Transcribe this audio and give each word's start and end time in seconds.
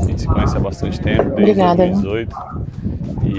A 0.00 0.04
gente 0.04 0.20
se 0.20 0.26
conhece 0.26 0.56
há 0.56 0.60
bastante 0.60 1.00
tempo, 1.00 1.22
desde 1.30 1.42
Obrigada, 1.42 1.86
2018. 1.86 2.36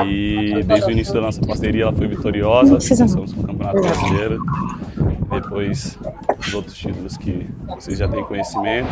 E 0.01 0.63
desde 0.63 0.87
o 0.87 0.91
início 0.91 1.13
da 1.13 1.21
nossa 1.21 1.41
parceria 1.41 1.83
ela 1.83 1.93
foi 1.93 2.07
vitoriosa. 2.07 2.77
Começamos 2.77 3.33
com 3.33 3.41
o 3.41 3.47
Campeonato 3.47 3.81
Brasileiro. 3.81 4.39
Depois 5.31 5.97
os 6.39 6.53
outros 6.53 6.77
títulos 6.77 7.17
que 7.17 7.47
vocês 7.67 7.97
já 7.97 8.07
têm 8.07 8.23
conhecimento. 8.23 8.89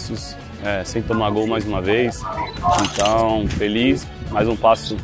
Intensos, 0.00 0.36
é, 0.64 0.82
sem 0.84 1.02
tomar 1.02 1.30
gol 1.30 1.46
mais 1.46 1.66
uma 1.66 1.80
vez. 1.80 2.22
Então, 2.92 3.46
feliz, 3.48 4.06
mais 4.30 4.48
um 4.48 4.56
passo 4.56 4.96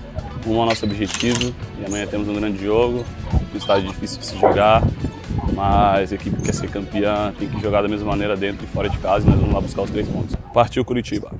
rumo 0.44 0.60
ao 0.60 0.66
nosso 0.66 0.84
objetivo. 0.84 1.54
E 1.80 1.84
amanhã 1.84 2.06
temos 2.06 2.28
um 2.28 2.34
grande 2.34 2.64
jogo, 2.64 3.04
um 3.52 3.56
estádio 3.56 3.88
difícil 3.90 4.18
de 4.18 4.26
se 4.26 4.38
jogar, 4.38 4.82
mas 5.52 6.12
a 6.12 6.14
equipe 6.14 6.36
que 6.36 6.42
quer 6.42 6.54
ser 6.54 6.70
campeã 6.70 7.32
tem 7.38 7.48
que 7.48 7.60
jogar 7.60 7.82
da 7.82 7.88
mesma 7.88 8.08
maneira 8.08 8.36
dentro 8.36 8.64
e 8.64 8.68
fora 8.68 8.88
de 8.88 8.98
casa 8.98 9.26
e 9.26 9.30
nós 9.30 9.38
vamos 9.38 9.54
lá 9.54 9.60
buscar 9.60 9.82
os 9.82 9.90
três 9.90 10.08
pontos. 10.08 10.34
Partiu 10.52 10.84
Curitiba! 10.84 11.32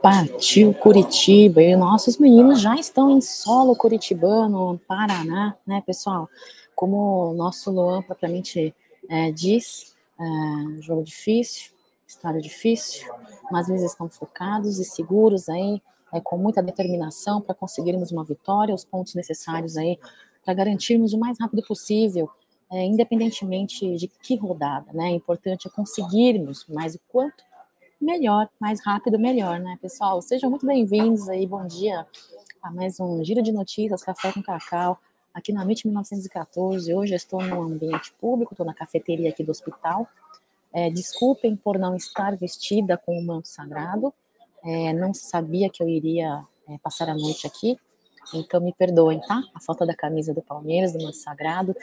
Partiu 0.00 0.72
Curitiba 0.72 1.60
e 1.60 1.74
nossos 1.74 2.18
meninos 2.18 2.60
já 2.60 2.76
estão 2.76 3.10
em 3.10 3.20
solo 3.20 3.74
curitibano, 3.74 4.80
Paraná, 4.86 5.56
né, 5.66 5.82
pessoal? 5.84 6.28
Como 6.76 7.30
o 7.30 7.34
nosso 7.34 7.72
Luan 7.72 8.02
propriamente 8.02 8.72
é, 9.08 9.32
diz, 9.32 9.96
é, 10.20 10.82
jogo 10.82 11.02
difícil, 11.02 11.75
história 12.16 12.40
difícil, 12.40 13.12
mas 13.50 13.68
eles 13.68 13.82
estão 13.82 14.08
focados 14.08 14.78
e 14.78 14.84
seguros 14.84 15.48
aí, 15.48 15.80
é, 16.12 16.20
com 16.20 16.36
muita 16.36 16.62
determinação 16.62 17.40
para 17.40 17.54
conseguirmos 17.54 18.10
uma 18.10 18.24
vitória, 18.24 18.74
os 18.74 18.84
pontos 18.84 19.14
necessários 19.14 19.76
aí 19.76 19.98
para 20.44 20.54
garantirmos 20.54 21.12
o 21.12 21.18
mais 21.18 21.38
rápido 21.38 21.62
possível, 21.62 22.30
é, 22.70 22.84
independentemente 22.84 23.96
de 23.96 24.08
que 24.08 24.36
rodada, 24.36 24.92
né? 24.92 25.10
É 25.10 25.14
importante 25.14 25.68
é 25.68 25.70
conseguirmos, 25.70 26.66
mais 26.68 26.94
o 26.94 27.00
quanto 27.08 27.44
melhor, 28.00 28.48
mais 28.58 28.84
rápido, 28.84 29.18
melhor, 29.18 29.58
né, 29.60 29.78
pessoal? 29.80 30.20
Sejam 30.22 30.50
muito 30.50 30.66
bem-vindos 30.66 31.28
aí, 31.28 31.46
bom 31.46 31.66
dia 31.66 32.06
a 32.62 32.70
mais 32.70 32.98
um 32.98 33.22
Giro 33.24 33.42
de 33.42 33.52
Notícias, 33.52 34.02
Café 34.02 34.32
com 34.32 34.42
Cacau, 34.42 34.98
aqui 35.34 35.52
na 35.52 35.62
MIT 35.62 35.86
1914. 35.86 36.94
Hoje 36.94 37.12
eu 37.12 37.16
estou 37.16 37.42
no 37.42 37.62
ambiente 37.62 38.12
público, 38.20 38.54
estou 38.54 38.66
na 38.66 38.74
cafeteria 38.74 39.30
aqui 39.30 39.44
do 39.44 39.50
hospital. 39.50 40.08
É, 40.76 40.90
desculpem 40.90 41.56
por 41.56 41.78
não 41.78 41.96
estar 41.96 42.36
vestida 42.36 42.98
com 42.98 43.18
o 43.18 43.24
manto 43.24 43.48
sagrado, 43.48 44.12
é, 44.62 44.92
não 44.92 45.14
sabia 45.14 45.70
que 45.70 45.82
eu 45.82 45.88
iria 45.88 46.42
é, 46.68 46.76
passar 46.82 47.08
a 47.08 47.14
noite 47.14 47.46
aqui, 47.46 47.78
então 48.34 48.60
me 48.60 48.74
perdoem, 48.74 49.18
tá? 49.20 49.42
A 49.54 49.60
falta 49.60 49.86
da 49.86 49.94
camisa 49.94 50.34
do 50.34 50.42
Palmeiras, 50.42 50.92
do 50.92 51.02
manto 51.02 51.16
sagrado, 51.16 51.74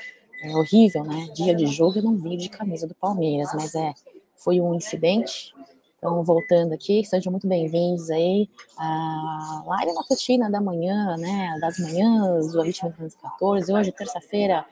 é 0.43 0.55
horrível, 0.55 1.03
né? 1.03 1.27
Dia 1.33 1.55
de 1.55 1.65
jogo 1.65 1.97
eu 1.97 2.03
não 2.03 2.15
vi 2.15 2.37
de 2.37 2.49
camisa 2.49 2.85
do 2.85 2.93
Palmeiras, 2.93 3.49
mas 3.55 3.73
é, 3.73 3.95
foi 4.35 4.61
um 4.61 4.75
incidente, 4.75 5.51
então, 5.97 6.21
voltando 6.21 6.73
aqui, 6.73 7.03
sejam 7.03 7.31
muito 7.31 7.47
bem-vindos 7.47 8.11
aí 8.11 8.47
à 8.77 9.63
live 9.65 9.93
matutina 9.93 10.51
da 10.51 10.61
manhã, 10.61 11.17
né, 11.17 11.57
das 11.59 11.79
manhãs 11.79 12.51
do 12.51 12.61
Elite 12.61 12.83
1914, 12.83 13.73
hoje, 13.73 13.91
terça-feira, 13.91 14.65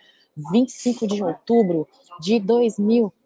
25 0.52 1.08
de 1.08 1.24
outubro 1.24 1.88
de 2.20 2.38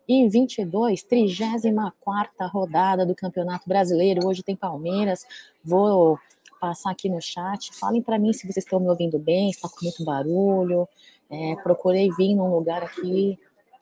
2022, 0.08 1.04
34 1.04 2.48
rodada 2.48 3.06
do 3.06 3.16
Campeonato 3.16 3.68
Brasileiro. 3.68 4.28
Hoje 4.28 4.44
tem 4.44 4.56
Palmeiras. 4.56 5.26
Vou 5.64 6.20
passar 6.62 6.92
aqui 6.92 7.10
no 7.10 7.22
chat. 7.22 7.74
Falem 7.76 8.02
para 8.02 8.20
mim 8.20 8.32
se 8.32 8.44
vocês 8.44 8.66
estão 8.66 8.80
me 8.80 8.88
ouvindo 8.88 9.18
bem, 9.18 9.50
está 9.50 9.68
com 9.68 9.84
muito 9.84 10.04
barulho. 10.04 10.88
É, 11.30 11.56
procurei 11.64 12.10
vir 12.12 12.36
num 12.36 12.54
lugar 12.54 12.84
aqui 12.84 13.38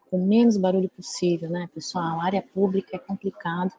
com 0.09 0.25
menos 0.25 0.55
barulho 0.57 0.89
possível, 0.89 1.49
né, 1.49 1.67
pessoal? 1.73 2.21
A 2.21 2.25
área 2.25 2.41
pública 2.41 2.95
é 2.95 2.99
complicado. 2.99 3.71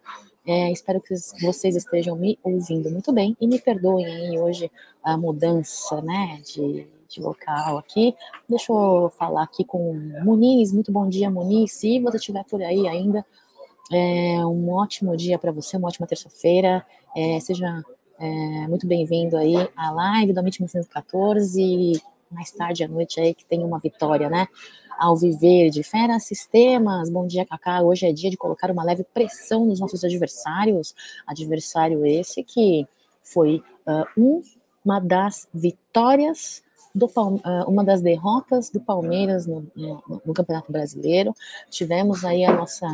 É, 0.46 0.70
espero 0.70 1.00
que 1.00 1.14
vocês 1.40 1.74
estejam 1.74 2.14
me 2.14 2.38
ouvindo 2.42 2.90
muito 2.90 3.10
bem 3.10 3.34
e 3.40 3.46
me 3.46 3.58
perdoem 3.58 4.04
aí 4.04 4.38
hoje 4.38 4.70
a 5.02 5.16
mudança, 5.16 6.02
né, 6.02 6.42
de, 6.44 6.86
local 7.20 7.78
aqui. 7.78 8.14
Deixa 8.48 8.72
eu 8.72 9.10
falar 9.16 9.42
aqui 9.42 9.64
com 9.64 9.90
o 9.90 10.24
Muniz. 10.24 10.72
Muito 10.72 10.92
bom 10.92 11.08
dia, 11.08 11.30
Muniz. 11.30 11.72
Se 11.72 12.00
você 12.00 12.16
estiver 12.16 12.44
por 12.44 12.62
aí 12.62 12.86
ainda, 12.86 13.24
é, 13.92 14.44
um 14.46 14.70
ótimo 14.72 15.16
dia 15.16 15.38
para 15.38 15.52
você, 15.52 15.76
uma 15.76 15.88
ótima 15.88 16.06
terça-feira. 16.06 16.84
É, 17.16 17.38
seja 17.40 17.82
é, 18.18 18.68
muito 18.68 18.86
bem-vindo 18.86 19.36
aí 19.36 19.54
à 19.76 19.90
live 19.90 20.32
do 20.32 20.40
Amit 20.40 20.60
1914 20.60 21.60
e 21.62 22.00
mais 22.30 22.50
tarde 22.50 22.82
à 22.82 22.88
noite 22.88 23.20
aí 23.20 23.34
que 23.34 23.44
tem 23.44 23.62
uma 23.62 23.78
vitória, 23.78 24.28
né? 24.28 24.48
ao 24.98 25.16
viver 25.16 25.70
Fera 25.82 26.18
Sistemas. 26.18 27.10
Bom 27.10 27.26
dia, 27.26 27.44
Cacá. 27.44 27.82
Hoje 27.82 28.06
é 28.06 28.12
dia 28.12 28.30
de 28.30 28.36
colocar 28.36 28.70
uma 28.70 28.84
leve 28.84 29.04
pressão 29.04 29.66
nos 29.66 29.80
nossos 29.80 30.04
adversários. 30.04 30.94
Adversário 31.26 32.04
esse 32.06 32.42
que 32.42 32.86
foi 33.22 33.62
uh, 33.86 34.06
um, 34.16 34.42
uma 34.84 35.00
das 35.00 35.48
vitórias 35.52 36.62
do, 36.94 37.06
uh, 37.06 37.40
uma 37.68 37.84
das 37.84 38.00
derrotas 38.00 38.70
do 38.70 38.80
Palmeiras 38.80 39.46
no, 39.46 39.66
no, 39.74 40.20
no, 40.24 40.34
Campeonato 40.34 40.70
Brasileiro. 40.70 41.34
Tivemos 41.68 42.24
aí 42.24 42.44
a 42.44 42.54
nossa 42.54 42.86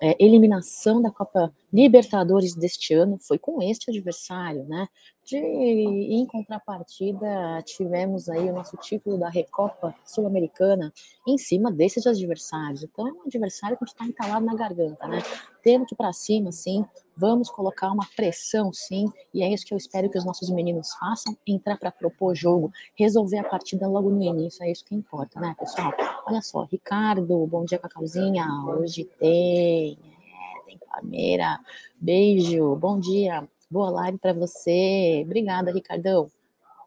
é, 0.00 0.16
eliminação 0.18 1.00
da 1.00 1.10
Copa 1.10 1.52
Libertadores 1.72 2.54
deste 2.54 2.94
ano, 2.94 3.18
foi 3.18 3.38
com 3.38 3.62
este 3.62 3.90
adversário, 3.90 4.64
né? 4.64 4.88
De, 5.24 5.36
em 5.36 6.26
contrapartida, 6.26 7.62
tivemos 7.64 8.28
aí 8.28 8.50
o 8.50 8.52
nosso 8.52 8.76
título 8.78 9.16
da 9.16 9.28
Recopa 9.28 9.94
Sul-Americana 10.04 10.92
em 11.26 11.38
cima 11.38 11.70
desses 11.70 12.06
adversários. 12.06 12.82
Então, 12.82 13.06
é 13.06 13.12
um 13.12 13.22
adversário 13.26 13.76
que 13.76 13.84
está 13.84 14.04
entalado 14.04 14.44
na 14.44 14.54
garganta, 14.54 15.06
né? 15.06 15.22
Temos 15.62 15.86
que 15.86 15.94
ir 15.94 15.96
para 15.96 16.12
cima, 16.12 16.50
sim. 16.50 16.84
Vamos 17.20 17.50
colocar 17.50 17.92
uma 17.92 18.06
pressão, 18.16 18.72
sim. 18.72 19.04
E 19.34 19.42
é 19.42 19.52
isso 19.52 19.66
que 19.66 19.74
eu 19.74 19.76
espero 19.76 20.08
que 20.08 20.16
os 20.16 20.24
nossos 20.24 20.48
meninos 20.48 20.94
façam: 20.94 21.36
entrar 21.46 21.76
para 21.76 21.92
propor 21.92 22.34
jogo, 22.34 22.72
resolver 22.96 23.36
a 23.36 23.44
partida 23.44 23.86
logo 23.86 24.08
no 24.08 24.22
início. 24.22 24.64
É 24.64 24.72
isso 24.72 24.82
que 24.86 24.94
importa, 24.94 25.38
né, 25.38 25.54
pessoal? 25.58 25.92
Olha 26.26 26.40
só, 26.40 26.62
Ricardo, 26.64 27.46
bom 27.46 27.62
dia, 27.66 27.78
Cacauzinha. 27.78 28.46
Hoje 28.66 29.04
tem. 29.18 29.98
É, 29.98 30.62
tem 30.64 30.78
Palmeira. 30.78 31.60
Beijo, 32.00 32.74
bom 32.76 32.98
dia. 32.98 33.46
Boa 33.70 33.90
live 33.90 34.16
para 34.16 34.32
você. 34.32 35.20
Obrigada, 35.22 35.70
Ricardão. 35.70 36.30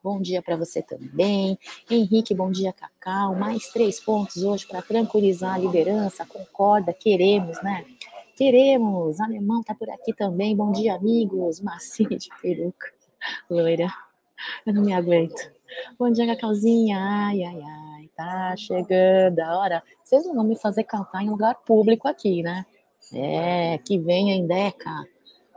Bom 0.04 0.20
dia 0.20 0.42
para 0.42 0.56
você 0.56 0.82
também. 0.82 1.60
Henrique, 1.88 2.34
bom 2.34 2.50
dia, 2.50 2.74
Cacau. 2.74 3.36
Mais 3.36 3.68
três 3.68 4.00
pontos 4.00 4.44
hoje 4.44 4.66
para 4.66 4.82
tranquilizar 4.82 5.54
a 5.54 5.60
liderança. 5.60 6.26
Concorda, 6.26 6.92
queremos, 6.92 7.62
né? 7.62 7.86
Queremos. 8.36 9.20
Alemão 9.20 9.62
tá 9.62 9.76
por 9.76 9.90
aqui 9.90 10.12
também. 10.14 10.56
Bom 10.56 10.72
dia, 10.72 10.96
amigos. 10.96 11.62
Massinha 11.62 12.18
de 12.18 12.30
peruca. 12.42 12.92
Loira. 13.50 13.88
Eu 14.66 14.74
não 14.74 14.82
me 14.82 14.94
aguento. 14.94 15.52
Bom 16.00 16.12
dia, 16.12 16.26
Cacauzinha. 16.26 16.98
Ai, 17.00 17.44
ai, 17.44 17.62
ai. 17.62 18.10
Tá 18.16 18.56
chegando 18.58 19.40
a 19.40 19.60
hora. 19.60 19.84
Vocês 20.04 20.26
não 20.26 20.34
vão 20.34 20.44
me 20.44 20.56
fazer 20.56 20.84
cantar 20.84 21.24
em 21.24 21.30
lugar 21.30 21.56
público 21.64 22.08
aqui, 22.08 22.42
né? 22.42 22.66
É, 23.14 23.78
que 23.78 24.00
venha 24.00 24.34
em 24.34 24.48
Deca. 24.48 25.06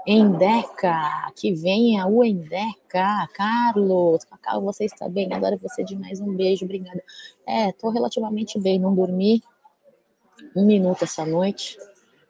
Endeca, 0.07 1.33
que 1.35 1.53
venha 1.53 2.07
o 2.07 2.25
Endeca, 2.25 3.29
Carlos, 3.35 4.23
Cacau, 4.23 4.63
você 4.63 4.85
está 4.85 5.09
bem? 5.09 5.33
Adoro 5.33 5.59
você 5.59 5.83
demais, 5.83 6.21
um 6.21 6.33
beijo, 6.33 6.65
obrigada. 6.65 7.03
É, 7.45 7.73
tô 7.73 7.91
relativamente 7.91 8.57
bem, 8.61 8.79
não 8.79 8.95
dormi 8.95 9.43
um 10.55 10.65
minuto 10.65 11.03
essa 11.03 11.27
noite, 11.27 11.77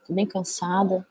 tô 0.07 0.15
bem 0.15 0.27
cansada, 0.27 1.07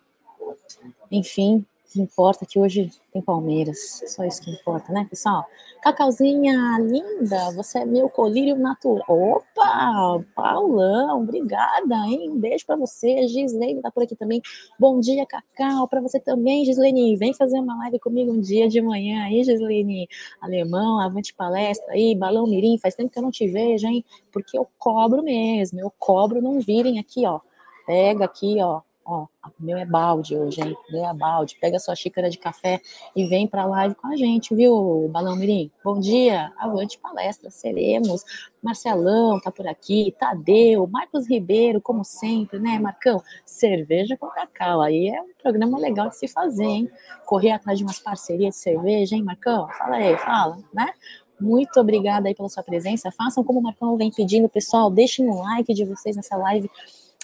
enfim, 1.11 1.65
que 1.95 2.01
importa 2.01 2.45
que 2.45 2.59
hoje 2.59 2.91
tem 3.13 3.21
Palmeiras. 3.21 4.01
Só 4.07 4.25
isso 4.25 4.41
que 4.41 4.51
importa, 4.51 4.91
né, 4.91 5.07
pessoal? 5.09 5.45
Cacauzinha 5.81 6.77
linda, 6.79 7.51
você 7.51 7.79
é 7.79 7.85
meu 7.85 8.09
colírio 8.09 8.57
natural. 8.57 9.05
Opa, 9.07 10.21
Paulão, 10.35 11.21
obrigada, 11.21 11.95
hein? 12.07 12.29
Um 12.29 12.37
beijo 12.37 12.65
para 12.65 12.75
você. 12.75 13.27
Gislene 13.27 13.81
tá 13.81 13.89
por 13.89 14.03
aqui 14.03 14.15
também. 14.15 14.41
Bom 14.77 14.99
dia, 14.99 15.25
Cacau, 15.25 15.87
para 15.87 16.01
você 16.01 16.19
também, 16.19 16.65
Gislene. 16.65 17.15
Vem 17.15 17.33
fazer 17.33 17.59
uma 17.59 17.77
live 17.77 17.99
comigo 17.99 18.33
um 18.33 18.41
dia 18.41 18.67
de 18.67 18.81
manhã 18.81 19.23
aí, 19.23 19.43
Gislene. 19.43 20.09
Alemão, 20.41 20.99
avante 20.99 21.33
palestra 21.33 21.93
aí, 21.93 22.13
balão 22.13 22.45
mirim. 22.45 22.77
Faz 22.77 22.95
tempo 22.95 23.09
que 23.09 23.19
eu 23.19 23.23
não 23.23 23.31
te 23.31 23.47
vejo, 23.47 23.87
hein? 23.87 24.03
Porque 24.33 24.57
eu 24.57 24.67
cobro 24.77 25.23
mesmo, 25.23 25.79
eu 25.79 25.93
cobro, 25.97 26.41
não 26.41 26.59
virem 26.59 26.99
aqui, 26.99 27.25
ó. 27.25 27.39
Pega 27.85 28.25
aqui, 28.25 28.57
ó, 28.61 28.81
Ó, 29.07 29.27
o 29.59 29.63
meu 29.63 29.77
é 29.77 29.85
balde 29.85 30.35
hoje, 30.35 30.59
hein? 30.61 30.75
O 30.89 30.91
meu 30.91 31.05
é 31.05 31.13
balde. 31.13 31.55
Pega 31.61 31.77
sua 31.77 31.95
xícara 31.95 32.27
de 32.27 32.39
café 32.39 32.81
e 33.15 33.23
vem 33.27 33.47
para 33.47 33.61
a 33.61 33.65
live 33.67 33.93
com 33.93 34.07
a 34.07 34.15
gente, 34.15 34.55
viu, 34.55 35.07
Balão 35.11 35.35
Mirim? 35.35 35.69
Bom 35.83 35.99
dia, 35.99 36.51
avante 36.57 36.97
palestra, 36.97 37.51
seremos. 37.51 38.23
Marcelão 38.63 39.39
tá 39.39 39.51
por 39.51 39.67
aqui, 39.67 40.11
Tadeu, 40.17 40.87
Marcos 40.87 41.29
Ribeiro, 41.29 41.79
como 41.79 42.03
sempre, 42.03 42.57
né, 42.57 42.79
Marcão? 42.79 43.21
Cerveja 43.45 44.17
com 44.17 44.27
cacau, 44.29 44.81
aí 44.81 45.09
é 45.09 45.21
um 45.21 45.33
programa 45.39 45.77
legal 45.77 46.09
de 46.09 46.17
se 46.17 46.27
fazer, 46.27 46.65
hein? 46.65 46.91
Correr 47.27 47.51
atrás 47.51 47.77
de 47.77 47.83
umas 47.83 47.99
parcerias 47.99 48.55
de 48.55 48.61
cerveja, 48.61 49.15
hein, 49.15 49.21
Marcão? 49.21 49.67
Fala 49.77 49.97
aí, 49.97 50.17
fala, 50.17 50.57
né? 50.73 50.91
Muito 51.39 51.79
obrigada 51.79 52.27
aí 52.27 52.33
pela 52.33 52.49
sua 52.49 52.63
presença. 52.63 53.11
Façam 53.11 53.43
como 53.43 53.59
o 53.59 53.61
Marcão 53.61 53.95
vem 53.97 54.09
pedindo, 54.09 54.49
pessoal. 54.49 54.89
Deixem 54.89 55.29
um 55.29 55.41
like 55.41 55.73
de 55.75 55.85
vocês 55.85 56.15
nessa 56.15 56.37
live 56.37 56.71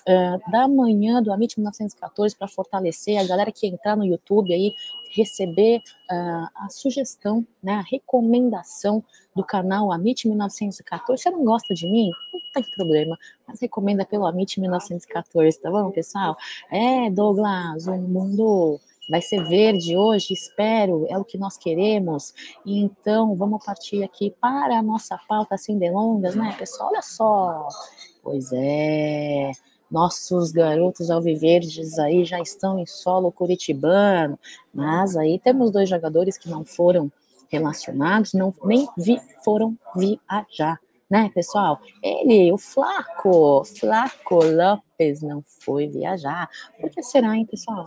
uh, 0.07 0.51
da 0.51 0.67
manhã 0.67 1.21
do 1.21 1.31
Amit 1.31 1.57
1914 1.57 2.35
para 2.35 2.47
fortalecer 2.47 3.17
a 3.17 3.23
galera 3.25 3.51
que 3.51 3.67
entrar 3.67 3.95
no 3.95 4.05
YouTube 4.05 4.53
aí, 4.53 4.73
receber 5.09 5.79
uh, 5.79 6.47
a 6.55 6.67
sugestão, 6.69 7.45
né, 7.61 7.73
a 7.73 7.81
recomendação 7.81 9.03
do 9.35 9.43
canal 9.43 9.91
Amit 9.91 10.27
1914. 10.27 11.23
Você 11.23 11.29
não 11.29 11.43
gosta 11.43 11.73
de 11.73 11.87
mim? 11.89 12.09
Não 12.33 12.39
tem 12.53 12.63
problema, 12.75 13.17
mas 13.47 13.59
recomenda 13.59 14.05
pelo 14.05 14.25
Amit 14.25 14.59
1914, 14.59 15.59
tá 15.59 15.69
bom, 15.69 15.91
pessoal? 15.91 16.37
É, 16.71 17.09
Douglas, 17.09 17.87
o 17.87 17.97
mundo 17.97 18.79
vai 19.09 19.21
ser 19.21 19.43
verde 19.43 19.97
hoje, 19.97 20.33
espero, 20.33 21.05
é 21.09 21.17
o 21.17 21.25
que 21.25 21.37
nós 21.37 21.57
queremos. 21.57 22.33
Então, 22.65 23.35
vamos 23.35 23.63
partir 23.65 24.03
aqui 24.03 24.33
para 24.39 24.77
a 24.77 24.81
nossa 24.81 25.19
pauta 25.27 25.57
sem 25.57 25.77
delongas, 25.77 26.35
né, 26.35 26.55
pessoal? 26.57 26.89
Olha 26.89 27.01
só. 27.01 27.67
Pois 28.23 28.51
é. 28.53 29.51
Nossos 29.91 30.51
garotos 30.51 31.11
alviverdes 31.11 31.99
aí 31.99 32.23
já 32.23 32.39
estão 32.39 32.79
em 32.79 32.85
solo 32.85 33.31
curitibano, 33.31 34.39
mas 34.73 35.17
aí 35.17 35.37
temos 35.37 35.69
dois 35.69 35.89
jogadores 35.89 36.37
que 36.37 36.49
não 36.49 36.63
foram 36.63 37.11
relacionados, 37.49 38.33
não 38.33 38.53
nem 38.63 38.87
vi, 38.97 39.19
foram 39.43 39.77
viajar, 39.93 40.79
né, 41.09 41.29
pessoal? 41.35 41.81
Ele, 42.01 42.51
o 42.53 42.57
Flaco, 42.57 43.65
Flaco 43.65 44.39
Lopes 44.45 45.21
não 45.21 45.43
foi 45.45 45.87
viajar. 45.87 46.49
Por 46.79 46.89
que 46.89 47.03
será, 47.03 47.35
hein, 47.35 47.45
pessoal? 47.45 47.85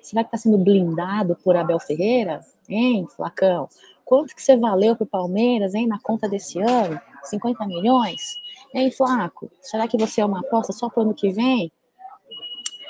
Será 0.00 0.24
que 0.24 0.28
está 0.28 0.38
sendo 0.38 0.56
blindado 0.56 1.36
por 1.44 1.54
Abel 1.54 1.78
Ferreira? 1.78 2.40
Hein, 2.68 3.06
Flacão? 3.14 3.68
Quanto 4.04 4.34
que 4.34 4.42
você 4.42 4.56
valeu 4.56 4.96
para 4.96 5.04
o 5.04 5.06
Palmeiras, 5.06 5.74
hein, 5.74 5.86
na 5.86 6.00
conta 6.00 6.28
desse 6.28 6.58
ano? 6.60 6.98
50 7.24 7.66
milhões? 7.66 8.36
Ei, 8.74 8.90
Flaco, 8.90 9.50
será 9.60 9.86
que 9.86 9.98
você 9.98 10.20
é 10.20 10.24
uma 10.24 10.40
aposta 10.40 10.72
só 10.72 10.88
para 10.88 11.00
o 11.00 11.02
ano 11.04 11.14
que 11.14 11.30
vem? 11.30 11.70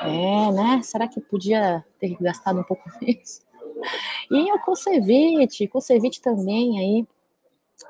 É, 0.00 0.52
né? 0.52 0.80
Será 0.82 1.08
que 1.08 1.20
podia 1.20 1.84
ter 1.98 2.16
gastado 2.20 2.60
um 2.60 2.64
pouco 2.64 2.82
mais? 3.00 3.44
E 4.30 4.52
o 4.52 4.58
Kosevic, 4.60 5.68
Kosevic 5.68 6.20
também 6.20 6.78
aí 6.78 7.06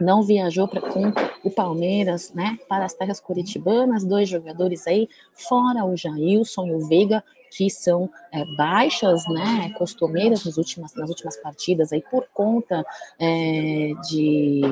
não 0.00 0.22
viajou 0.22 0.66
para 0.66 0.80
com 0.80 1.12
o 1.44 1.50
Palmeiras, 1.50 2.32
né, 2.32 2.58
para 2.68 2.84
as 2.84 2.94
terras 2.94 3.20
curitibanas, 3.20 4.04
dois 4.04 4.28
jogadores 4.28 4.86
aí, 4.86 5.08
fora 5.34 5.84
o 5.84 5.96
Jailson 5.96 6.66
e 6.66 6.74
o 6.74 6.86
Veiga, 6.86 7.22
que 7.50 7.68
são 7.68 8.10
é, 8.32 8.44
baixas, 8.56 9.22
né, 9.28 9.70
costumeiras 9.76 10.44
nas 10.44 10.56
últimas, 10.56 10.94
nas 10.94 11.10
últimas 11.10 11.36
partidas 11.36 11.92
aí 11.92 12.02
por 12.10 12.26
conta 12.32 12.84
é, 13.18 13.92
de 14.08 14.62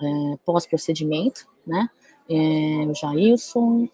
é, 0.00 0.36
pós-procedimento, 0.44 1.48
né, 1.66 1.88
é, 2.30 2.86
o 2.86 2.94
Jailson, 2.94 3.88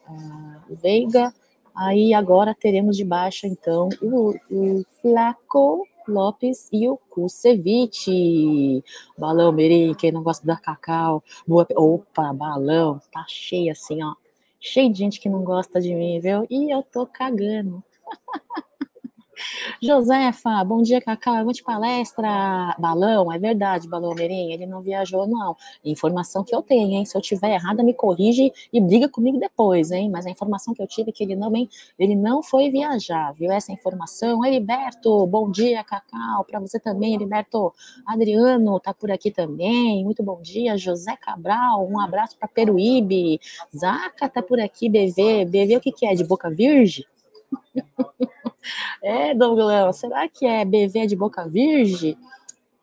o 0.69 0.75
Veiga, 0.75 1.33
aí 1.75 2.13
agora 2.13 2.55
teremos 2.55 2.97
de 2.97 3.05
baixa, 3.05 3.47
então, 3.47 3.89
o, 4.03 4.35
o 4.51 4.85
Flaco 5.01 5.87
Lopes 6.09 6.69
e 6.73 6.89
o 6.89 6.97
Kusevich. 6.97 8.85
Balão, 9.19 9.53
Mirim, 9.53 9.95
quem 9.95 10.13
não 10.13 10.23
gosta 10.23 10.47
da 10.47 10.57
Cacau. 10.57 11.23
Boa... 11.47 11.67
Opa, 11.75 12.33
balão, 12.33 13.01
tá 13.13 13.25
cheio 13.29 13.73
assim, 13.73 14.03
ó. 14.03 14.15
Cheio 14.61 14.93
de 14.93 14.99
gente 14.99 15.21
que 15.21 15.29
não 15.29 15.43
gosta 15.43 15.81
de 15.81 15.95
mim, 15.95 16.21
viu? 16.21 16.47
E 16.49 16.71
eu 16.73 16.83
tô 16.83 17.07
cagando. 17.07 17.83
Josefa, 19.83 20.65
bom 20.65 20.83
dia, 20.83 21.01
Cacau. 21.01 21.45
Vou 21.45 21.53
de 21.53 21.63
palestra. 21.63 22.75
Balão, 22.79 23.33
é 23.33 23.39
verdade, 23.39 23.89
Balão 23.89 24.15
Merim, 24.15 24.53
ele 24.53 24.67
não 24.67 24.81
viajou, 24.81 25.27
não. 25.27 25.57
Informação 25.85 26.43
que 26.43 26.55
eu 26.55 26.63
tenho, 26.63 26.93
hein? 26.93 27.05
Se 27.05 27.17
eu 27.17 27.21
tiver 27.21 27.55
errada, 27.55 27.83
me 27.83 27.95
corrige 27.95 28.53
e 28.73 28.81
briga 28.81 29.09
comigo 29.09 29.39
depois, 29.39 29.91
hein? 29.91 30.11
Mas 30.11 30.27
a 30.27 30.31
informação 30.31 30.75
que 30.75 30.83
eu 30.83 30.87
tive 30.87 31.11
é 31.11 31.13
que 31.13 31.25
ele 31.25 31.37
não, 31.37 31.53
ele 31.99 32.15
não 32.15 32.43
foi 32.43 32.71
viajar, 32.71 33.33
viu? 33.33 33.51
Essa 33.53 33.73
informação. 33.73 34.45
Heriberto, 34.45 35.27
bom 35.27 35.51
dia, 35.51 35.85
Cacau. 35.85 36.45
Para 36.45 36.61
você 36.61 36.79
também, 36.81 37.15
Heriberto. 37.15 37.73
Adriano 38.07 38.81
tá 38.81 38.95
por 38.95 39.11
aqui 39.11 39.31
também. 39.31 40.05
Muito 40.05 40.23
bom 40.23 40.41
dia. 40.41 40.77
José 40.77 41.17
Cabral, 41.17 41.87
um 41.89 42.01
abraço 42.01 42.37
para 42.39 42.49
Peruíbe. 42.49 43.41
Zaca 43.77 44.29
tá 44.29 44.43
por 44.43 44.61
aqui, 44.61 44.89
BV. 44.89 45.45
BV, 45.47 45.77
o 45.77 45.81
que, 45.81 45.93
que 45.93 46.07
é? 46.07 46.15
De 46.15 46.25
boca 46.25 46.51
virgem? 46.51 47.05
é, 49.03 49.35
Douglas, 49.35 49.97
será 49.97 50.29
que 50.29 50.47
é 50.47 50.65
BV 50.65 51.07
de 51.07 51.17
boca 51.17 51.49
virgem? 51.49 52.17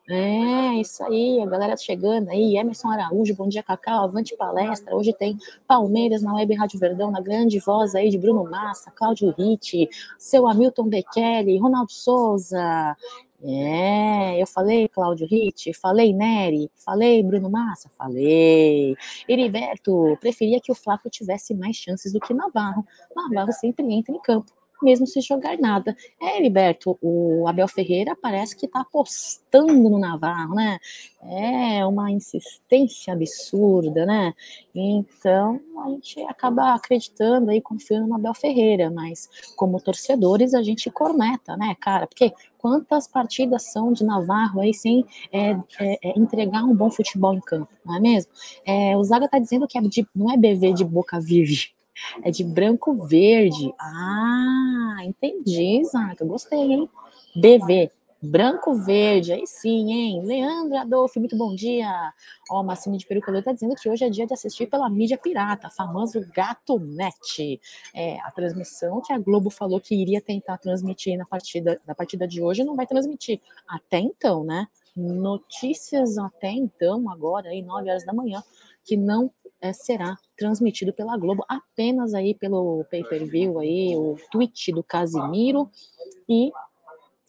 É, 0.10 0.82
isso 0.82 1.02
aí, 1.06 1.40
a 1.42 1.46
galera 1.46 1.78
chegando 1.78 2.30
aí, 2.30 2.58
Emerson 2.58 2.90
Araújo, 2.90 3.34
bom 3.36 3.48
dia, 3.48 3.64
Cacau, 3.64 4.04
avante 4.04 4.36
palestra, 4.36 4.94
hoje 4.94 5.14
tem 5.14 5.38
Palmeiras 5.66 6.22
na 6.22 6.36
Web 6.36 6.54
Rádio 6.56 6.78
Verdão, 6.78 7.10
na 7.10 7.22
grande 7.22 7.58
voz 7.60 7.96
aí 7.96 8.10
de 8.10 8.18
Bruno 8.18 8.44
Massa, 8.44 8.92
Cláudio 8.92 9.34
Ritt, 9.38 9.90
seu 10.20 10.46
Hamilton 10.46 10.90
Bekele, 10.90 11.58
Ronaldo 11.58 11.94
Souza, 11.94 12.98
é, 13.46 14.42
eu 14.42 14.48
falei 14.48 14.90
Cláudio 14.90 15.26
Ritt, 15.26 15.74
falei 15.74 16.14
Nery, 16.14 16.70
falei 16.76 17.22
Bruno 17.22 17.50
Massa, 17.50 17.90
falei. 17.90 18.96
Heriberto, 19.28 20.18
preferia 20.20 20.62
que 20.62 20.72
o 20.72 20.76
Flávio 20.76 21.10
tivesse 21.10 21.54
mais 21.54 21.76
chances 21.76 22.14
do 22.14 22.22
que 22.22 22.34
Navarro. 22.34 22.86
Navarro 23.16 23.52
sempre 23.52 23.86
entra 23.94 24.14
em 24.14 24.20
campo 24.22 24.52
mesmo 24.82 25.08
se 25.08 25.22
jogar 25.22 25.58
nada. 25.58 25.96
É, 26.22 26.38
Heriberto, 26.38 26.98
o 27.02 27.48
Abel 27.48 27.68
Ferreira 27.68 28.16
parece 28.20 28.56
que 28.56 28.66
está 28.66 28.82
apostando 28.82 29.90
no 29.90 30.00
Navarro, 30.00 30.56
né? 30.56 30.80
É 31.22 31.86
uma 31.86 32.12
insistência 32.12 33.14
absurda, 33.14 34.06
né? 34.06 34.34
Então 34.76 35.60
a 35.86 35.90
gente 35.90 36.22
acaba 36.24 36.74
acreditando 36.74 37.52
aí, 37.52 37.62
confiando 37.62 38.08
no 38.08 38.16
Abel 38.16 38.34
Ferreira, 38.34 38.90
mas 38.90 39.30
como 39.56 39.80
torcedores 39.80 40.54
a 40.54 40.62
gente 40.62 40.90
corneta, 40.92 41.56
né, 41.56 41.76
cara? 41.80 42.08
Porque 42.08 42.34
quantas 42.58 43.08
partidas 43.08 43.72
são 43.72 43.94
de 43.94 44.04
Navarro 44.04 44.62
aí 44.62 44.74
sem 44.74 45.06
é, 45.32 45.52
é, 45.80 46.00
é, 46.02 46.20
entregar 46.20 46.64
um 46.64 46.76
bom 46.76 46.90
futebol 46.90 47.34
em 47.34 47.42
campo, 47.42 47.72
não 47.86 47.96
é 47.96 48.00
mesmo? 48.00 48.32
É, 48.66 48.98
o 48.98 49.04
Zaga 49.04 49.28
tá 49.28 49.40
dizendo 49.40 49.68
que 49.68 49.78
é 49.78 49.82
de, 49.82 50.08
não 50.16 50.32
é 50.32 50.38
BV 50.38 50.74
de 50.74 50.86
boca 50.86 51.20
virgem, 51.20 51.70
é 52.24 52.32
de 52.32 52.44
branco 52.44 52.94
verde. 53.06 53.74
Ah, 53.80 54.98
entendi, 55.04 55.84
Zaca. 55.86 56.26
Gostei, 56.26 56.60
hein? 56.60 56.90
BV. 57.36 57.92
Branco 58.26 58.74
verde, 58.74 59.34
aí 59.34 59.46
sim, 59.46 59.92
hein? 59.92 60.22
Leandro 60.24 60.78
Adolfo, 60.78 61.20
muito 61.20 61.38
bom 61.38 61.54
dia. 61.54 62.14
Ó, 62.50 62.62
o 62.62 62.64
Massimo 62.64 62.96
de 62.96 63.06
Peruca 63.06 63.38
está 63.38 63.52
dizendo 63.52 63.76
que 63.76 63.90
hoje 63.90 64.06
é 64.06 64.10
dia 64.10 64.26
de 64.26 64.34
assistir 64.34 64.66
pela 64.68 64.90
mídia 64.90 65.18
pirata, 65.18 65.70
famoso 65.70 66.26
Gato 66.34 66.80
Net. 66.80 67.60
É, 67.94 68.18
a 68.22 68.32
transmissão 68.32 69.02
que 69.02 69.12
a 69.12 69.20
Globo 69.20 69.50
falou 69.50 69.78
que 69.82 69.94
iria 69.94 70.22
tentar 70.22 70.58
transmitir 70.58 71.18
na 71.18 71.26
partida, 71.26 71.82
na 71.86 71.94
partida 71.94 72.26
de 72.26 72.42
hoje 72.42 72.64
não 72.64 72.78
vai 72.78 72.88
transmitir. 72.88 73.42
Até 73.68 74.00
então, 74.00 74.46
né? 74.46 74.70
Notícias 74.96 76.18
até 76.18 76.52
então, 76.52 77.10
agora, 77.10 77.50
aí, 77.50 77.62
9 77.62 77.90
horas 77.90 78.06
da 78.06 78.14
manhã, 78.14 78.44
que 78.84 78.96
não 78.96 79.32
é, 79.60 79.74
será 79.74 80.18
transmitido 80.38 80.94
pela 80.94 81.18
Globo 81.18 81.44
apenas 81.48 82.14
aí 82.14 82.36
pelo 82.36 82.84
pay-per-view 82.92 83.60
aí, 83.60 83.96
o 83.96 84.16
tweet 84.32 84.72
do 84.72 84.84
Casimiro 84.84 85.70
e 86.28 86.52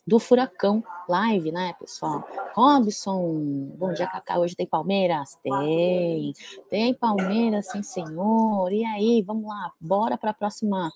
do 0.06 0.18
Furacão 0.18 0.84
Live, 1.08 1.50
né, 1.50 1.74
pessoal? 1.78 2.26
Robson, 2.54 3.72
bom 3.76 3.92
dia, 3.92 4.06
Cacá. 4.06 4.38
Hoje 4.38 4.54
tem 4.54 4.66
Palmeiras? 4.66 5.36
Tem. 5.42 6.32
Tem 6.70 6.94
Palmeiras, 6.94 7.68
sim, 7.70 7.82
senhor. 7.82 8.72
E 8.72 8.84
aí, 8.84 9.22
vamos 9.22 9.46
lá, 9.46 9.72
bora 9.80 10.16
para 10.16 10.30
a 10.30 10.34
próxima 10.34 10.88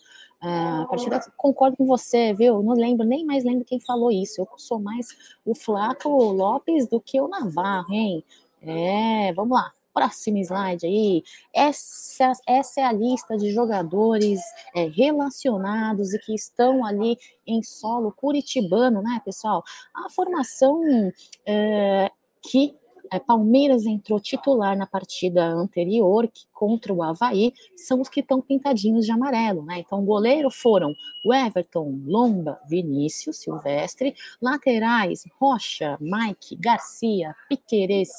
uh, 0.43 0.89
partida. 0.89 1.21
Concordo 1.37 1.77
com 1.77 1.87
você, 1.87 2.33
viu? 2.33 2.63
Não 2.63 2.75
lembro, 2.75 3.07
nem 3.07 3.25
mais 3.25 3.45
lembro 3.45 3.65
quem 3.65 3.81
falou 3.81 4.11
isso. 4.11 4.41
Eu 4.41 4.49
sou 4.57 4.79
mais 4.79 5.09
o 5.45 5.55
Flaco 5.55 6.09
Lopes 6.09 6.87
do 6.87 7.01
que 7.01 7.21
o 7.21 7.29
Navarro, 7.29 7.93
hein? 7.93 8.25
É, 8.63 9.33
vamos 9.33 9.57
lá 9.57 9.73
próximo 9.99 10.39
slide 10.39 10.87
aí, 10.87 11.25
essa, 11.53 12.33
essa 12.47 12.81
é 12.81 12.85
a 12.85 12.93
lista 12.93 13.37
de 13.37 13.53
jogadores 13.53 14.41
é, 14.75 14.85
relacionados 14.85 16.15
e 16.15 16.19
que 16.21 16.35
estão 16.35 16.85
ali 16.85 17.19
em 17.45 17.61
solo 17.65 18.13
curitibano, 18.13 19.03
né, 19.03 19.21
pessoal? 19.25 19.65
A 19.93 20.09
formação 20.09 20.81
é, 21.45 22.13
que 22.41 22.77
é, 23.11 23.19
Palmeiras 23.19 23.87
entrou 23.87 24.21
titular 24.21 24.77
na 24.77 24.87
partida 24.87 25.45
anterior, 25.47 26.29
que 26.29 26.47
contra 26.53 26.93
o 26.93 27.03
Havaí, 27.03 27.53
são 27.77 28.01
os 28.01 28.09
que 28.09 28.21
estão 28.21 28.41
pintadinhos 28.41 29.05
de 29.05 29.11
amarelo, 29.11 29.65
né? 29.65 29.81
Então, 29.81 30.05
goleiro 30.05 30.51
foram 30.51 30.95
o 31.25 31.35
Everton, 31.35 32.01
Lomba, 32.05 32.61
Vinícius, 32.69 33.39
Silvestre, 33.39 34.15
laterais, 34.41 35.25
Rocha, 35.41 35.97
Mike, 36.01 36.55
Garcia, 36.57 37.35
Piqueires, 37.49 38.11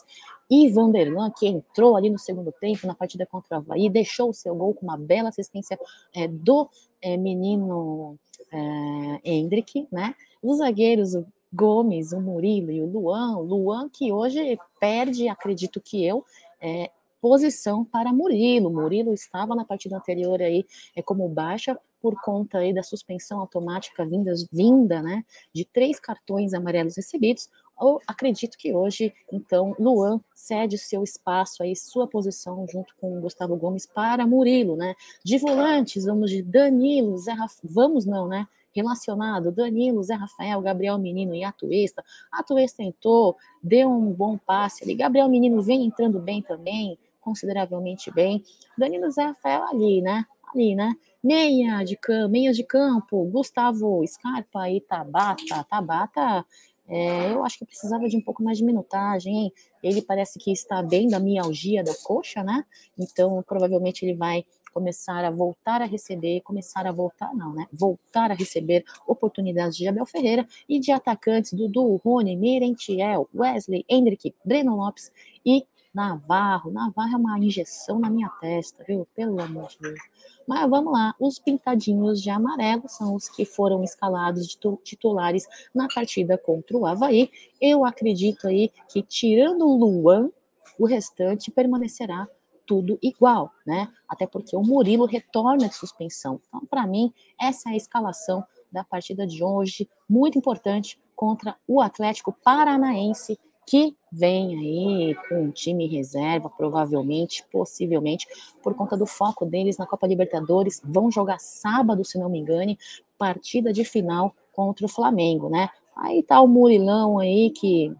e 0.49 0.69
Vanderlan, 0.69 1.31
que 1.31 1.47
entrou 1.47 1.95
ali 1.95 2.09
no 2.09 2.17
segundo 2.17 2.51
tempo 2.51 2.87
na 2.87 2.95
partida 2.95 3.25
contra 3.25 3.57
o 3.57 3.59
Havaí, 3.59 3.89
deixou 3.89 4.29
o 4.29 4.33
seu 4.33 4.55
gol 4.55 4.73
com 4.73 4.85
uma 4.85 4.97
bela 4.97 5.29
assistência 5.29 5.79
é, 6.13 6.27
do 6.27 6.67
é, 7.01 7.15
menino 7.17 8.17
é, 8.51 9.19
Hendrick, 9.23 9.87
né? 9.91 10.15
Os 10.41 10.57
zagueiros, 10.57 11.13
o 11.13 11.25
Gomes, 11.51 12.11
o 12.13 12.21
Murilo 12.21 12.71
e 12.71 12.81
o 12.81 12.85
Luan, 12.85 13.37
Luan 13.37 13.89
que 13.89 14.11
hoje 14.11 14.57
perde, 14.79 15.27
acredito 15.27 15.81
que 15.81 16.05
eu, 16.05 16.23
é, 16.61 16.91
posição 17.21 17.83
para 17.83 18.13
Murilo. 18.13 18.71
Murilo 18.71 19.13
estava 19.13 19.55
na 19.55 19.65
partida 19.65 19.97
anterior 19.97 20.41
aí 20.41 20.65
é, 20.95 21.01
como 21.01 21.27
baixa 21.27 21.77
por 22.01 22.19
conta 22.21 22.59
aí 22.59 22.73
da 22.73 22.81
suspensão 22.81 23.39
automática 23.39 24.05
vinda, 24.05 24.33
vinda 24.51 25.01
né, 25.01 25.25
de 25.53 25.65
três 25.65 25.99
cartões 25.99 26.53
amarelos 26.53 26.95
recebidos. 26.95 27.49
Eu 27.81 28.01
acredito 28.05 28.57
que 28.57 28.73
hoje, 28.73 29.13
então, 29.31 29.75
Luan 29.79 30.19
cede 30.35 30.77
seu 30.77 31.03
espaço 31.03 31.63
aí, 31.63 31.75
sua 31.75 32.07
posição 32.07 32.65
junto 32.67 32.93
com 32.99 33.21
Gustavo 33.21 33.55
Gomes 33.55 33.85
para 33.85 34.27
Murilo, 34.27 34.75
né? 34.75 34.95
De 35.23 35.37
volantes, 35.37 36.05
vamos 36.05 36.29
de 36.29 36.41
Danilo, 36.41 37.17
Zé 37.17 37.31
Rafael, 37.31 37.69
vamos 37.73 38.05
não, 38.05 38.27
né? 38.27 38.47
Relacionado, 38.75 39.51
Danilo, 39.51 40.03
Zé 40.03 40.13
Rafael, 40.13 40.61
Gabriel 40.61 40.97
Menino 40.97 41.33
e 41.33 41.43
Atuesta. 41.43 42.03
Atuesta 42.31 42.83
tentou, 42.83 43.35
deu 43.63 43.89
um 43.89 44.11
bom 44.11 44.37
passe 44.37 44.83
ali. 44.83 44.93
Gabriel 44.93 45.27
Menino 45.29 45.61
vem 45.61 45.85
entrando 45.85 46.19
bem 46.19 46.41
também, 46.41 46.97
consideravelmente 47.21 48.11
bem. 48.11 48.43
Danilo 48.77 49.09
Zé 49.09 49.23
Rafael 49.23 49.63
ali, 49.63 50.01
né? 50.01 50.25
Ali, 50.53 50.75
né? 50.75 50.93
Meia 51.21 51.83
de 51.83 51.95
campo, 51.97 52.29
meias 52.29 52.55
de 52.55 52.63
campo, 52.63 53.25
Gustavo 53.25 54.05
Scarpa 54.07 54.69
e 54.69 54.79
Tabata. 54.81 55.65
Tabata 55.69 56.45
é, 56.89 57.31
eu 57.31 57.45
acho 57.45 57.59
que 57.59 57.65
precisava 57.65 58.07
de 58.09 58.17
um 58.17 58.21
pouco 58.21 58.43
mais 58.43 58.57
de 58.57 58.63
minutagem? 58.63 59.53
Ele 59.83 60.01
parece 60.01 60.39
que 60.39 60.51
está 60.51 60.81
bem 60.81 61.07
da 61.07 61.19
mialgia 61.19 61.83
da 61.83 61.93
coxa, 62.03 62.43
né? 62.43 62.65
Então, 62.97 63.43
provavelmente 63.47 64.03
ele 64.03 64.15
vai 64.15 64.43
começar 64.73 65.23
a 65.23 65.29
voltar 65.29 65.81
a 65.81 65.85
receber, 65.85 66.41
começar 66.41 66.87
a 66.87 66.91
voltar, 66.91 67.33
não, 67.35 67.53
né? 67.53 67.67
Voltar 67.71 68.31
a 68.31 68.33
receber 68.33 68.83
oportunidades 69.07 69.77
de 69.77 69.87
Abel 69.87 70.05
Ferreira 70.05 70.47
e 70.67 70.79
de 70.79 70.91
atacantes 70.91 71.53
Dudu, 71.53 71.95
Rony, 71.97 72.35
Merentiel, 72.35 73.29
Wesley, 73.33 73.85
Hendrick, 73.87 74.33
Breno 74.43 74.75
Lopes 74.75 75.11
e 75.45 75.65
Navarro. 75.93 76.71
Navarro 76.71 77.13
é 77.13 77.17
uma 77.17 77.39
injeção 77.39 77.99
na 77.99 78.09
minha 78.09 78.29
testa, 78.41 78.83
viu? 78.87 79.07
Pelo 79.15 79.41
amor 79.41 79.69
de 79.69 79.79
Deus. 79.79 79.99
Mas 80.47 80.69
vamos 80.69 80.93
lá, 80.93 81.15
os 81.19 81.39
pintadinhos 81.39 82.21
de 82.21 82.29
amarelo 82.29 82.83
são 82.87 83.15
os 83.15 83.29
que 83.29 83.45
foram 83.45 83.83
escalados 83.83 84.47
de 84.47 84.57
titulares 84.83 85.47
na 85.73 85.87
partida 85.87 86.37
contra 86.37 86.77
o 86.77 86.85
Havaí. 86.85 87.29
Eu 87.61 87.85
acredito 87.85 88.47
aí 88.47 88.71
que, 88.87 89.01
tirando 89.01 89.67
o 89.67 89.77
Luan, 89.77 90.29
o 90.77 90.85
restante 90.85 91.51
permanecerá 91.51 92.27
tudo 92.65 92.99
igual, 93.01 93.51
né? 93.65 93.91
Até 94.07 94.27
porque 94.27 94.55
o 94.55 94.61
Murilo 94.61 95.05
retorna 95.05 95.67
de 95.67 95.75
suspensão. 95.75 96.39
Então, 96.47 96.65
para 96.67 96.85
mim, 96.85 97.11
essa 97.39 97.69
é 97.69 97.73
a 97.73 97.77
escalação 97.77 98.43
da 98.71 98.83
partida 98.83 99.25
de 99.25 99.43
hoje, 99.43 99.89
muito 100.07 100.37
importante 100.37 101.01
contra 101.15 101.55
o 101.67 101.81
Atlético 101.81 102.31
Paranaense 102.31 103.39
que 103.69 103.95
vem 104.11 104.57
aí 104.57 105.15
com 105.29 105.43
um 105.43 105.51
time 105.51 105.85
reserva, 105.85 106.49
provavelmente, 106.49 107.45
possivelmente, 107.51 108.25
por 108.63 108.73
conta 108.73 108.97
do 108.97 109.05
foco 109.05 109.45
deles 109.45 109.77
na 109.77 109.85
Copa 109.85 110.07
Libertadores. 110.07 110.81
Vão 110.83 111.11
jogar 111.11 111.39
sábado, 111.39 112.03
se 112.03 112.17
não 112.17 112.29
me 112.29 112.39
engane, 112.39 112.79
partida 113.15 113.71
de 113.71 113.85
final 113.85 114.33
contra 114.51 114.87
o 114.87 114.89
Flamengo, 114.89 115.49
né? 115.49 115.69
Aí 115.95 116.23
tá 116.23 116.41
o 116.41 116.47
Murilão 116.47 117.19
aí 117.19 117.51
que 117.51 117.95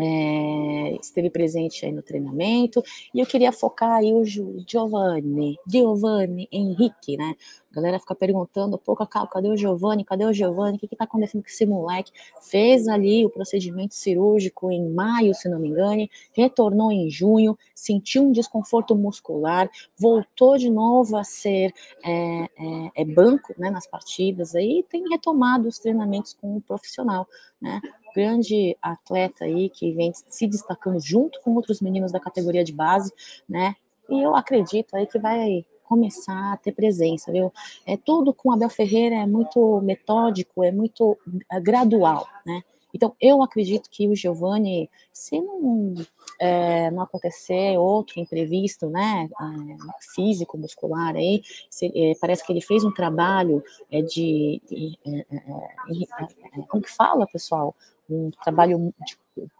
é, 0.00 0.96
esteve 1.00 1.28
presente 1.28 1.84
aí 1.84 1.92
no 1.92 2.02
treinamento, 2.02 2.82
e 3.12 3.20
eu 3.20 3.26
queria 3.26 3.52
focar 3.52 3.96
aí 3.96 4.12
o 4.12 4.24
Giovanni, 4.24 5.58
Giovanni 5.66 6.48
Henrique, 6.52 7.16
né? 7.16 7.34
A 7.70 7.74
galera 7.74 7.98
fica 7.98 8.14
perguntando, 8.14 8.78
pô, 8.78 8.96
Cacau, 8.96 9.28
cadê 9.28 9.48
o 9.48 9.56
Giovanni? 9.56 10.02
Cadê 10.04 10.24
o 10.24 10.32
Giovanni? 10.32 10.78
O 10.78 10.80
que, 10.80 10.88
que 10.88 10.96
tá 10.96 11.04
acontecendo 11.04 11.42
com 11.42 11.48
esse 11.48 11.66
moleque? 11.66 12.10
Fez 12.40 12.88
ali 12.88 13.24
o 13.26 13.30
procedimento 13.30 13.94
cirúrgico 13.94 14.70
em 14.72 14.88
maio, 14.88 15.34
se 15.34 15.48
não 15.48 15.60
me 15.60 15.68
engane, 15.68 16.10
retornou 16.32 16.90
em 16.90 17.10
junho, 17.10 17.58
sentiu 17.74 18.22
um 18.22 18.32
desconforto 18.32 18.96
muscular, 18.96 19.70
voltou 19.98 20.56
de 20.56 20.70
novo 20.70 21.16
a 21.16 21.24
ser 21.24 21.72
é, 22.02 22.42
é, 22.42 22.48
é 22.96 23.04
banco 23.04 23.54
né, 23.58 23.70
nas 23.70 23.86
partidas, 23.86 24.54
aí 24.54 24.84
tem 24.88 25.08
retomado 25.08 25.68
os 25.68 25.78
treinamentos 25.78 26.32
com 26.32 26.56
o 26.56 26.60
profissional, 26.60 27.28
né? 27.60 27.80
Grande 28.18 28.76
atleta 28.82 29.44
aí 29.44 29.70
que 29.70 29.92
vem 29.92 30.12
se 30.12 30.48
destacando 30.48 30.98
junto 30.98 31.40
com 31.40 31.54
outros 31.54 31.80
meninos 31.80 32.10
da 32.10 32.18
categoria 32.18 32.64
de 32.64 32.72
base, 32.72 33.12
né? 33.48 33.76
E 34.10 34.20
eu 34.20 34.34
acredito 34.34 34.96
aí 34.96 35.06
que 35.06 35.20
vai 35.20 35.64
começar 35.84 36.52
a 36.52 36.56
ter 36.56 36.72
presença, 36.72 37.30
viu? 37.30 37.52
É 37.86 37.96
tudo 37.96 38.34
com 38.34 38.50
Abel 38.50 38.68
Ferreira 38.68 39.14
é 39.14 39.26
muito 39.26 39.80
metódico, 39.82 40.64
é 40.64 40.72
muito 40.72 41.16
é, 41.50 41.60
gradual, 41.60 42.26
né? 42.44 42.62
Então, 42.92 43.14
eu 43.20 43.42
acredito 43.42 43.88
que 43.90 44.08
o 44.08 44.16
Giovanni, 44.16 44.90
se 45.12 45.38
não, 45.40 45.94
é, 46.40 46.90
não 46.90 47.02
acontecer 47.02 47.76
outro 47.78 48.18
imprevisto, 48.18 48.88
né, 48.88 49.28
é, 49.30 50.14
físico, 50.14 50.56
muscular 50.56 51.14
aí, 51.14 51.42
se, 51.68 51.92
é, 51.94 52.14
parece 52.18 52.44
que 52.44 52.50
ele 52.50 52.62
fez 52.62 52.84
um 52.84 52.92
trabalho 52.92 53.62
é, 53.92 54.00
de, 54.00 54.62
de 54.66 54.98
é, 55.06 55.18
é, 55.20 56.62
como 56.66 56.82
que 56.82 56.90
fala, 56.90 57.26
pessoal? 57.26 57.76
Um 58.08 58.30
trabalho 58.42 58.92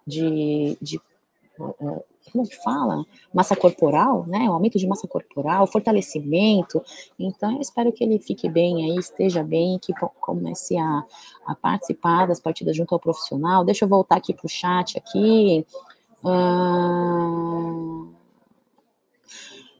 de, 0.07 0.77
de, 0.79 0.79
de 0.81 1.01
como 2.33 2.47
que 2.49 2.57
fala? 2.63 3.05
Massa 3.33 3.57
corporal, 3.57 4.25
né? 4.27 4.49
O 4.49 4.53
aumento 4.53 4.79
de 4.79 4.87
massa 4.87 5.09
corporal, 5.09 5.67
fortalecimento. 5.67 6.83
Então, 7.19 7.53
eu 7.53 7.61
espero 7.61 7.93
que 7.93 8.05
ele 8.05 8.19
fique 8.19 8.49
bem 8.49 8.85
aí, 8.85 8.97
esteja 8.97 9.43
bem, 9.43 9.79
que 9.79 9.93
comece 10.21 10.77
a, 10.77 11.05
a 11.47 11.55
participar 11.55 12.27
das 12.27 12.41
partidas 12.41 12.77
junto 12.77 12.95
ao 12.95 13.01
profissional. 13.01 13.65
Deixa 13.65 13.85
eu 13.85 13.89
voltar 13.89 14.17
aqui 14.17 14.33
para 14.33 14.47
o 14.47 14.49
chat 14.49 14.97
aqui. 14.99 15.67
Uh... 16.23 18.09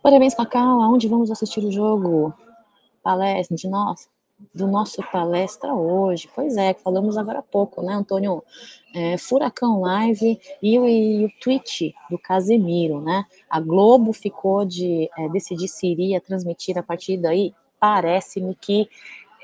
Parabéns, 0.03 0.35
Cacau. 0.35 0.83
Aonde 0.83 1.07
vamos 1.09 1.31
assistir 1.31 1.61
o 1.61 1.71
jogo? 1.71 2.33
Palestra 3.03 3.57
de 3.57 3.69
nós 3.69 4.09
do 4.55 4.67
nosso 4.67 5.03
palestra 5.11 5.75
hoje. 5.75 6.29
Pois 6.35 6.57
é, 6.57 6.75
falamos 6.75 7.17
agora 7.17 7.41
há 7.41 7.43
pouco, 7.43 7.83
né, 7.83 7.95
Antônio? 7.95 8.43
É, 8.95 9.19
Furacão 9.19 9.81
Live 9.81 10.41
e 10.63 10.79
o, 10.79 10.89
e 10.89 11.25
o 11.27 11.31
tweet 11.41 11.95
do 12.11 12.19
Casemiro, 12.19 13.01
né? 13.01 13.25
A 13.49 13.61
Globo 13.61 14.13
ficou 14.13 14.65
de 14.65 15.11
é, 15.17 15.29
decidir 15.29 15.69
se 15.69 15.87
iria 15.87 16.21
transmitir 16.21 16.79
a 16.79 16.83
partir 16.83 17.17
daí. 17.19 17.55
Parece-me 17.79 18.55
que. 18.55 18.89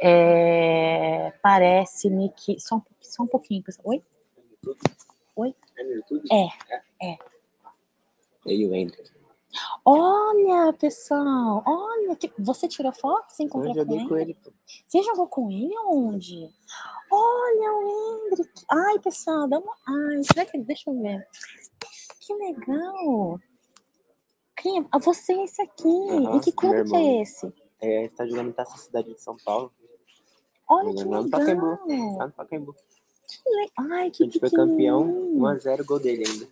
É, 0.00 1.32
Parece-me 1.42 2.30
que. 2.30 2.58
Só 2.58 2.76
um, 2.76 2.82
só 3.00 3.22
um 3.22 3.26
pouquinho, 3.26 3.62
pessoal. 3.62 3.88
Oi? 3.88 4.02
Oi? 5.36 5.54
É, 6.32 7.06
é. 7.06 7.18
E 8.46 8.66
o 8.66 8.74
Hendrick. 8.74 9.14
Olha, 9.84 10.72
pessoal, 10.72 11.62
olha, 11.66 12.16
que... 12.16 12.32
você 12.38 12.66
tirou 12.66 12.92
foto? 12.92 13.30
Você 13.30 13.44
encontrou 13.44 13.74
Eu 13.76 13.86
com 13.86 13.94
ele? 13.94 14.08
com 14.08 14.16
ele? 14.16 14.36
Você 14.86 15.02
jogou 15.02 15.26
com 15.28 15.50
ele 15.50 15.74
onde? 15.86 16.50
Olha 17.10 17.72
o 17.72 18.26
Hendrick. 18.28 18.64
Ai, 18.70 18.98
pessoal, 18.98 19.48
dá 19.48 19.58
uma. 19.58 19.72
Ai, 19.86 20.22
será 20.24 20.44
que. 20.46 20.58
Deixa 20.58 20.90
eu 20.90 21.00
ver. 21.00 21.26
Que 22.20 22.34
legal. 22.34 23.38
Quem 24.56 24.80
é? 24.80 24.84
Ah, 24.90 24.98
você 24.98 25.32
é 25.34 25.44
esse 25.44 25.60
aqui. 25.62 25.84
Nossa, 25.84 26.36
e 26.38 26.40
que 26.40 26.52
clube 26.52 26.90
que 26.90 26.96
é 26.96 27.22
esse? 27.22 27.52
É, 27.80 28.04
está 28.04 28.26
jogando 28.26 28.48
em 28.48 28.52
Taça 28.52 28.78
Cidade 28.78 29.12
de 29.12 29.20
São 29.20 29.36
Paulo. 29.44 29.70
Olha 30.68 30.94
que 30.94 31.04
no 31.04 31.20
legal. 31.20 31.30
Pacaembu. 31.30 32.16
Lá 32.16 32.26
no 32.26 32.32
Pacaembu. 32.32 32.74
Que 32.74 33.50
le- 33.50 33.70
Ai, 33.92 34.10
que 34.10 34.22
A 34.22 34.26
gente 34.26 34.40
foi 34.40 34.50
campeão 34.50 35.02
pequenininho. 35.06 35.38
1x0 35.42 35.84
gol 35.84 36.00
dele 36.00 36.24
ainda. 36.26 36.48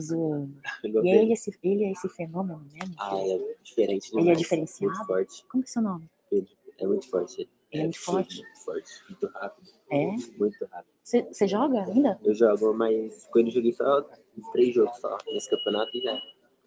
Gol 0.00 0.48
E 1.04 1.10
ele, 1.10 1.32
esse, 1.32 1.56
ele 1.62 1.84
é 1.84 1.92
esse 1.92 2.08
fenômeno 2.08 2.64
mesmo? 2.72 2.94
Ah, 2.98 3.16
é 3.16 3.56
diferente 3.62 4.10
Ele 4.16 4.30
é 4.30 4.34
diferenciado? 4.34 4.94
Muito 4.94 5.06
forte, 5.06 5.44
Como 5.48 5.62
é 5.62 5.66
seu 5.66 5.82
nome? 5.82 6.08
Pedro. 6.30 6.52
É 6.78 6.86
muito 6.86 7.08
forte. 7.08 7.48
Ele 7.70 7.82
é 7.82 7.84
muito 7.84 8.00
forte? 8.00 8.42
Muito 8.42 8.64
forte. 8.64 8.90
Muito 9.08 9.26
rápido. 9.28 9.68
É? 9.90 10.06
Muito 10.38 10.64
rápido. 10.66 10.92
Você 11.02 11.46
joga 11.48 11.84
ainda? 11.84 12.18
Eu 12.22 12.34
jogo, 12.34 12.72
mas 12.74 13.26
com 13.26 13.38
ele 13.38 13.48
eu 13.48 13.54
joguei 13.54 13.72
só 13.72 14.06
uns 14.38 14.48
três 14.50 14.74
jogos 14.74 14.96
só 14.98 15.16
nesse 15.26 15.50
campeonato 15.50 15.90
e 15.96 16.00
já. 16.00 16.22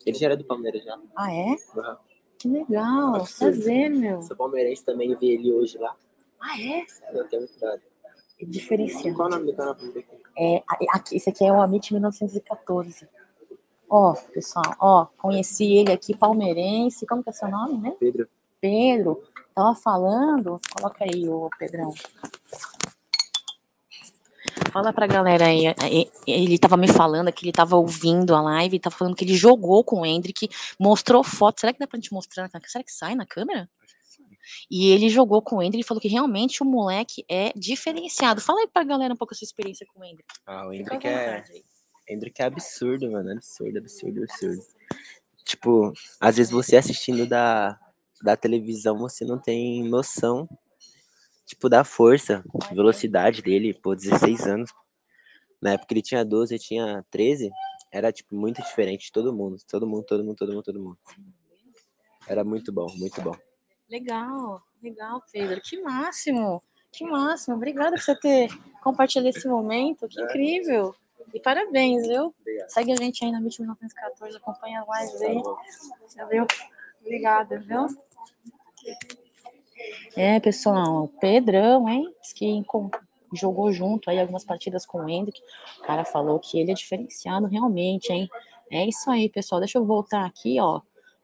Ele 0.05 0.17
já 0.17 0.25
era 0.27 0.37
do 0.37 0.43
Palmeiras 0.45 0.83
já. 0.83 0.99
Ah, 1.15 1.33
é? 1.33 1.49
Uhum. 1.49 1.95
Que 2.37 2.47
legal. 2.49 3.15
Absurdo. 3.15 3.53
Prazer, 3.53 3.89
meu. 3.89 4.21
Sou 4.21 4.35
palmeirense 4.35 4.83
também 4.83 5.15
vi 5.15 5.31
ele 5.31 5.51
hoje 5.51 5.77
lá. 5.77 5.95
Ah, 6.39 6.61
é? 6.61 6.85
Eu 7.13 7.27
tenho 7.27 7.43
muito 7.43 7.59
dado. 7.59 7.81
É 8.39 8.45
diferenciado. 8.45 9.15
Qual 9.15 9.27
o 9.27 9.31
nome 9.31 9.45
do 9.51 9.55
canal? 9.55 9.75
É, 10.37 10.63
aqui, 10.91 11.15
esse 11.15 11.29
aqui 11.29 11.45
é 11.45 11.51
o 11.51 11.61
Amit 11.61 11.93
1914. 11.93 13.07
Ó, 13.89 14.13
pessoal, 14.33 14.75
ó, 14.79 15.05
conheci 15.17 15.73
ele 15.73 15.91
aqui, 15.91 16.15
palmeirense. 16.17 17.05
Como 17.05 17.23
que 17.23 17.29
é 17.29 17.33
seu 17.33 17.47
nome, 17.49 17.77
né? 17.77 17.95
Pedro. 17.99 18.27
Pedro. 18.59 19.23
Tava 19.53 19.75
falando. 19.75 20.59
Coloca 20.75 21.05
aí, 21.05 21.29
ô 21.29 21.49
Pedrão. 21.57 21.93
Fala 24.71 24.91
pra 24.91 25.07
galera 25.07 25.45
aí. 25.45 25.67
e- 25.89 26.09
Ele 26.27 26.57
tava 26.59 26.75
me 26.75 26.87
falando 26.87 27.31
que 27.31 27.45
ele 27.45 27.53
tava 27.53 27.75
ouvindo 27.77 28.35
a 28.35 28.41
live, 28.41 28.79
tava 28.79 28.95
falando 28.95 29.15
que 29.15 29.23
ele 29.23 29.35
jogou 29.35 29.83
com 29.83 30.01
o 30.01 30.05
Hendrick, 30.05 30.49
mostrou 30.79 31.23
foto. 31.23 31.61
Será 31.61 31.71
que 31.71 31.79
dá 31.79 31.87
pra 31.87 31.97
gente 31.97 32.11
mostrar? 32.13 32.49
na- 32.53 32.59
Será 32.65 32.83
que 32.83 32.91
sai 32.91 33.15
na 33.15 33.25
câmera? 33.25 33.69
E 34.69 34.89
ele 34.89 35.09
jogou 35.09 35.41
com 35.41 35.57
o 35.57 35.63
Hendrick 35.63 35.83
e 35.83 35.87
falou 35.87 36.01
que 36.01 36.07
realmente 36.07 36.61
o 36.61 36.65
moleque 36.65 37.25
é 37.29 37.51
diferenciado. 37.55 38.41
Fala 38.41 38.61
aí 38.61 38.67
pra 38.67 38.83
galera 38.83 39.13
um 39.13 39.17
pouco 39.17 39.33
a 39.33 39.37
sua 39.37 39.45
experiência 39.45 39.85
com 39.93 39.99
o 39.99 40.03
Hendrick. 40.03 40.27
Ah, 40.45 40.67
o 40.67 40.69
à 40.69 40.75
Hendrick 40.75 41.07
é. 41.07 41.43
Hendrick 42.07 42.41
é 42.41 42.45
absurdo, 42.45 43.11
mano. 43.11 43.31
Absurdo, 43.31 43.79
absurdo, 43.79 44.23
absurdo. 44.23 44.61
Tipo, 45.43 45.93
às 46.19 46.37
vezes 46.37 46.51
você 46.51 46.77
assistindo 46.77 47.27
da, 47.27 47.79
da 48.21 48.35
televisão, 48.35 48.97
você 48.97 49.23
não 49.25 49.37
tem 49.37 49.83
noção, 49.83 50.49
tipo, 51.45 51.69
da 51.69 51.83
força, 51.83 52.43
velocidade 52.71 53.41
dele, 53.41 53.73
pô, 53.73 53.95
16 53.95 54.47
anos. 54.47 54.71
Na 55.61 55.73
época 55.73 55.93
ele 55.93 56.01
tinha 56.01 56.23
12, 56.23 56.55
eu 56.55 56.59
tinha 56.59 57.05
13, 57.09 57.51
era, 57.91 58.11
tipo, 58.11 58.35
muito 58.35 58.61
diferente 58.61 59.05
de 59.05 59.11
todo 59.11 59.33
mundo. 59.33 59.57
Todo 59.67 59.87
mundo, 59.87 60.03
todo 60.03 60.23
mundo, 60.23 60.35
todo 60.35 60.53
mundo, 60.53 60.63
todo 60.63 60.79
mundo. 60.79 60.97
Era 62.27 62.43
muito 62.43 62.71
bom, 62.71 62.87
muito 62.97 63.21
bom. 63.21 63.35
Legal, 63.89 64.61
legal, 64.81 65.21
Pedro. 65.31 65.61
Que 65.61 65.81
máximo, 65.81 66.61
que 66.91 67.05
máximo. 67.05 67.55
Obrigada 67.55 67.91
por 67.91 68.01
você 68.01 68.15
ter 68.19 68.49
compartilhado 68.81 69.29
esse 69.29 69.47
momento. 69.47 70.07
Que 70.07 70.21
incrível. 70.21 70.95
E 71.33 71.39
parabéns, 71.39 72.07
viu? 72.07 72.33
Obrigado. 72.39 72.69
Segue 72.69 72.91
a 72.93 72.95
gente 72.95 73.25
aí 73.25 73.31
na 73.31 73.39
MIT 73.39 73.61
1914, 73.61 74.37
acompanha 74.37 74.81
a 74.81 74.85
live 74.85 75.25
aí. 75.25 75.41
Viu? 76.29 76.47
Obrigada, 77.01 77.59
viu? 77.59 77.87
É, 80.15 80.39
pessoal, 80.39 81.07
Pedrão, 81.19 81.89
hein? 81.89 82.13
Diz 82.21 82.33
que 82.33 82.63
jogou 83.33 83.71
junto 83.71 84.09
aí 84.09 84.19
algumas 84.19 84.45
partidas 84.45 84.85
com 84.85 84.99
o 84.99 85.09
Hendrick. 85.09 85.41
O 85.79 85.83
cara 85.83 86.05
falou 86.05 86.39
que 86.39 86.59
ele 86.59 86.71
é 86.71 86.75
diferenciado 86.75 87.47
realmente, 87.47 88.11
hein? 88.11 88.29
É 88.71 88.85
isso 88.85 89.09
aí, 89.11 89.29
pessoal. 89.29 89.59
Deixa 89.59 89.77
eu 89.77 89.85
voltar 89.85 90.25
aqui, 90.25 90.59
ó. 90.59 90.81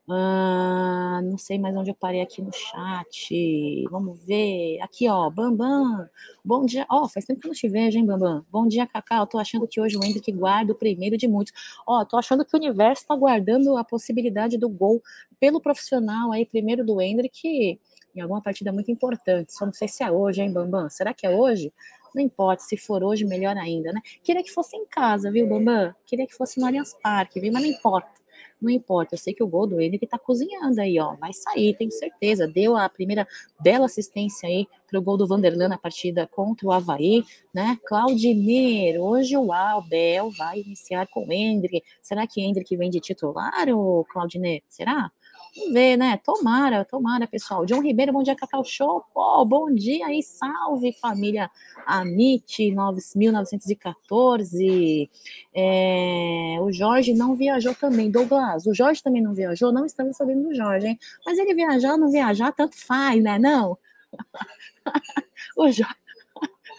Ah, 0.10 1.22
não 1.24 1.38
sei 1.38 1.58
mais 1.60 1.75
onde 1.75 1.91
eu 1.91 1.96
parei 1.96 2.22
aqui 2.22 2.41
no 2.41 2.51
chat. 2.51 3.86
Vamos 3.89 4.25
ver. 4.25 4.79
Aqui, 4.81 5.08
ó. 5.08 5.29
Bambam. 5.29 6.08
Bom 6.43 6.65
dia. 6.65 6.86
Ó, 6.89 7.08
faz 7.08 7.25
tempo 7.25 7.39
que 7.39 7.48
eu 7.48 7.50
não 7.50 7.55
te 7.55 7.67
vejo, 7.70 7.98
hein, 7.98 8.05
Bambam? 8.05 8.46
Bom 8.51 8.67
dia, 8.67 8.88
Cacau. 8.88 9.25
Tô 9.27 9.38
achando 9.38 9.67
que 9.67 9.79
hoje 9.79 9.98
o 9.98 10.03
Hendrick 10.03 10.31
guarda 10.31 10.74
o 10.74 10.75
primeiro 10.75 11.17
de 11.17 11.27
muitos. 11.27 11.53
Ó, 11.88 12.03
tô 12.03 12.17
achando 12.17 12.43
que 12.43 12.55
o 12.55 12.60
universo 12.60 13.05
tá 13.08 13.15
guardando 13.15 13.77
a 13.77 13.84
possibilidade 13.84 14.58
do 14.58 14.67
gol 14.67 15.01
pelo 15.39 15.62
profissional 15.62 16.31
aí, 16.31 16.46
primeiro 16.46 16.86
do 16.86 17.00
Hendrick, 17.01 17.79
em 18.13 18.22
alguma 18.22 18.41
partida 18.41 18.72
muito 18.72 18.91
importante. 18.91 19.53
Só 19.53 19.65
não 19.65 19.74
sei 19.74 19.88
se 19.88 20.03
é 20.03 20.12
hoje, 20.12 20.41
hein, 20.41 20.51
Bambam? 20.51 20.89
Será 20.89 21.13
que 21.13 21.25
é 21.25 21.29
hoje? 21.29 21.72
Não 22.13 22.22
importa, 22.22 22.63
se 22.63 22.75
for 22.75 23.03
hoje, 23.03 23.24
melhor 23.24 23.55
ainda, 23.55 23.93
né? 23.93 24.01
Queria 24.22 24.43
que 24.43 24.51
fosse 24.51 24.75
em 24.75 24.86
casa, 24.86 25.31
viu, 25.31 25.48
Bambam? 25.48 25.96
Queria 26.05 26.27
que 26.27 26.36
fosse 26.36 26.60
no 26.60 26.65
Allianz 26.65 26.93
Parque, 27.01 27.39
viu? 27.39 27.53
Mas 27.53 27.63
não 27.63 27.70
importa. 27.70 28.21
Não 28.62 28.70
importa, 28.70 29.15
eu 29.15 29.18
sei 29.18 29.34
que 29.34 29.44
o 29.44 29.48
gol 29.48 29.65
do 29.65 29.82
Hendrick 29.82 30.06
tá 30.06 30.20
cozinhando 30.20 30.80
aí, 30.80 31.00
ó. 31.00 31.15
Vai 31.15 31.34
sair, 31.34 31.75
tenho 31.75 31.91
certeza. 31.91 32.48
Deu 32.48 32.77
a 32.77 32.88
primeira 32.88 33.27
bela 33.60 33.86
assistência 33.86 34.48
aí 34.48 34.68
pro 34.88 35.01
gol 35.01 35.18
do 35.18 35.25
Vanderlan 35.25 35.70
na 35.70 35.77
partida 35.77 36.27
contra 36.27 36.68
o 36.68 36.72
Havaí, 36.72 37.24
né? 37.53 37.79
Claudinir, 37.86 39.01
hoje 39.01 39.36
o 39.36 39.51
Albel 39.51 40.29
vai 40.38 40.59
iniciar 40.59 41.07
com 41.07 41.25
o 41.25 41.33
Hendrick. 41.33 41.81
Será 42.03 42.27
que 42.27 42.42
Hendrick 42.42 42.77
vem 42.77 42.90
de 42.90 43.00
titular, 43.00 43.68
ou 43.70 44.05
Claudinir? 44.05 44.62
Será? 44.70 45.12
Vamos 45.53 45.74
ver, 45.74 45.98
né? 45.98 46.18
Tomara, 46.24 46.85
tomara, 46.85 47.27
pessoal. 47.27 47.66
John 47.66 47.81
Ribeiro, 47.81 48.14
bom 48.14 48.24
dia, 48.24 48.33
Cacau 48.35 48.64
Show. 48.64 49.03
Pô, 49.14 49.44
bom 49.44 49.70
dia 49.70 50.05
aí, 50.05 50.24
salve, 50.24 50.94
família 50.94 51.51
Amit, 51.85 52.74
1914. 53.16 55.09
É, 55.53 56.57
o 56.61 56.72
Jorge 56.72 57.14
não 57.14 57.35
viajou 57.35 57.75
também. 57.75 58.09
Douglas, 58.09 58.66
o 58.66 58.74
Jorge 58.74 59.03
também 59.03 59.22
não 59.22 59.33
viajou? 59.33 59.74
Não 59.74 59.85
estamos 59.85 60.16
sabendo 60.16 60.44
do 60.44 60.55
Jorge, 60.55 60.87
hein? 60.87 60.98
Mas 61.25 61.37
ele 61.37 61.53
viajar 61.53 61.98
não 61.98 62.09
viajar, 62.09 62.53
tanto 62.53 62.77
faz, 62.77 63.22
né? 63.22 63.37
Não? 63.37 63.77
o 65.57 65.70
Jorge. 65.70 65.96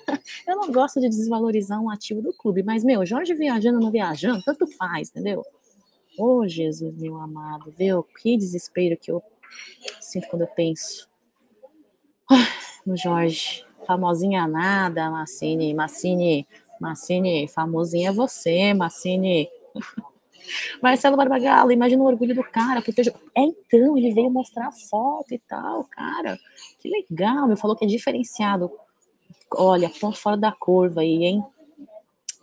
Eu 0.49 0.57
não 0.57 0.73
gosto 0.73 0.99
de 0.99 1.09
desvalorizar 1.11 1.79
um 1.81 1.91
ativo 1.91 2.23
do 2.23 2.33
clube, 2.33 2.63
mas, 2.63 2.83
meu, 2.83 3.05
Jorge 3.05 3.35
viajando 3.35 3.77
ou 3.79 3.85
não 3.85 3.91
viajando, 3.91 4.43
tanto 4.43 4.67
faz, 4.67 5.11
entendeu? 5.11 5.45
Oh, 6.19 6.47
Jesus, 6.47 6.95
meu 6.97 7.17
amado, 7.17 7.73
viu? 7.77 8.03
Que 8.03 8.37
desespero 8.37 8.97
que 8.97 9.11
eu 9.11 9.23
sinto 10.01 10.29
quando 10.29 10.43
eu 10.43 10.49
penso 10.49 11.09
no 12.87 12.97
Jorge. 12.97 13.65
Famosinha 13.87 14.47
nada, 14.47 15.11
Massini, 15.11 15.75
Massini, 15.75 16.47
Massini, 16.81 17.49
famosinha 17.49 18.11
é 18.11 18.13
você, 18.13 18.75
Massini. 18.75 19.49
Marcelo 20.83 21.17
Barbagalo, 21.17 21.73
imagina 21.73 22.03
o 22.03 22.07
orgulho 22.07 22.35
do 22.35 22.45
cara. 22.45 22.83
Porque 22.83 23.01
eu... 23.01 23.15
É, 23.35 23.43
então, 23.43 23.97
ele 23.97 24.13
veio 24.13 24.31
mostrar 24.31 24.69
a 24.69 24.73
foto 24.73 25.33
e 25.33 25.39
tal, 25.39 25.85
cara. 25.85 26.39
Que 26.79 26.89
legal, 26.89 27.49
me 27.49 27.57
falou 27.57 27.77
que 27.77 27.85
é 27.85 27.89
diferenciado. 27.89 28.71
Olha, 29.55 29.91
ponto 30.01 30.19
fora 30.19 30.37
da 30.37 30.53
curva 30.53 31.01
aí, 31.01 31.25
hein? 31.25 31.45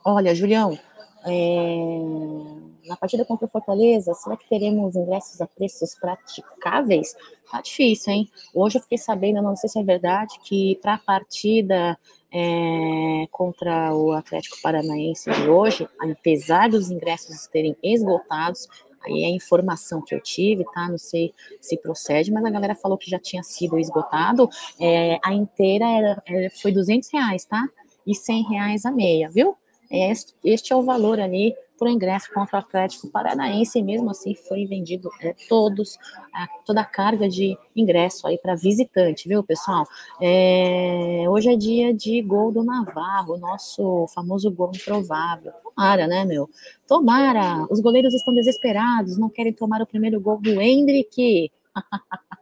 Olha, 0.05 0.35
Julião, 0.35 0.77
é... 1.25 2.68
na 2.89 2.97
partida 2.97 3.23
contra 3.23 3.45
o 3.45 3.49
Fortaleza, 3.49 4.15
será 4.15 4.35
que 4.35 4.49
teremos 4.49 4.95
ingressos 4.95 5.39
a 5.39 5.45
preços 5.45 5.93
praticáveis? 5.93 7.15
Tá 7.49 7.61
difícil, 7.61 8.11
hein? 8.11 8.29
Hoje 8.53 8.79
eu 8.79 8.81
fiquei 8.81 8.97
sabendo, 8.97 9.43
não 9.43 9.55
sei 9.55 9.69
se 9.69 9.79
é 9.79 9.83
verdade, 9.83 10.39
que 10.43 10.77
para 10.81 10.95
a 10.95 10.97
partida 10.97 11.97
é, 12.33 13.27
contra 13.31 13.93
o 13.93 14.11
Atlético 14.11 14.57
Paranaense 14.61 15.29
de 15.29 15.47
hoje, 15.47 15.87
apesar 15.99 16.67
dos 16.67 16.89
ingressos 16.89 17.45
terem 17.45 17.77
esgotados, 17.83 18.67
aí 19.05 19.23
é 19.23 19.27
a 19.27 19.35
informação 19.35 20.01
que 20.01 20.15
eu 20.15 20.19
tive, 20.19 20.65
tá? 20.73 20.89
Não 20.89 20.97
sei 20.97 21.31
se 21.61 21.77
procede, 21.77 22.31
mas 22.31 22.43
a 22.43 22.49
galera 22.49 22.73
falou 22.73 22.97
que 22.97 23.09
já 23.09 23.19
tinha 23.19 23.43
sido 23.43 23.77
esgotado. 23.77 24.49
É, 24.79 25.19
a 25.23 25.31
inteira 25.31 25.85
era, 25.85 26.23
era, 26.25 26.49
foi 26.49 26.71
200 26.71 27.07
reais, 27.13 27.45
tá? 27.45 27.63
E 28.05 28.15
100 28.15 28.43
reais 28.49 28.85
a 28.85 28.91
meia, 28.91 29.29
viu? 29.29 29.55
Este, 29.91 30.33
este 30.43 30.73
é 30.73 30.75
o 30.75 30.83
valor 30.83 31.19
ali 31.19 31.55
o 31.87 31.91
ingresso 31.91 32.31
contra 32.33 32.57
o 32.57 32.59
Atlético 32.59 33.09
Paranaense, 33.09 33.79
e 33.79 33.83
mesmo 33.83 34.09
assim 34.09 34.35
foi 34.35 34.65
vendido 34.65 35.09
é, 35.21 35.33
todos, 35.47 35.97
a, 36.33 36.47
toda 36.65 36.81
a 36.81 36.85
carga 36.85 37.29
de 37.29 37.57
ingresso 37.75 38.27
aí 38.27 38.37
para 38.37 38.55
visitante, 38.55 39.27
viu, 39.27 39.43
pessoal? 39.43 39.85
É, 40.21 41.25
hoje 41.27 41.49
é 41.49 41.55
dia 41.55 41.93
de 41.93 42.21
gol 42.21 42.51
do 42.51 42.63
Navarro, 42.63 43.37
nosso 43.37 44.07
famoso 44.13 44.51
gol 44.51 44.71
improvável. 44.75 45.51
Tomara, 45.63 46.07
né, 46.07 46.25
meu? 46.25 46.49
Tomara! 46.87 47.65
Os 47.69 47.79
goleiros 47.79 48.13
estão 48.13 48.33
desesperados, 48.33 49.17
não 49.17 49.29
querem 49.29 49.53
tomar 49.53 49.81
o 49.81 49.87
primeiro 49.87 50.19
gol 50.19 50.39
do 50.41 50.61
Hendrick. 50.61 51.51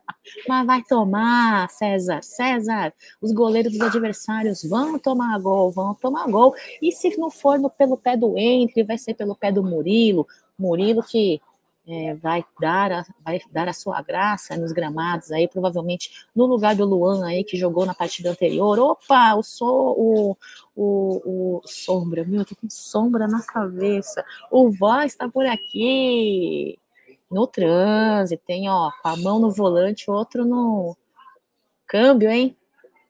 Mas 0.48 0.66
vai 0.66 0.84
tomar, 0.84 1.70
César, 1.70 2.22
César, 2.24 2.94
os 3.22 3.32
goleiros 3.32 3.74
dos 3.74 3.82
adversários 3.82 4.63
vão 4.63 4.98
tomar 5.00 5.40
gol, 5.40 5.72
vão 5.72 5.94
tomar 5.94 6.28
gol. 6.28 6.54
E 6.82 6.92
se 6.92 7.16
não 7.18 7.30
for 7.30 7.60
no, 7.60 7.70
pelo 7.70 7.98
pé 7.98 8.16
do 8.16 8.38
Entre, 8.38 8.84
vai 8.84 8.98
ser 8.98 9.13
pelo 9.13 9.36
pé 9.36 9.52
do 9.52 9.63
Murilo. 9.63 10.28
Murilo 10.58 11.04
que 11.04 11.42
é, 11.88 12.13
vai, 12.16 12.44
dar 12.60 12.92
a, 12.92 13.06
vai 13.24 13.40
dar 13.52 13.70
a 13.70 13.74
sua 13.74 14.02
graça 14.02 14.58
nos 14.58 14.74
gramados 14.74 15.32
aí, 15.32 15.48
provavelmente 15.48 16.28
no 16.36 16.46
lugar 16.46 16.76
do 16.76 16.84
Luan 16.84 17.26
aí, 17.26 17.44
que 17.46 17.56
jogou 17.56 17.86
na 17.86 17.94
partida 17.94 18.30
anterior. 18.30 18.78
Opa, 18.78 19.36
o, 19.36 19.42
so, 19.42 19.66
o, 19.66 20.38
o, 20.76 21.60
o 21.60 21.62
Sombra, 21.66 22.26
meu, 22.26 22.42
eu 22.42 22.46
tô 22.46 22.56
com 22.56 22.70
sombra 22.70 23.28
na 23.28 23.42
cabeça. 23.42 24.24
O 24.52 24.70
Voz 24.70 25.13
está 25.13 25.30
por 25.30 25.46
aqui 25.46 26.78
no 27.30 27.48
trânsito, 27.48 28.44
tem, 28.46 28.70
ó, 28.70 28.92
com 29.02 29.08
a 29.10 29.18
mão 29.18 29.40
no 29.40 29.52
volante, 29.52 30.10
outro 30.10 30.46
no 30.46 30.96
câmbio, 31.86 32.30
hein? 32.30 32.56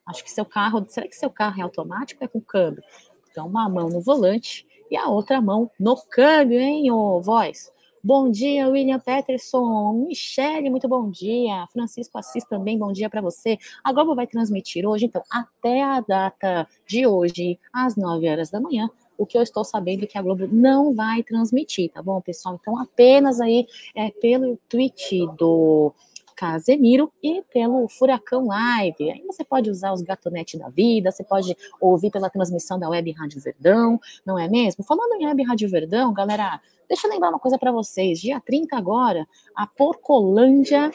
Acho 0.05 0.23
que 0.23 0.31
seu 0.31 0.45
carro, 0.45 0.85
será 0.87 1.07
que 1.07 1.15
seu 1.15 1.29
carro 1.29 1.59
é 1.59 1.63
automático 1.63 2.23
ou 2.23 2.25
é 2.25 2.27
com 2.27 2.41
câmbio? 2.41 2.83
Então, 3.29 3.47
uma 3.47 3.67
mão 3.69 3.89
no 3.89 4.01
volante 4.01 4.65
e 4.89 4.95
a 4.95 5.07
outra 5.07 5.41
mão 5.41 5.69
no 5.79 5.95
câmbio, 5.97 6.59
hein, 6.59 6.89
ô 6.91 7.21
voz? 7.21 7.71
Bom 8.03 8.31
dia, 8.31 8.69
William 8.69 8.99
Peterson. 8.99 10.05
Michele, 10.07 10.69
muito 10.69 10.87
bom 10.87 11.09
dia. 11.09 11.67
Francisco 11.73 12.17
Assis 12.17 12.45
também, 12.45 12.77
bom 12.77 12.93
dia 12.93 13.09
para 13.09 13.21
você. 13.21 13.57
A 13.83 13.91
Globo 13.91 14.15
vai 14.15 14.25
transmitir 14.25 14.87
hoje, 14.87 15.05
então, 15.05 15.21
até 15.29 15.83
a 15.83 15.99
data 15.99 16.67
de 16.87 17.05
hoje, 17.05 17.59
às 17.73 17.97
9 17.97 18.29
horas 18.29 18.49
da 18.49 18.61
manhã, 18.61 18.89
o 19.17 19.25
que 19.25 19.37
eu 19.37 19.41
estou 19.41 19.63
sabendo 19.63 20.03
é 20.03 20.07
que 20.07 20.17
a 20.17 20.21
Globo 20.21 20.47
não 20.47 20.93
vai 20.93 21.23
transmitir, 21.23 21.91
tá 21.91 22.01
bom, 22.01 22.21
pessoal? 22.21 22.57
Então, 22.61 22.79
apenas 22.79 23.41
aí 23.41 23.67
é, 23.95 24.11
pelo 24.11 24.57
tweet 24.69 25.25
do 25.37 25.93
Casemiro 26.37 27.11
e 27.21 27.41
pelo 27.51 27.87
Furacão 27.89 28.45
Live. 28.45 29.09
Aí 29.09 29.23
você 29.25 29.43
pode 29.43 29.71
usar 29.71 29.91
os 29.91 30.03
gatonetes 30.03 30.59
da 30.59 30.69
vida, 30.69 31.11
você 31.11 31.23
pode 31.23 31.57
ouvir 31.81 32.11
pela 32.11 32.29
transmissão 32.29 32.77
da 32.77 32.87
Web 32.87 33.11
Rádio 33.11 33.41
Verdão, 33.41 33.99
não 34.23 34.37
é 34.37 34.47
mesmo? 34.47 34.83
Falando 34.83 35.19
em 35.19 35.25
Web 35.25 35.43
Rádio 35.43 35.67
Verdão, 35.67 36.13
galera, 36.13 36.61
deixa 36.87 37.07
eu 37.07 37.11
lembrar 37.11 37.29
uma 37.29 37.39
coisa 37.39 37.57
para 37.57 37.71
vocês. 37.71 38.21
Dia 38.21 38.39
30 38.39 38.77
agora, 38.77 39.27
a 39.55 39.65
Porcolândia 39.65 40.91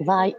vai 0.00 0.34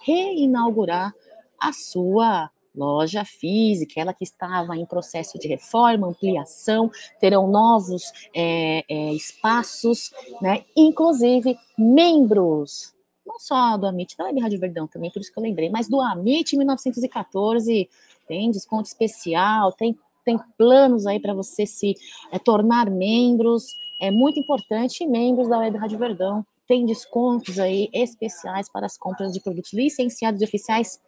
reinaugurar 0.00 1.14
a 1.60 1.72
sua 1.72 2.50
loja 2.78 3.24
física, 3.24 4.00
ela 4.00 4.14
que 4.14 4.22
estava 4.22 4.76
em 4.76 4.86
processo 4.86 5.38
de 5.38 5.48
reforma, 5.48 6.06
ampliação, 6.06 6.90
terão 7.20 7.48
novos 7.48 8.12
é, 8.34 8.84
é, 8.88 9.12
espaços, 9.12 10.12
né? 10.40 10.64
Inclusive 10.76 11.58
membros, 11.76 12.94
não 13.26 13.38
só 13.40 13.76
do 13.76 13.86
Amit, 13.86 14.16
da 14.16 14.24
Web 14.24 14.40
Rádio 14.40 14.60
Verdão 14.60 14.86
também, 14.86 15.10
por 15.10 15.20
isso 15.20 15.32
que 15.32 15.38
eu 15.38 15.42
lembrei, 15.42 15.68
mas 15.68 15.88
do 15.88 16.00
Amit 16.00 16.56
1914 16.56 17.88
tem 18.28 18.50
desconto 18.50 18.86
especial, 18.86 19.72
tem, 19.72 19.98
tem 20.24 20.38
planos 20.56 21.06
aí 21.06 21.18
para 21.18 21.34
você 21.34 21.66
se 21.66 21.94
é, 22.30 22.38
tornar 22.38 22.88
membros, 22.88 23.74
é 24.00 24.10
muito 24.10 24.38
importante, 24.38 25.04
membros 25.04 25.48
da 25.48 25.58
Web 25.58 25.76
Rádio 25.76 25.98
Verdão 25.98 26.46
tem 26.68 26.84
descontos 26.84 27.58
aí 27.58 27.88
especiais 27.94 28.70
para 28.70 28.84
as 28.84 28.98
compras 28.98 29.32
de 29.32 29.40
produtos 29.40 29.72
licenciados 29.72 30.42
e 30.42 30.44
oficiais 30.44 31.00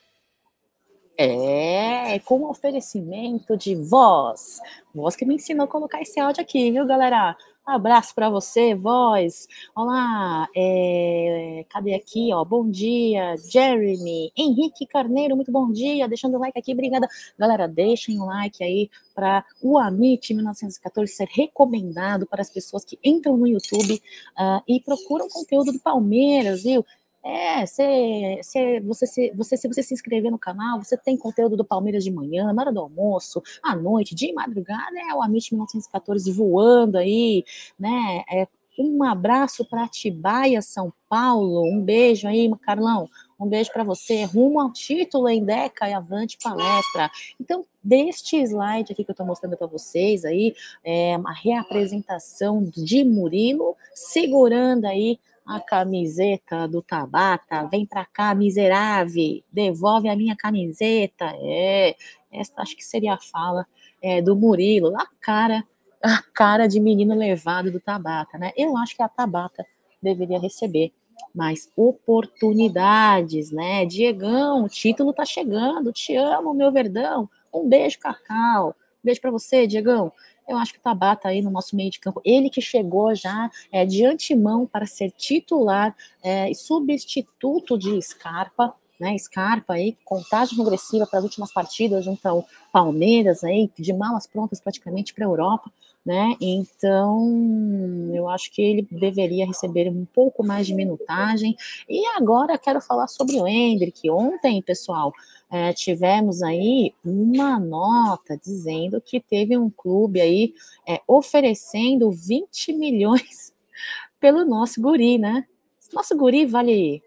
É, 1.17 2.19
com 2.19 2.43
oferecimento 2.43 3.56
de 3.56 3.73
voz. 3.73 4.60
Voz 4.93 5.15
que 5.15 5.25
me 5.25 5.36
ensinou 5.36 5.63
a 5.63 5.67
colocar 5.67 6.01
esse 6.01 6.19
áudio 6.19 6.41
aqui, 6.41 6.71
viu, 6.71 6.86
galera? 6.86 7.38
Abraço 7.65 8.13
para 8.13 8.30
você, 8.30 8.75
voz. 8.75 9.47
Olá, 9.73 10.47
é, 10.56 11.65
cadê 11.69 11.95
aqui, 11.95 12.34
ó? 12.34 12.43
Bom 12.43 12.69
dia, 12.69 13.36
Jeremy, 13.38 14.32
Henrique 14.38 14.86
Carneiro, 14.86 15.38
muito 15.38 15.51
bom 15.54 15.71
dia. 15.71 16.08
Deixando 16.08 16.36
o 16.36 16.39
like 16.39 16.60
aqui, 16.60 16.73
obrigada. 16.73 17.08
Galera, 17.39 17.65
deixem 17.65 18.19
o 18.19 18.25
like 18.25 18.62
aí 18.62 18.89
para 19.15 19.43
o 19.63 19.80
Amit 19.80 20.34
1914 20.34 21.13
ser 21.13 21.30
recomendado 21.32 22.28
para 22.28 22.41
as 22.41 22.49
pessoas 22.49 22.84
que 22.84 22.99
entram 23.04 23.38
no 23.38 23.47
YouTube 23.47 23.95
uh, 24.38 24.62
e 24.67 24.82
procuram 24.82 25.30
conteúdo 25.30 25.71
do 25.71 25.80
Palmeiras, 25.80 26.63
viu? 26.63 26.86
É, 27.27 27.65
cê, 27.65 28.39
cê, 28.43 28.79
você, 28.81 29.07
se, 29.07 29.31
você, 29.31 29.57
se 29.57 29.67
você 29.67 29.81
se 29.81 29.95
inscrever 29.95 30.29
no 30.29 30.38
canal, 30.38 30.79
você 30.79 30.95
tem 30.95 31.17
conteúdo 31.17 31.57
do 31.57 31.65
Palmeiras 31.65 32.03
de 32.03 32.11
manhã, 32.11 32.53
na 32.53 32.61
hora 32.61 32.71
do 32.71 32.79
almoço, 32.79 33.41
à 33.63 33.75
noite, 33.75 34.13
de 34.13 34.31
madrugada, 34.31 34.95
é 35.09 35.11
o 35.11 35.23
Amit 35.23 35.51
1914 35.51 36.31
voando 36.31 36.99
aí, 36.99 37.43
né? 37.79 38.23
É, 38.31 38.47
um 38.77 39.03
abraço 39.03 39.65
para 39.65 39.85
Atibaia, 39.85 40.61
São 40.61 40.93
Paulo. 41.09 41.63
Um 41.63 41.81
beijo 41.81 42.27
aí, 42.27 42.47
Carlão. 42.61 43.09
Um 43.39 43.47
beijo 43.47 43.71
para 43.71 43.83
você. 43.83 44.25
Rumo 44.25 44.59
ao 44.59 44.71
título 44.71 45.27
em 45.27 45.43
Deca 45.43 45.89
e 45.89 45.93
Avante 45.93 46.38
Palestra. 46.43 47.09
Então, 47.39 47.65
deste 47.83 48.38
slide 48.38 48.91
aqui 48.91 49.03
que 49.03 49.09
eu 49.09 49.13
estou 49.13 49.25
mostrando 49.25 49.57
para 49.57 49.65
vocês 49.65 50.25
aí, 50.25 50.53
é 50.83 51.17
uma 51.17 51.33
reapresentação 51.33 52.63
de 52.63 53.03
Murilo 53.03 53.75
segurando 53.93 54.85
aí 54.85 55.19
a 55.45 55.60
camiseta 55.60 56.67
do 56.67 56.81
Tabata, 56.81 57.67
vem 57.67 57.86
pra 57.86 58.05
cá, 58.05 58.34
miserável, 58.34 59.43
devolve 59.51 60.10
a 60.10 60.15
minha 60.15 60.36
camiseta. 60.36 61.31
É, 61.38 61.95
essa 62.31 62.62
acho 62.62 62.75
que 62.75 62.84
seria 62.84 63.13
a 63.13 63.19
fala 63.19 63.65
é, 64.01 64.21
do 64.21 64.36
Murilo, 64.36 64.95
a 64.99 65.08
cara, 65.21 65.63
a 66.03 66.21
cara 66.34 66.67
de 66.67 66.79
menino 66.79 67.15
levado 67.15 67.71
do 67.71 67.79
Tabata, 67.79 68.38
né? 68.38 68.51
Eu 68.58 68.75
acho 68.77 68.95
que 68.95 69.03
a 69.03 69.10
Tabata 69.10 69.65
deveria 70.01 70.39
receber 70.39 70.91
mais 71.34 71.71
oportunidades, 71.75 73.51
né? 73.51 73.86
Diegão, 73.86 74.63
o 74.63 74.69
título 74.69 75.13
tá 75.13 75.25
chegando, 75.25 75.93
te 75.93 76.15
amo, 76.15 76.53
meu 76.53 76.71
verdão. 76.71 77.29
Um 77.53 77.67
beijo, 77.67 77.99
Cacau. 77.99 78.69
Um 78.69 79.05
beijo 79.05 79.21
para 79.21 79.31
você, 79.31 79.67
Diegão 79.67 80.12
eu 80.47 80.58
acho 80.58 80.73
que 80.73 80.79
o 80.79 80.81
Tabata 80.81 81.27
aí 81.27 81.41
no 81.41 81.49
nosso 81.49 81.75
meio 81.75 81.89
de 81.89 81.99
campo, 81.99 82.21
ele 82.23 82.49
que 82.49 82.62
chegou 82.62 83.13
já 83.15 83.49
é, 83.71 83.86
de 83.86 84.05
antemão 84.05 84.65
para 84.65 84.86
ser 84.86 85.12
titular 85.12 85.95
é, 86.23 86.49
e 86.49 86.55
substituto 86.55 87.77
de 87.77 88.01
Scarpa, 88.01 88.73
né, 88.99 89.17
Scarpa 89.17 89.73
aí, 89.73 89.97
contagem 90.05 90.58
regressiva 90.58 91.05
para 91.05 91.19
as 91.19 91.25
últimas 91.25 91.51
partidas 91.51 92.05
junto 92.05 92.25
ao 92.25 92.45
Palmeiras 92.71 93.43
aí, 93.43 93.69
de 93.77 93.93
malas 93.93 94.25
prontas 94.25 94.60
praticamente 94.60 95.13
para 95.13 95.25
a 95.25 95.27
Europa, 95.27 95.71
né? 96.05 96.36
Então, 96.39 98.12
eu 98.13 98.29
acho 98.29 98.51
que 98.51 98.62
ele 98.62 98.88
deveria 98.91 99.45
receber 99.45 99.89
um 99.89 100.05
pouco 100.05 100.45
mais 100.45 100.67
de 100.67 100.75
minutagem. 100.75 101.58
E 101.89 102.05
agora 102.15 102.60
quero 102.60 102.79
falar 102.79 103.08
sobre 103.08 103.38
o 103.38 103.47
Hendrick. 103.47 104.08
Ontem, 104.12 104.62
pessoal, 104.62 105.12
é, 105.51 105.73
tivemos 105.73 106.41
aí 106.41 106.93
uma 107.03 107.60
nota 107.60 108.38
dizendo 108.38 108.99
que 108.99 109.19
teve 109.19 109.58
um 109.58 109.69
clube 109.69 110.19
aí 110.19 110.53
é, 110.88 111.01
oferecendo 111.08 112.12
20 112.12 112.73
milhões 112.73 113.53
pelo 114.19 114.43
nosso 114.43 114.81
guri, 114.81 115.17
né? 115.17 115.45
Nosso 115.93 116.17
guri 116.17 116.45
vale, 116.45 117.01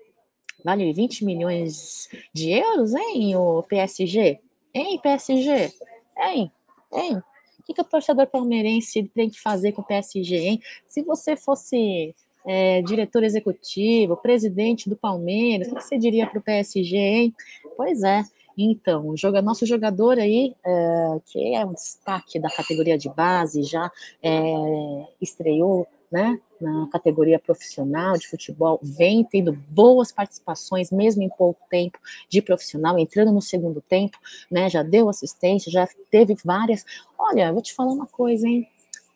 vale 0.64 0.92
20 0.92 1.24
milhões 1.24 2.08
de 2.32 2.50
euros, 2.52 2.94
hein, 2.94 3.36
o 3.36 3.62
PSG? 3.64 4.40
Hein, 4.72 5.00
PSG? 5.02 5.72
Hein? 6.16 6.52
Hein? 6.92 7.22
O 7.58 7.62
que, 7.64 7.74
que 7.74 7.80
o 7.82 7.84
torcedor 7.84 8.26
palmeirense 8.28 9.02
tem 9.14 9.28
que 9.28 9.40
fazer 9.40 9.72
com 9.72 9.82
o 9.82 9.84
PSG, 9.84 10.36
hein? 10.36 10.62
Se 10.86 11.02
você 11.02 11.36
fosse 11.36 12.14
é, 12.46 12.82
diretor 12.82 13.22
executivo, 13.22 14.16
presidente 14.16 14.88
do 14.88 14.96
Palmeiras, 14.96 15.68
o 15.68 15.74
que 15.74 15.82
você 15.82 15.98
diria 15.98 16.26
para 16.26 16.38
o 16.38 16.42
PSG, 16.42 16.96
hein? 16.96 17.34
Pois 17.76 18.02
é. 18.02 18.22
Então, 18.56 19.16
joga, 19.16 19.40
nosso 19.40 19.64
jogador 19.64 20.18
aí, 20.18 20.54
é, 20.64 21.20
que 21.26 21.54
é 21.54 21.64
um 21.64 21.72
destaque 21.72 22.40
da 22.40 22.50
categoria 22.50 22.98
de 22.98 23.08
base, 23.08 23.62
já 23.62 23.90
é, 24.20 25.06
estreou 25.20 25.86
né, 26.10 26.40
na 26.60 26.88
categoria 26.90 27.38
profissional 27.38 28.16
de 28.18 28.26
futebol, 28.26 28.80
vem 28.82 29.22
tendo 29.22 29.52
boas 29.52 30.10
participações, 30.10 30.90
mesmo 30.90 31.22
em 31.22 31.28
pouco 31.28 31.60
tempo 31.70 31.98
de 32.28 32.42
profissional, 32.42 32.98
entrando 32.98 33.30
no 33.30 33.42
segundo 33.42 33.80
tempo, 33.80 34.18
né, 34.50 34.68
já 34.68 34.82
deu 34.82 35.08
assistência, 35.08 35.70
já 35.70 35.86
teve 36.10 36.34
várias. 36.44 36.84
Olha, 37.16 37.52
vou 37.52 37.62
te 37.62 37.74
falar 37.74 37.92
uma 37.92 38.06
coisa, 38.06 38.48
hein? 38.48 38.68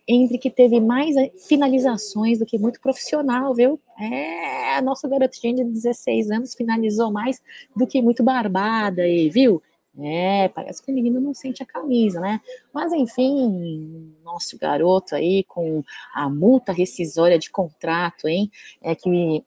Entre 0.07 0.39
que 0.39 0.51
teve 0.51 0.81
mais 0.81 1.15
finalizações 1.47 2.39
do 2.39 2.47
que 2.47 2.59
muito 2.59 2.81
profissional, 2.81 3.55
viu? 3.55 3.81
É, 3.99 4.75
a 4.77 4.83
nossa 4.83 5.09
garotinha 5.09 5.55
de 5.55 5.65
16 5.65 6.31
anos 6.31 6.55
finalizou 6.55 7.11
mais 7.11 7.41
do 7.75 7.87
que 7.87 8.03
muito 8.03 8.23
barbada, 8.23 9.07
e, 9.07 9.29
viu? 9.29 9.63
É, 9.99 10.49
parece 10.49 10.83
que 10.83 10.91
o 10.91 10.95
menino 10.95 11.21
não 11.21 11.35
sente 11.35 11.63
a 11.63 11.67
camisa, 11.67 12.19
né? 12.19 12.41
Mas 12.73 12.93
enfim, 12.93 14.15
nosso 14.25 14.59
garoto 14.59 15.15
aí 15.15 15.45
com 15.45 15.85
a 16.15 16.31
multa 16.31 16.73
rescisória 16.73 17.39
de 17.39 17.51
contrato, 17.51 18.27
hein? 18.27 18.51
É 18.81 18.95
que 18.95 19.45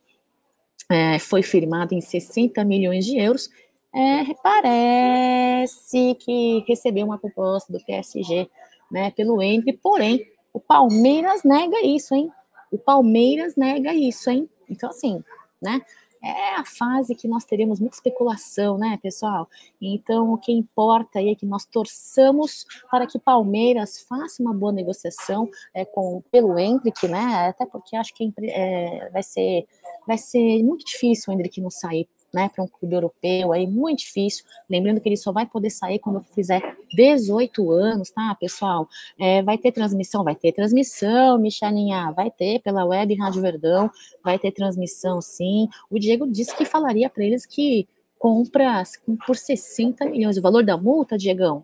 é, 0.90 1.18
foi 1.18 1.42
firmado 1.42 1.96
em 1.96 2.02
60 2.02 2.64
milhões 2.64 3.06
de 3.06 3.18
euros. 3.18 3.50
É, 3.94 4.34
parece 4.44 6.16
que 6.16 6.64
recebeu 6.68 7.06
uma 7.06 7.18
proposta 7.18 7.74
do 7.74 7.84
PSG, 7.84 8.48
né, 8.92 9.10
pelo 9.12 9.42
Entre, 9.42 9.74
porém 9.74 10.35
o 10.56 10.60
Palmeiras 10.62 11.44
nega 11.44 11.86
isso, 11.86 12.16
hein? 12.16 12.32
O 12.72 12.78
Palmeiras 12.78 13.58
nega 13.58 13.94
isso, 13.94 14.30
hein? 14.30 14.50
Então, 14.70 14.90
assim, 14.90 15.22
né? 15.62 15.82
é 16.26 16.56
a 16.56 16.66
fase 16.66 17.14
que 17.14 17.28
nós 17.28 17.46
teremos 17.46 17.80
muita 17.80 17.96
especulação, 17.96 18.78
né, 18.78 18.98
pessoal? 19.02 19.48
Então, 19.80 20.34
o 20.34 20.38
que 20.38 20.52
importa 20.52 21.20
aí 21.20 21.30
é 21.30 21.36
que 21.36 21.46
nós 21.46 21.66
torçamos 21.66 22.66
para 22.90 23.06
que 23.06 23.20
Palmeiras 23.20 24.02
faça 24.10 24.42
uma 24.42 24.54
boa 24.54 24.72
negociação 24.72 25.48
é, 25.74 25.86
com, 25.86 26.24
pelo 26.32 26.58
Hendrick, 26.58 27.08
né? 27.08 27.50
Até 27.50 27.66
porque 27.66 27.96
acho 27.96 28.14
que 28.16 28.34
é, 28.42 29.10
vai, 29.12 29.22
ser, 29.22 29.68
vai 30.08 30.18
ser 30.18 30.64
muito 30.64 30.84
difícil 30.86 31.32
o 31.32 31.36
Hendrick 31.36 31.62
não 31.62 31.70
sair 31.70 32.08
né, 32.36 32.50
para 32.54 32.64
um 32.64 32.68
clube 32.68 32.94
europeu, 32.94 33.54
aí 33.54 33.66
muito 33.66 34.00
difícil. 34.00 34.44
Lembrando 34.70 35.00
que 35.00 35.08
ele 35.08 35.16
só 35.16 35.32
vai 35.32 35.46
poder 35.46 35.70
sair 35.70 36.00
quando 36.00 36.22
fizer 36.36 36.62
18 36.94 37.72
anos, 37.72 38.12
tá, 38.12 38.36
pessoal? 38.38 38.88
É, 39.18 39.42
vai 39.42 39.58
ter 39.58 39.72
transmissão, 39.72 40.24
vai 40.24 40.36
ter 40.36 40.52
transmissão, 40.52 41.38
Michelinha, 41.40 42.12
vai 42.12 42.30
ter 42.30 42.60
pela 42.60 42.84
web 42.86 43.16
Rádio 43.16 43.42
Verdão, 43.42 43.90
vai 44.22 44.38
ter 44.38 44.52
transmissão, 44.52 45.22
sim. 45.22 45.70
O 45.90 45.98
Diego 45.98 46.30
disse 46.30 46.54
que 46.56 46.66
falaria 46.66 47.10
para 47.10 47.24
eles 47.24 47.46
que 47.46 47.88
compra 48.20 48.84
por 49.26 49.38
60 49.38 50.06
milhões. 50.06 50.38
O 50.38 50.42
valor 50.42 50.64
da 50.64 50.78
multa, 50.78 51.18
Diegão? 51.18 51.64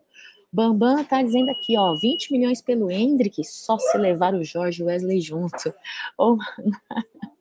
Bambam 0.54 1.04
tá 1.04 1.22
dizendo 1.22 1.50
aqui, 1.50 1.78
ó, 1.78 1.96
20 1.96 2.32
milhões 2.32 2.62
pelo 2.62 2.92
Hendrick, 2.92 3.42
só 3.44 3.78
se 3.78 3.98
levar 3.98 4.34
o 4.34 4.44
Jorge 4.44 4.84
Wesley 4.84 5.22
junto. 5.22 5.74
Oh, 6.18 6.38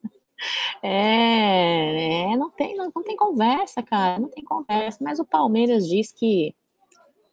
é, 0.83 2.33
é, 2.33 2.37
não 2.37 2.51
tem, 2.51 2.77
não, 2.77 2.91
não 2.95 3.03
tem 3.03 3.17
conversa, 3.17 3.83
cara, 3.83 4.19
não 4.19 4.29
tem 4.29 4.45
conversa. 4.45 4.99
Mas 5.03 5.19
o 5.19 5.25
Palmeiras 5.25 5.89
diz 5.89 6.13
que 6.13 6.55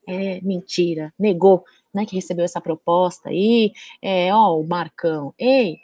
é 0.07 0.39
mentira, 0.41 1.13
negou, 1.19 1.65
né, 1.93 2.05
que 2.05 2.15
recebeu 2.15 2.45
essa 2.45 2.61
proposta 2.61 3.29
aí. 3.29 3.73
É, 4.01 4.33
ó, 4.33 4.57
o 4.59 4.67
Marcão, 4.67 5.33
ei, 5.37 5.77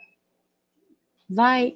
vai 1.30 1.76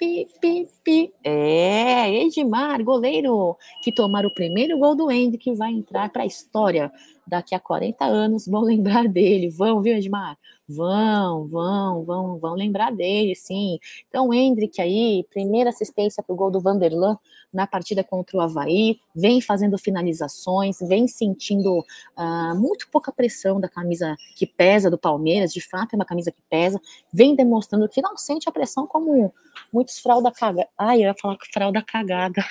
pi, 0.00 0.26
pi, 0.40 0.66
pi. 0.82 1.12
É, 1.22 2.10
Edmar, 2.24 2.82
goleiro 2.82 3.56
que 3.82 3.92
tomar 3.92 4.24
o 4.24 4.32
primeiro 4.32 4.78
gol 4.78 4.94
do 4.94 5.10
Hendrick 5.10 5.44
que 5.44 5.54
vai 5.54 5.70
entrar 5.70 6.10
para 6.10 6.22
a 6.22 6.26
história 6.26 6.90
daqui 7.30 7.54
a 7.54 7.60
40 7.60 8.04
anos 8.04 8.46
vão 8.46 8.62
lembrar 8.66 9.08
dele. 9.08 9.48
Vão, 9.48 9.80
viu, 9.80 9.94
Edmar? 9.94 10.36
Vão, 10.68 11.46
vão, 11.46 12.04
vão, 12.04 12.38
vão 12.38 12.54
lembrar 12.54 12.92
dele, 12.92 13.34
sim. 13.34 13.78
Então, 14.08 14.32
Hendrick 14.34 14.80
aí, 14.80 15.24
primeira 15.30 15.70
assistência 15.70 16.22
para 16.22 16.32
o 16.32 16.36
gol 16.36 16.50
do 16.50 16.60
Vanderlan 16.60 17.16
na 17.52 17.66
partida 17.66 18.04
contra 18.04 18.36
o 18.36 18.40
Havaí, 18.40 19.00
vem 19.14 19.40
fazendo 19.40 19.76
finalizações, 19.76 20.78
vem 20.80 21.08
sentindo 21.08 21.80
uh, 21.80 22.54
muito 22.54 22.88
pouca 22.88 23.10
pressão 23.10 23.60
da 23.60 23.68
camisa 23.68 24.16
que 24.36 24.46
pesa 24.46 24.88
do 24.88 24.96
Palmeiras, 24.96 25.52
de 25.52 25.60
fato 25.60 25.94
é 25.94 25.96
uma 25.96 26.04
camisa 26.04 26.30
que 26.30 26.42
pesa, 26.48 26.80
vem 27.12 27.34
demonstrando 27.34 27.88
que 27.88 28.00
não 28.00 28.16
sente 28.16 28.48
a 28.48 28.52
pressão 28.52 28.86
como 28.86 29.34
muitos 29.72 29.98
fralda 29.98 30.30
cagada. 30.30 30.68
Ai, 30.78 30.98
eu 30.98 31.08
ia 31.08 31.14
falar 31.14 31.36
fralda 31.52 31.82
cagada. 31.82 32.44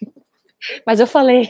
Mas 0.86 1.00
eu 1.00 1.06
falei, 1.06 1.48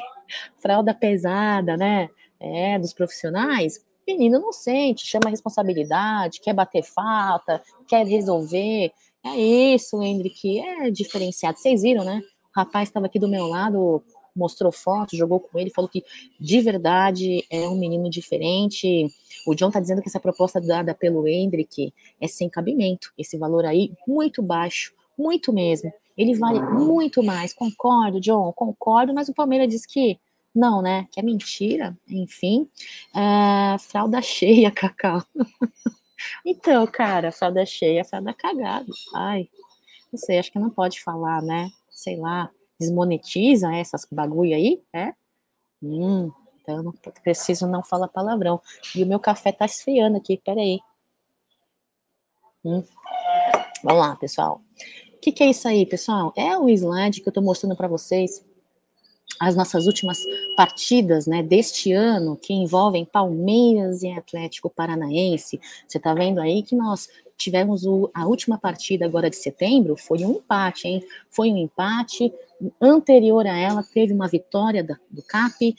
fralda 0.62 0.94
pesada, 0.94 1.76
né? 1.76 2.08
É, 2.40 2.78
dos 2.78 2.92
profissionais, 2.92 3.84
menino 4.06 4.38
não 4.38 4.52
sente, 4.52 5.06
chama 5.06 5.30
responsabilidade, 5.30 6.40
quer 6.40 6.52
bater 6.52 6.82
falta, 6.82 7.62
quer 7.88 8.06
resolver. 8.06 8.92
É 9.24 9.36
isso, 9.36 10.02
Hendrick, 10.02 10.60
é 10.60 10.90
diferenciado. 10.90 11.58
Vocês 11.58 11.82
viram, 11.82 12.04
né? 12.04 12.20
O 12.54 12.60
rapaz 12.60 12.88
estava 12.88 13.06
aqui 13.06 13.18
do 13.18 13.28
meu 13.28 13.46
lado, 13.46 14.02
mostrou 14.36 14.70
foto, 14.70 15.16
jogou 15.16 15.40
com 15.40 15.58
ele, 15.58 15.70
falou 15.70 15.88
que 15.88 16.04
de 16.38 16.60
verdade 16.60 17.44
é 17.50 17.68
um 17.68 17.78
menino 17.78 18.10
diferente. 18.10 19.06
O 19.46 19.54
John 19.54 19.70
tá 19.70 19.80
dizendo 19.80 20.02
que 20.02 20.08
essa 20.08 20.20
proposta 20.20 20.60
dada 20.60 20.94
pelo 20.94 21.26
Hendrick 21.26 21.92
é 22.20 22.26
sem 22.28 22.48
cabimento. 22.48 23.12
Esse 23.16 23.38
valor 23.38 23.64
aí, 23.64 23.92
muito 24.06 24.42
baixo, 24.42 24.92
muito 25.16 25.52
mesmo. 25.52 25.92
Ele 26.16 26.34
vale 26.34 26.60
muito 26.60 27.22
mais. 27.22 27.52
Concordo, 27.52 28.20
John, 28.20 28.52
concordo, 28.52 29.14
mas 29.14 29.28
o 29.28 29.34
Palmeiras 29.34 29.68
diz 29.68 29.86
que 29.86 30.18
não, 30.54 30.80
né? 30.80 31.08
Que 31.10 31.20
é 31.20 31.22
mentira, 31.22 31.96
enfim. 32.08 32.68
É, 33.14 33.76
fralda 33.78 34.22
cheia, 34.22 34.70
Cacau. 34.72 35.22
então, 36.44 36.86
cara, 36.86 37.32
fralda 37.32 37.66
cheia, 37.66 38.04
fralda 38.04 38.32
cagada. 38.32 38.86
Ai, 39.14 39.48
não 40.12 40.18
sei, 40.18 40.38
acho 40.38 40.52
que 40.52 40.58
não 40.58 40.70
pode 40.70 41.02
falar, 41.02 41.42
né? 41.42 41.70
Sei 41.90 42.16
lá, 42.16 42.50
desmonetiza 42.78 43.74
essas 43.74 44.06
bagulho 44.10 44.54
aí, 44.54 44.80
é? 44.92 45.12
Hum, 45.82 46.30
então 46.60 46.82
não 46.82 46.92
preciso 46.92 47.66
não 47.66 47.82
falar 47.82 48.08
palavrão. 48.08 48.60
E 48.94 49.02
o 49.02 49.06
meu 49.06 49.18
café 49.18 49.50
tá 49.50 49.64
esfriando 49.66 50.16
aqui, 50.16 50.36
peraí. 50.36 50.78
Hum. 52.64 52.82
Vamos 53.82 54.00
lá, 54.00 54.16
pessoal. 54.16 54.62
O 55.14 55.18
que, 55.18 55.32
que 55.32 55.42
é 55.42 55.50
isso 55.50 55.66
aí, 55.66 55.84
pessoal? 55.84 56.32
É 56.36 56.56
o 56.56 56.68
slide 56.68 57.20
que 57.20 57.28
eu 57.28 57.32
tô 57.32 57.42
mostrando 57.42 57.76
para 57.76 57.88
vocês 57.88 58.44
as 59.40 59.56
nossas 59.56 59.86
últimas 59.86 60.24
partidas 60.56 61.26
né, 61.26 61.42
deste 61.42 61.92
ano, 61.92 62.36
que 62.36 62.52
envolvem 62.52 63.04
Palmeiras 63.04 64.02
e 64.02 64.10
Atlético 64.10 64.70
Paranaense. 64.70 65.60
Você 65.86 65.98
está 65.98 66.14
vendo 66.14 66.40
aí 66.40 66.62
que 66.62 66.74
nós 66.74 67.08
tivemos 67.36 67.84
o, 67.84 68.10
a 68.14 68.26
última 68.26 68.58
partida 68.58 69.04
agora 69.04 69.28
de 69.28 69.36
setembro, 69.36 69.96
foi 69.96 70.24
um 70.24 70.36
empate, 70.36 70.86
hein? 70.86 71.02
Foi 71.30 71.50
um 71.50 71.56
empate. 71.56 72.32
Anterior 72.80 73.46
a 73.46 73.56
ela, 73.56 73.82
teve 73.82 74.12
uma 74.12 74.28
vitória 74.28 74.82
da, 74.82 74.96
do 75.10 75.22
CAP, 75.22 75.76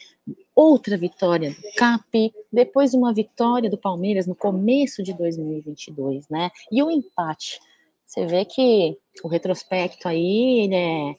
outra 0.53 0.97
vitória 0.97 1.51
do 1.51 1.75
CAP, 1.75 2.33
depois 2.51 2.93
uma 2.93 3.13
vitória 3.13 3.69
do 3.69 3.77
Palmeiras 3.77 4.27
no 4.27 4.35
começo 4.35 5.01
de 5.01 5.13
2022, 5.13 6.27
né? 6.29 6.51
E 6.71 6.83
o 6.83 6.87
um 6.87 6.91
empate. 6.91 7.59
Você 8.05 8.25
vê 8.25 8.45
que 8.45 8.97
o 9.23 9.27
retrospecto 9.27 10.07
aí, 10.07 10.65
ele 10.65 10.75
é 10.75 11.15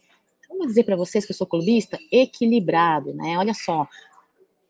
vamos 0.49 0.67
dizer 0.69 0.85
para 0.85 0.97
vocês 0.97 1.25
que 1.25 1.33
eu 1.33 1.37
sou 1.37 1.47
clubista, 1.47 1.99
equilibrado, 2.11 3.13
né? 3.15 3.37
Olha 3.39 3.55
só, 3.55 3.87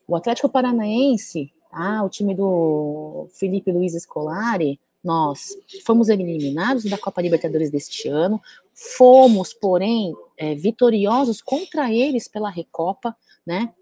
o 0.07 0.17
Atlético 0.17 0.49
Paranaense, 0.49 1.53
tá? 1.71 2.03
o 2.03 2.09
time 2.09 2.35
do 2.35 3.29
Felipe 3.33 3.73
Luiz 3.73 3.93
Scolari, 3.95 4.81
nós 5.03 5.57
fomos 5.85 6.09
eliminados 6.09 6.85
da 6.85 6.99
Copa 6.99 7.23
Libertadores 7.23 7.71
deste 7.71 8.09
ano, 8.09 8.41
fomos, 8.75 9.55
porém, 9.55 10.13
é, 10.37 10.55
vitoriosos 10.55 11.41
contra 11.41 11.93
eles 11.93 12.27
pela 12.27 12.51
Recopa, 12.51 13.17
né? 13.47 13.73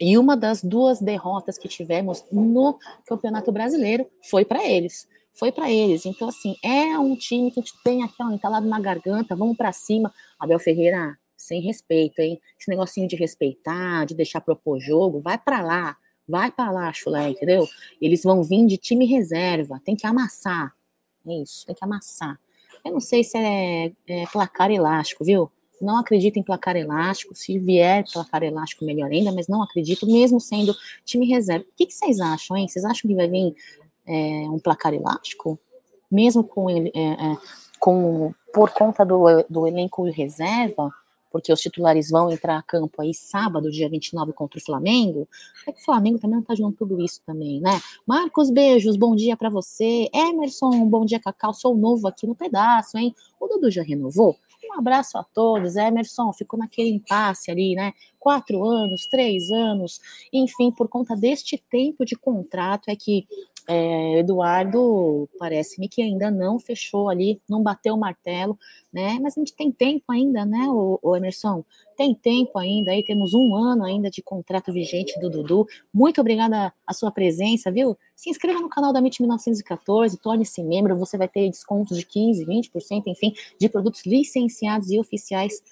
E 0.00 0.16
uma 0.16 0.36
das 0.36 0.62
duas 0.62 1.00
derrotas 1.00 1.58
que 1.58 1.68
tivemos 1.68 2.24
no 2.30 2.78
Campeonato 3.04 3.50
Brasileiro 3.50 4.06
foi 4.22 4.44
para 4.44 4.64
eles 4.64 5.08
foi 5.38 5.52
para 5.52 5.70
eles. 5.70 6.04
Então, 6.04 6.28
assim, 6.28 6.56
é 6.62 6.98
um 6.98 7.14
time 7.14 7.50
que 7.52 7.60
a 7.60 7.62
gente 7.62 7.74
tem 7.84 8.02
aqui, 8.02 8.16
ó, 8.20 8.30
entalado 8.30 8.66
na 8.66 8.80
garganta, 8.80 9.36
vamos 9.36 9.56
para 9.56 9.72
cima. 9.72 10.12
Abel 10.38 10.58
Ferreira, 10.58 11.16
sem 11.36 11.60
respeito, 11.60 12.18
hein? 12.18 12.40
Esse 12.58 12.68
negocinho 12.68 13.06
de 13.06 13.14
respeitar, 13.14 14.04
de 14.04 14.16
deixar 14.16 14.40
propor 14.40 14.80
jogo, 14.80 15.20
vai 15.20 15.38
para 15.38 15.62
lá, 15.62 15.96
vai 16.26 16.50
para 16.50 16.72
lá, 16.72 16.92
chulé, 16.92 17.30
entendeu? 17.30 17.68
Eles 18.00 18.24
vão 18.24 18.42
vir 18.42 18.66
de 18.66 18.76
time 18.76 19.06
reserva, 19.06 19.80
tem 19.84 19.94
que 19.94 20.06
amassar. 20.06 20.74
É 21.24 21.42
isso, 21.42 21.64
tem 21.64 21.74
que 21.74 21.84
amassar. 21.84 22.38
Eu 22.84 22.92
não 22.92 23.00
sei 23.00 23.22
se 23.22 23.38
é, 23.38 23.92
é 24.08 24.26
placar 24.26 24.72
elástico, 24.72 25.24
viu? 25.24 25.50
Não 25.80 25.96
acredito 25.98 26.36
em 26.36 26.42
placar 26.42 26.74
elástico. 26.74 27.32
Se 27.36 27.56
vier 27.60 28.04
placar 28.12 28.42
elástico, 28.42 28.84
melhor 28.84 29.10
ainda, 29.10 29.30
mas 29.30 29.46
não 29.46 29.62
acredito, 29.62 30.04
mesmo 30.06 30.40
sendo 30.40 30.74
time 31.04 31.26
reserva. 31.26 31.64
O 31.64 31.76
que, 31.76 31.86
que 31.86 31.94
vocês 31.94 32.18
acham, 32.18 32.56
hein? 32.56 32.66
Vocês 32.66 32.84
acham 32.84 33.08
que 33.08 33.14
vai 33.14 33.28
vir 33.28 33.54
é, 34.08 34.48
um 34.50 34.58
placar 34.58 34.94
elástico? 34.94 35.58
Mesmo 36.10 36.42
com, 36.42 36.70
é, 36.70 36.88
é, 36.94 37.36
com 37.78 38.32
por 38.52 38.70
conta 38.70 39.04
do, 39.04 39.44
do 39.48 39.66
elenco 39.66 40.02
reserva? 40.10 40.90
porque 41.30 41.52
os 41.52 41.60
titulares 41.60 42.10
vão 42.10 42.30
entrar 42.30 42.58
a 42.58 42.62
campo 42.62 43.00
aí 43.00 43.14
sábado, 43.14 43.70
dia 43.70 43.88
29, 43.88 44.32
contra 44.32 44.58
o 44.58 44.62
Flamengo, 44.62 45.28
é 45.66 45.72
que 45.72 45.80
o 45.80 45.84
Flamengo 45.84 46.18
também 46.18 46.36
não 46.36 46.44
tá 46.44 46.54
jogando 46.54 46.76
tudo 46.76 47.00
isso 47.02 47.20
também, 47.24 47.60
né? 47.60 47.80
Marcos, 48.06 48.50
beijos, 48.50 48.96
bom 48.96 49.14
dia 49.14 49.36
para 49.36 49.50
você. 49.50 50.08
Emerson, 50.12 50.86
bom 50.88 51.04
dia, 51.04 51.20
Cacau, 51.20 51.52
sou 51.52 51.76
novo 51.76 52.08
aqui 52.08 52.26
no 52.26 52.34
pedaço, 52.34 52.98
hein? 52.98 53.14
O 53.38 53.46
Dudu 53.46 53.70
já 53.70 53.82
renovou? 53.82 54.36
Um 54.70 54.78
abraço 54.78 55.16
a 55.16 55.24
todos. 55.24 55.76
Emerson, 55.76 56.32
ficou 56.32 56.58
naquele 56.58 56.90
impasse 56.90 57.50
ali, 57.50 57.74
né? 57.74 57.92
Quatro 58.18 58.64
anos, 58.64 59.06
três 59.06 59.50
anos, 59.50 60.00
enfim, 60.32 60.70
por 60.70 60.88
conta 60.88 61.16
deste 61.16 61.56
tempo 61.70 62.04
de 62.04 62.16
contrato 62.16 62.88
é 62.88 62.96
que 62.96 63.26
é, 63.70 64.20
Eduardo 64.20 65.28
parece-me 65.38 65.90
que 65.90 66.00
ainda 66.00 66.30
não 66.30 66.58
fechou 66.58 67.10
ali, 67.10 67.38
não 67.46 67.62
bateu 67.62 67.94
o 67.94 67.98
martelo, 67.98 68.58
né? 68.90 69.18
Mas 69.20 69.36
a 69.36 69.40
gente 69.40 69.54
tem 69.54 69.70
tempo 69.70 70.10
ainda, 70.10 70.46
né, 70.46 70.66
o, 70.68 70.98
o 71.02 71.14
Emerson? 71.14 71.62
Tem 71.94 72.14
tempo 72.14 72.58
ainda, 72.58 72.92
aí 72.92 73.04
temos 73.04 73.34
um 73.34 73.54
ano 73.54 73.84
ainda 73.84 74.10
de 74.10 74.22
contrato 74.22 74.72
vigente 74.72 75.20
do 75.20 75.28
Dudu. 75.28 75.66
Muito 75.92 76.18
obrigada 76.18 76.72
a 76.86 76.94
sua 76.94 77.10
presença, 77.10 77.70
viu? 77.70 77.94
Se 78.16 78.30
inscreva 78.30 78.58
no 78.58 78.70
canal 78.70 78.90
da 78.90 79.00
MIT 79.00 79.20
1914, 79.20 80.16
torne-se 80.16 80.62
membro, 80.62 80.96
você 80.96 81.18
vai 81.18 81.28
ter 81.28 81.50
descontos 81.50 81.98
de 81.98 82.06
15, 82.06 82.46
20%, 82.46 83.02
enfim, 83.06 83.34
de 83.60 83.68
produtos 83.68 84.06
licenciados 84.06 84.90
e 84.90 84.98
oficiais 84.98 85.62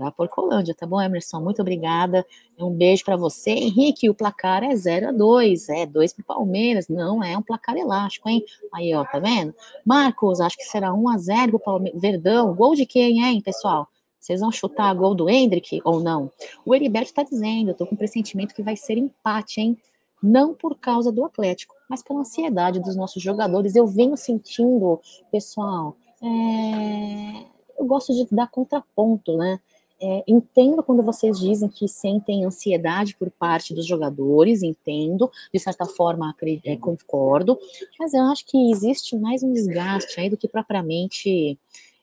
da 0.00 0.10
Porcolândia, 0.10 0.74
tá 0.74 0.86
bom, 0.86 1.00
Emerson? 1.00 1.40
Muito 1.40 1.60
obrigada. 1.60 2.26
Um 2.58 2.70
beijo 2.70 3.04
para 3.04 3.16
você. 3.16 3.50
Henrique, 3.50 4.08
o 4.08 4.14
placar 4.14 4.64
é 4.64 4.74
0 4.74 5.08
a 5.08 5.12
2, 5.12 5.68
é 5.68 5.86
2 5.86 6.12
para 6.14 6.24
Palmeiras, 6.24 6.88
não 6.88 7.22
é 7.22 7.36
um 7.36 7.42
placar 7.42 7.76
elástico, 7.76 8.28
hein? 8.28 8.42
Aí, 8.72 8.94
ó, 8.94 9.04
tá 9.04 9.18
vendo? 9.18 9.54
Marcos, 9.84 10.40
acho 10.40 10.56
que 10.56 10.64
será 10.64 10.94
1 10.94 11.08
a 11.10 11.18
0 11.18 11.50
pro 11.50 11.60
Palmeiras. 11.60 12.00
Verdão, 12.00 12.54
gol 12.54 12.74
de 12.74 12.86
quem, 12.86 13.22
hein, 13.22 13.42
pessoal? 13.42 13.88
Vocês 14.18 14.40
vão 14.40 14.50
chutar 14.50 14.94
gol 14.94 15.14
do 15.14 15.28
Hendrick 15.28 15.80
ou 15.84 16.00
não? 16.00 16.30
O 16.64 16.74
Heriberto 16.74 17.08
está 17.08 17.22
dizendo, 17.22 17.70
eu 17.70 17.74
tô 17.74 17.86
com 17.86 17.96
pressentimento 17.96 18.54
que 18.54 18.62
vai 18.62 18.76
ser 18.76 18.96
empate, 18.96 19.60
hein? 19.60 19.78
Não 20.22 20.54
por 20.54 20.78
causa 20.78 21.12
do 21.12 21.24
Atlético, 21.24 21.74
mas 21.88 22.02
pela 22.02 22.20
ansiedade 22.20 22.80
dos 22.80 22.96
nossos 22.96 23.22
jogadores. 23.22 23.74
Eu 23.74 23.86
venho 23.86 24.16
sentindo, 24.16 25.00
pessoal, 25.30 25.96
é... 26.22 27.44
eu 27.78 27.86
gosto 27.86 28.12
de 28.12 28.26
dar 28.34 28.50
contraponto, 28.50 29.36
né? 29.36 29.58
É, 30.02 30.24
entendo 30.26 30.82
quando 30.82 31.02
vocês 31.02 31.38
dizem 31.38 31.68
que 31.68 31.86
sentem 31.86 32.44
ansiedade 32.46 33.14
por 33.14 33.30
parte 33.30 33.74
dos 33.74 33.86
jogadores, 33.86 34.62
entendo, 34.62 35.30
de 35.52 35.60
certa 35.60 35.84
forma 35.84 36.34
é, 36.64 36.76
concordo, 36.76 37.58
mas 37.98 38.14
eu 38.14 38.22
acho 38.22 38.46
que 38.46 38.70
existe 38.70 39.14
mais 39.14 39.42
um 39.42 39.52
desgaste 39.52 40.18
aí 40.18 40.30
do 40.30 40.38
que 40.38 40.48
propriamente 40.48 41.58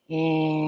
é, 0.09 0.13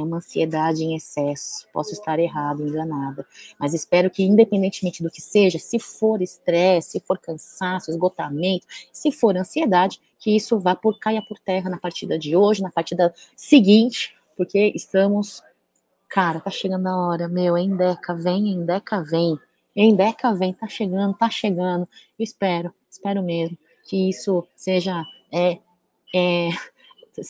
uma 0.04 0.18
ansiedade 0.18 0.84
em 0.84 0.96
excesso. 0.96 1.68
Posso 1.72 1.94
estar 1.94 2.20
errado, 2.20 2.68
enganada, 2.68 3.26
mas 3.60 3.74
espero 3.74 4.10
que, 4.10 4.24
independentemente 4.24 5.04
do 5.04 5.12
que 5.12 5.22
seja, 5.22 5.60
se 5.60 5.80
for 5.80 6.22
estresse, 6.22 6.92
se 6.92 7.00
for 7.00 7.20
cansaço, 7.20 7.92
esgotamento, 7.92 8.66
se 8.92 9.12
for 9.12 9.38
ansiedade, 9.38 10.02
que 10.18 10.36
isso 10.36 10.60
vá 10.60 10.76
por 10.76 11.00
caia 11.00 11.22
por 11.22 11.40
terra 11.40 11.70
na 11.70 11.78
partida 11.78 12.18
de 12.18 12.36
hoje, 12.36 12.62
na 12.62 12.72
partida 12.72 13.14
seguinte, 13.36 14.16
porque 14.36 14.72
estamos 14.76 15.42
Cara, 16.10 16.40
tá 16.40 16.50
chegando 16.50 16.88
a 16.88 16.98
hora, 16.98 17.28
meu, 17.28 17.58
Endeca 17.58 18.16
vem, 18.16 18.50
Endeca 18.50 19.04
vem. 19.04 19.38
Endeca 19.76 20.34
vem, 20.34 20.54
tá 20.54 20.68
chegando, 20.68 21.14
tá 21.14 21.30
chegando. 21.30 21.88
Espero, 22.18 22.74
espero 22.90 23.22
mesmo 23.22 23.58
que 23.90 24.10
isso 24.10 24.46
seja 24.56 25.04
é, 25.32 25.58
é, 26.14 26.50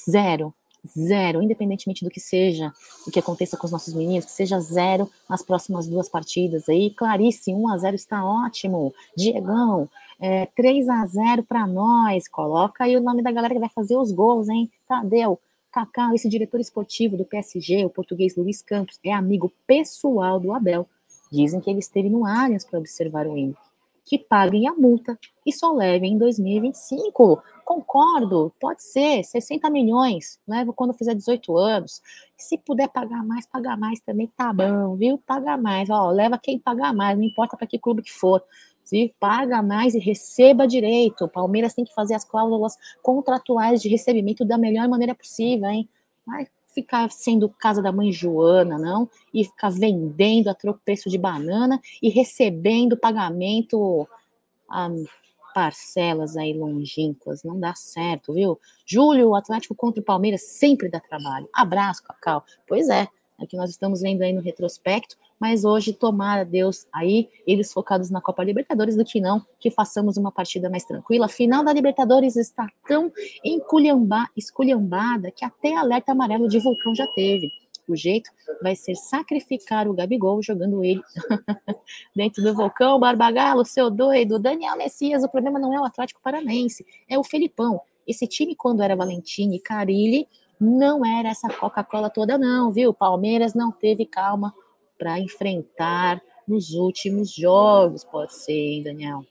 zero, 0.10 0.54
zero, 0.86 1.42
independentemente 1.42 2.04
do 2.04 2.10
que 2.12 2.20
seja, 2.20 2.74
o 3.08 3.12
que 3.12 3.20
aconteça 3.20 3.56
com 3.56 3.66
os 3.66 3.72
nossos 3.72 3.94
meninos, 3.94 4.26
que 4.26 4.32
seja 4.32 4.60
zero 4.60 5.10
nas 5.30 5.42
próximas 5.42 5.88
duas 5.88 6.10
partidas 6.10 6.68
aí. 6.68 6.90
Clarice, 6.92 7.54
1 7.54 7.70
a 7.70 7.78
0 7.78 7.96
está 7.96 8.26
ótimo. 8.26 8.94
Diegão, 9.16 9.90
é, 10.20 10.48
3 10.48 10.90
a 10.90 11.06
0 11.06 11.44
para 11.44 11.66
nós. 11.66 12.28
Coloca 12.28 12.84
aí 12.84 12.98
o 12.98 13.02
nome 13.02 13.22
da 13.22 13.32
galera 13.32 13.54
que 13.54 13.60
vai 13.60 13.70
fazer 13.70 13.96
os 13.96 14.12
gols, 14.12 14.50
hein? 14.50 14.70
Tadeu, 14.86 15.40
Kaká, 15.72 16.14
esse 16.14 16.28
diretor 16.28 16.60
esportivo 16.60 17.16
do 17.16 17.26
PSG, 17.26 17.86
o 17.86 17.90
português 17.90 18.36
Luiz 18.36 18.62
Campos, 18.62 19.00
é 19.04 19.14
amigo 19.14 19.52
pessoal 19.68 20.40
do 20.40 20.54
Abel. 20.54 20.88
Dizem 21.32 21.60
que 21.60 21.70
ele 21.70 21.80
esteve 21.80 22.10
no 22.10 22.26
Allianz 22.26 22.66
para 22.66 22.80
observar 22.80 23.28
o 23.28 23.38
Henrique. 23.38 23.60
Que 24.04 24.18
paguem 24.18 24.68
a 24.68 24.74
multa 24.74 25.20
e 25.46 25.54
só 25.54 25.72
levem 25.72 26.14
em 26.14 26.18
2025. 26.18 27.44
Concordo, 27.64 28.52
pode 28.60 28.82
ser, 28.82 29.24
60 29.24 29.70
milhões, 29.70 30.40
levo 30.48 30.74
quando 30.74 30.94
fizer 30.94 31.14
18 31.14 31.56
anos. 31.56 32.02
Se 32.36 32.58
puder 32.58 32.90
pagar 32.90 33.24
mais, 33.24 33.46
pagar 33.46 33.78
mais 33.78 34.00
também 34.00 34.26
tá 34.36 34.52
bom, 34.52 34.96
viu? 34.96 35.20
Paga 35.20 35.56
mais, 35.56 35.88
ó, 35.92 36.10
leva 36.10 36.40
quem 36.40 36.58
pagar 36.58 36.92
mais, 36.92 37.16
não 37.16 37.24
importa 37.24 37.56
para 37.56 37.68
que 37.68 37.78
clube 37.78 38.02
que 38.02 38.12
for 38.12 38.44
se 38.90 39.14
paga 39.20 39.62
mais 39.62 39.94
e 39.94 40.00
receba 40.00 40.68
direito. 40.68 41.26
O 41.26 41.30
Palmeiras 41.30 41.76
tem 41.76 41.86
que 41.86 41.94
fazer 41.94 42.16
as 42.16 42.26
cláusulas 42.26 42.76
contratuais 43.04 43.84
de 43.84 43.88
recebimento 43.88 44.44
da 44.44 44.58
melhor 44.58 44.88
maneira 44.90 45.14
possível, 45.14 45.70
hein? 45.70 45.88
Vai 46.26 46.48
ficar 46.74 47.12
sendo 47.12 47.50
casa 47.50 47.84
da 47.84 47.92
mãe 47.92 48.12
Joana, 48.12 48.80
não, 48.80 49.08
e 49.32 49.44
ficar 49.44 49.70
vendendo 49.70 50.48
a 50.48 50.56
tropeço 50.56 51.08
de 51.08 51.20
banana 51.20 51.80
e 52.02 52.10
recebendo 52.10 52.98
pagamento 52.98 54.08
a 54.68 54.90
parcelas 55.54 56.36
aí 56.36 56.54
longínquas, 56.54 57.44
não 57.44 57.60
dá 57.60 57.76
certo, 57.76 58.34
viu? 58.34 58.60
Júlio, 58.86 59.30
o 59.30 59.36
Atlético 59.36 59.76
contra 59.76 60.02
o 60.02 60.06
Palmeiras 60.06 60.44
sempre 60.44 60.90
dá 60.90 61.00
trabalho. 61.00 61.48
Abraço, 61.54 62.04
Cacau. 62.04 62.44
Pois 62.68 62.90
é, 62.90 63.08
é 63.40 63.46
que 63.46 63.58
nós 63.58 63.70
estamos 63.70 64.02
vendo 64.02 64.22
aí 64.22 64.34
no 64.34 64.42
retrospecto, 64.42 65.16
mas 65.40 65.64
hoje, 65.64 65.94
tomara 65.94 66.44
Deus 66.44 66.86
aí, 66.94 67.30
eles 67.48 67.72
focados 67.72 68.10
na 68.10 68.22
Copa 68.22 68.44
Libertadores, 68.44 68.96
do 68.96 69.06
que 69.06 69.22
não, 69.22 69.46
que 69.60 69.72
façamos 69.72 70.18
uma 70.18 70.32
partida 70.32 70.70
mais 70.70 70.84
tranquila. 70.84 71.28
A 71.28 71.30
final 71.30 71.64
da 71.64 71.72
Libertadores 71.72 72.36
está 72.36 72.68
tão 72.88 73.12
esculhambada 74.36 75.32
que 75.32 75.46
até 75.46 75.76
alerta 75.76 76.12
amarelo 76.12 76.50
de 76.50 76.60
vulcão 76.60 76.94
já 76.94 77.08
teve. 77.08 77.50
O 77.88 77.96
jeito 77.96 78.30
vai 78.62 78.76
ser 78.76 78.96
sacrificar 78.96 79.88
o 79.88 79.94
Gabigol 79.94 80.44
jogando 80.44 80.84
ele 80.84 81.02
dentro 82.16 82.44
do 82.44 82.54
vulcão. 82.54 83.00
Barbagalo, 83.00 83.66
seu 83.66 83.90
doido. 83.90 84.38
Daniel 84.38 84.78
Messias, 84.78 85.24
o 85.24 85.30
problema 85.30 85.58
não 85.58 85.74
é 85.74 85.80
o 85.80 85.86
Atlético 85.86 86.22
Paranaense, 86.22 86.86
é 87.10 87.18
o 87.18 87.24
Felipão. 87.24 87.82
Esse 88.06 88.28
time, 88.28 88.56
quando 88.56 88.84
era 88.84 88.96
Valentini 88.96 89.58
e 89.58 89.60
Carilli, 89.60 90.28
não 90.60 91.06
era 91.06 91.30
essa 91.30 91.48
Coca-Cola 91.48 92.10
toda, 92.10 92.38
não, 92.38 92.72
viu? 92.72 92.94
Palmeiras 92.94 93.54
não 93.54 93.72
teve 93.72 94.06
calma 94.06 94.54
para 94.98 95.20
enfrentar 95.20 96.22
nos 96.48 96.72
últimos 96.72 97.32
jogos. 97.32 98.04
Pode 98.04 98.34
ser, 98.36 98.52
hein, 98.52 98.84
Daniel? 98.84 99.26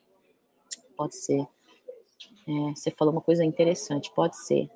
Pode 0.97 1.17
ser. 1.17 1.47
É, 2.49 2.75
você 2.75 2.91
falou 2.91 3.12
uma 3.12 3.21
coisa 3.21 3.45
interessante, 3.45 4.11
pode 4.14 4.37
ser. 4.37 4.71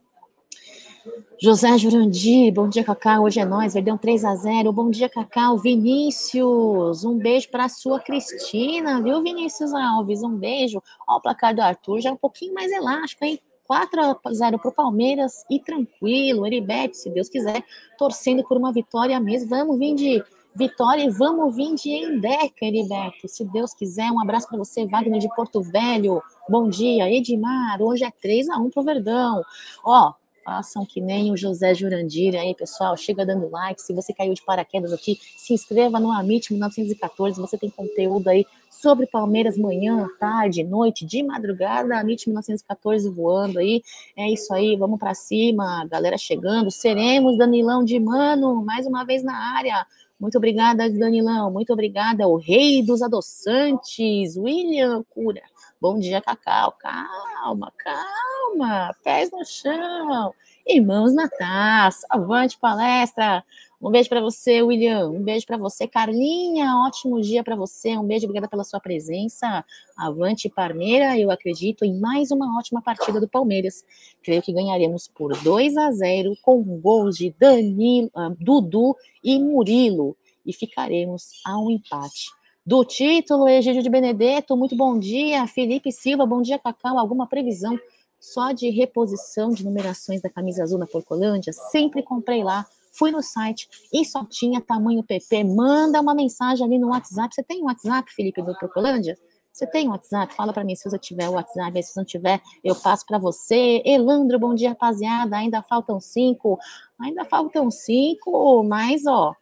José 1.41 1.77
Jurandir, 1.79 2.53
bom 2.53 2.69
dia, 2.69 2.85
Cacau. 2.85 3.25
Hoje 3.25 3.41
é 3.41 3.45
nós, 3.45 3.75
Verdão 3.75 3.99
3 3.99 4.25
a 4.25 4.37
0 4.37 4.73
Bom 4.73 4.91
dia, 4.91 5.09
Cacau. 5.09 5.59
Vinícius, 5.59 7.05
um 7.05 7.19
beijo 7.19 7.51
para 7.51 7.65
a 7.65 7.69
sua 7.69 7.99
Cristina, 7.99 9.03
viu, 9.03 9.23
Vinícius 9.23 9.73
Alves? 9.73 10.23
Um 10.23 10.37
beijo. 10.37 10.81
Ó, 11.09 11.17
o 11.17 11.21
placar 11.21 11.55
do 11.55 11.61
Arthur 11.61 12.01
já 12.01 12.11
é 12.11 12.12
um 12.12 12.17
pouquinho 12.17 12.55
mais 12.55 12.71
elástico, 12.71 13.25
hein? 13.25 13.41
4 13.72 14.02
a 14.02 14.35
0 14.35 14.58
para 14.58 14.68
o 14.68 14.74
Palmeiras 14.74 15.46
e 15.48 15.58
tranquilo, 15.58 16.46
Heribete, 16.46 16.94
se 16.94 17.08
Deus 17.08 17.30
quiser, 17.30 17.64
torcendo 17.96 18.44
por 18.44 18.58
uma 18.58 18.70
vitória 18.70 19.18
mesmo. 19.18 19.48
Vamos 19.48 19.78
vir 19.78 19.94
de 19.94 20.22
vitória 20.54 21.04
e 21.04 21.08
vamos 21.08 21.56
vir 21.56 21.74
de 21.74 21.88
Endeca, 21.88 22.66
Heriberto. 22.66 23.26
Se 23.26 23.46
Deus 23.46 23.72
quiser, 23.72 24.11
um 24.11 24.20
abraço 24.20 24.46
para 24.46 24.58
você, 24.58 24.85
Wagner 24.85 25.18
de 25.18 25.35
Porto 25.35 25.62
Velho. 25.62 26.22
Bom 26.46 26.68
dia, 26.68 27.11
Edmar. 27.11 27.80
Hoje 27.80 28.04
é 28.04 28.11
3 28.11 28.50
a 28.50 28.58
1 28.58 28.68
pro 28.68 28.82
Verdão. 28.82 29.42
Ó, 29.82 30.12
façam 30.44 30.85
que 30.85 31.00
nem 31.00 31.32
o 31.32 31.37
José 31.37 31.72
Jurandir 31.72 32.38
aí, 32.38 32.54
pessoal. 32.54 32.94
Chega 32.94 33.24
dando 33.24 33.48
like. 33.50 33.80
Se 33.80 33.94
você 33.94 34.12
caiu 34.12 34.35
de 34.35 34.44
paraquedas 34.44 34.92
aqui, 34.92 35.18
se 35.38 35.54
inscreva 35.54 35.98
no 35.98 36.12
Amit 36.12 36.52
1914. 36.52 37.40
Você 37.40 37.56
tem 37.56 37.70
conteúdo 37.70 38.28
aí 38.28 38.44
sobre 38.83 39.07
Palmeiras 39.07 39.57
manhã, 39.57 40.09
tarde, 40.18 40.64
noite, 40.64 41.07
de 41.07 41.23
madrugada. 41.23 41.97
Amit 41.97 42.29
1914 42.29 43.09
voando 43.09 43.61
aí. 43.61 43.81
É 44.16 44.29
isso 44.29 44.53
aí, 44.53 44.77
vamos 44.77 44.99
para 44.99 45.14
cima. 45.14 45.87
Galera 45.88 46.18
chegando. 46.18 46.68
Seremos 46.68 47.38
Danilão 47.38 47.85
de 47.85 48.01
Mano, 48.01 48.64
mais 48.64 48.85
uma 48.85 49.05
vez 49.05 49.23
na 49.23 49.37
área. 49.57 49.87
Muito 50.18 50.37
obrigada, 50.37 50.90
Danilão. 50.90 51.49
Muito 51.53 51.73
obrigada, 51.73 52.27
o 52.27 52.37
rei 52.37 52.83
dos 52.83 53.03
adoçantes, 53.03 54.37
William 54.37 55.05
Cura. 55.11 55.42
Bom 55.81 55.99
dia, 55.99 56.21
Cacau. 56.21 56.73
Calma, 56.73 57.73
calma. 57.79 58.95
Pés 59.05 59.31
no 59.31 59.45
chão. 59.45 60.35
E 60.66 60.81
mãos 60.81 61.14
na 61.14 61.29
taça. 61.29 62.05
Avante 62.11 62.59
palestra. 62.59 63.45
Um 63.83 63.90
beijo 63.90 64.09
para 64.09 64.21
você, 64.21 64.62
William. 64.62 65.09
Um 65.09 65.21
beijo 65.21 65.45
para 65.45 65.57
você, 65.57 65.88
Carlinha. 65.88 66.77
Ótimo 66.87 67.21
dia 67.21 67.42
para 67.42 67.57
você. 67.57 67.99
Um 67.99 68.05
beijo, 68.05 68.27
obrigada 68.27 68.49
pela 68.49 68.62
sua 68.62 68.79
presença. 68.79 69.64
Avante 69.97 70.49
Parmeira. 70.49 71.18
Eu 71.18 71.33
acredito 71.33 71.85
em 71.85 71.99
mais 71.99 72.31
uma 72.31 72.57
ótima 72.57 72.81
partida 72.81 73.21
do 73.21 73.27
Palmeiras. 73.27 73.85
Creio 74.23 74.40
que 74.40 74.53
ganharemos 74.53 75.09
por 75.09 75.37
2 75.42 75.77
a 75.77 75.90
0 75.90 76.37
com 76.40 76.62
gols 76.62 77.16
de 77.16 77.35
Danilo, 77.37 78.09
uh, 78.14 78.31
Dudu 78.38 78.95
e 79.23 79.37
Murilo 79.40 80.16
e 80.47 80.53
ficaremos 80.53 81.40
a 81.45 81.59
um 81.59 81.68
empate. 81.68 82.31
Do 82.64 82.85
título, 82.85 83.49
Egídio 83.49 83.83
de 83.83 83.90
Benedetto, 83.90 84.57
muito 84.57 84.77
bom 84.77 84.97
dia. 84.97 85.45
Felipe 85.49 85.90
Silva, 85.90 86.25
bom 86.25 86.40
dia, 86.40 86.57
Cacau. 86.57 86.97
Alguma 87.01 87.27
previsão 87.27 87.77
só 88.21 88.53
de 88.53 88.71
reposição 88.71 89.51
de 89.51 89.64
numerações 89.64 90.23
da 90.23 90.31
camisa 90.31 90.62
azul 90.62 90.79
na 90.79 90.87
Porcolândia? 90.87 91.53
Sempre 91.53 92.01
comprei 92.05 92.45
lá 92.45 92.64
Fui 92.92 93.11
no 93.11 93.22
site 93.22 93.68
e 93.92 94.05
só 94.05 94.24
tinha 94.24 94.61
tamanho 94.61 95.02
PP. 95.02 95.44
Manda 95.44 96.00
uma 96.00 96.14
mensagem 96.14 96.64
ali 96.64 96.78
no 96.78 96.88
WhatsApp. 96.88 97.35
Você 97.35 97.42
tem 97.42 97.62
um 97.62 97.64
WhatsApp, 97.64 98.12
Felipe, 98.14 98.42
do 98.42 98.55
Procolândia? 98.55 99.16
Você 99.50 99.66
tem 99.66 99.88
um 99.88 99.92
WhatsApp? 99.92 100.35
Fala 100.35 100.52
para 100.52 100.62
mim 100.62 100.74
se 100.74 100.88
você 100.88 100.98
tiver 100.98 101.28
o 101.28 101.33
WhatsApp. 101.33 101.83
Se 101.83 101.96
não 101.96 102.05
tiver, 102.05 102.40
eu 102.62 102.74
passo 102.74 103.05
para 103.07 103.18
você. 103.18 103.83
Elandro, 103.85 104.38
bom 104.38 104.55
dia, 104.55 104.70
rapaziada. 104.70 105.37
Ainda 105.37 105.62
faltam 105.62 105.98
cinco. 106.00 106.59
Ainda 106.98 107.24
faltam 107.24 107.70
cinco, 107.70 108.62
mas 108.62 109.07
ó, 109.07 109.35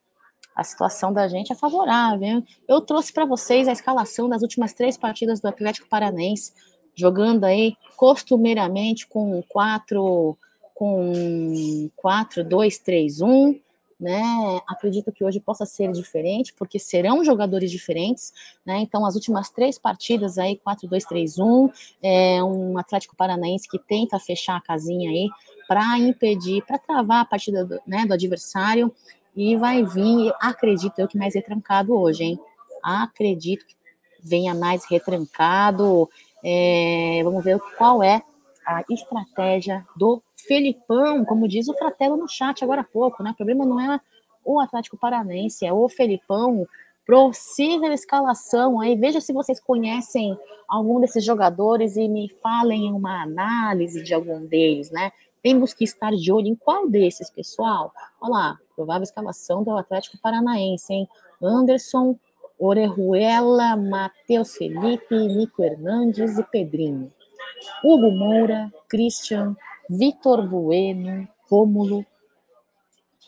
a 0.54 0.64
situação 0.64 1.12
da 1.12 1.28
gente 1.28 1.52
é 1.52 1.56
favorável. 1.56 2.42
Eu 2.68 2.80
trouxe 2.80 3.12
para 3.12 3.24
vocês 3.24 3.66
a 3.66 3.72
escalação 3.72 4.28
das 4.28 4.42
últimas 4.42 4.72
três 4.72 4.96
partidas 4.96 5.40
do 5.40 5.48
Atlético 5.48 5.88
Paranense, 5.88 6.52
jogando 6.94 7.44
aí 7.44 7.76
costumeiramente 7.96 9.06
com 9.06 9.42
quatro 9.48 10.36
com 10.80 11.90
4, 11.94 12.42
2, 12.42 12.78
3, 12.78 13.20
1, 13.20 13.60
né? 14.00 14.22
Acredito 14.66 15.12
que 15.12 15.22
hoje 15.22 15.38
possa 15.38 15.66
ser 15.66 15.92
diferente, 15.92 16.54
porque 16.54 16.78
serão 16.78 17.22
jogadores 17.22 17.70
diferentes, 17.70 18.33
né? 18.64 18.78
Então, 18.78 19.04
as 19.04 19.14
últimas 19.14 19.50
três 19.50 19.78
partidas 19.78 20.38
aí, 20.38 20.56
4, 20.56 20.88
2, 20.88 21.04
3, 21.04 21.38
1, 21.38 21.70
é 22.02 22.42
um 22.42 22.78
Atlético 22.78 23.14
Paranaense 23.14 23.68
que 23.68 23.78
tenta 23.78 24.18
fechar 24.18 24.56
a 24.56 24.60
casinha 24.62 25.10
aí 25.10 25.28
para 25.68 25.98
impedir, 25.98 26.64
para 26.64 26.78
travar 26.78 27.20
a 27.20 27.24
partida 27.26 27.62
do, 27.62 27.78
né, 27.87 28.06
do 28.06 28.14
adversário. 28.14 28.90
e 29.37 29.56
vai 29.58 29.85
vir, 29.85 30.33
acredito 30.40 30.98
eu, 30.98 31.06
que 31.06 31.18
mais 31.18 31.35
retrancado 31.35 31.94
hoje, 31.94 32.24
hein? 32.24 32.40
Acredito 32.83 33.66
que 33.66 33.74
venha 34.22 34.54
mais 34.54 34.87
retrancado. 34.90 36.08
É, 36.42 37.20
vamos 37.22 37.44
ver 37.44 37.60
qual 37.76 38.02
é 38.02 38.22
a 38.67 38.85
estratégia 38.90 39.87
do 39.96 40.23
Felipão, 40.37 41.25
como 41.25 41.48
diz 41.48 41.69
o 41.69 41.75
Fratelo 41.75 42.17
no 42.17 42.29
chat 42.29 42.63
agora 42.63 42.83
há 42.83 42.85
pouco, 42.85 43.23
né? 43.23 43.31
O 43.31 43.37
problema 43.37 43.65
não 43.67 43.81
é 43.81 44.00
o 44.44 44.61
Atlético 44.61 44.96
Paranense, 44.96 45.67
é 45.67 45.73
o 45.73 45.88
Felipão, 45.88 46.67
possível 47.06 47.92
escalação 47.92 48.81
aí. 48.81 48.94
Veja 48.94 49.21
se 49.21 49.33
vocês 49.33 49.58
conhecem 49.58 50.38
algum 50.69 51.00
desses 51.00 51.25
jogadores 51.25 51.96
e 51.96 52.08
me 52.08 52.29
falem 52.42 52.92
uma 52.92 53.23
análise 53.23 54.02
de 54.02 54.15
algum 54.15 54.46
deles, 54.46 54.90
né? 54.90 55.11
Temos 55.42 55.73
que 55.73 55.85
estar 55.85 56.13
de 56.13 56.33
olho 56.33 56.46
em 56.46 56.54
qual 56.54 56.88
desses, 56.88 57.31
pessoal. 57.31 57.92
Olha 58.21 58.31
lá, 58.31 58.58
provável 58.77 59.02
escalação 59.02 59.65
do 59.65 59.77
Atlético 59.77 60.19
Paranaense, 60.19 60.92
hein? 60.92 61.08
Anderson, 61.42 62.17
Orejuela, 62.58 63.75
Matheus 63.75 64.54
Felipe, 64.54 65.15
Nico 65.15 65.65
Hernandes 65.65 66.38
e 66.38 66.44
Pedrinho. 66.44 67.11
Hugo 67.85 68.11
Moura, 68.11 68.73
Christian, 68.88 69.57
Vitor 69.88 70.48
Bueno, 70.48 71.29
Rômulo, 71.51 72.05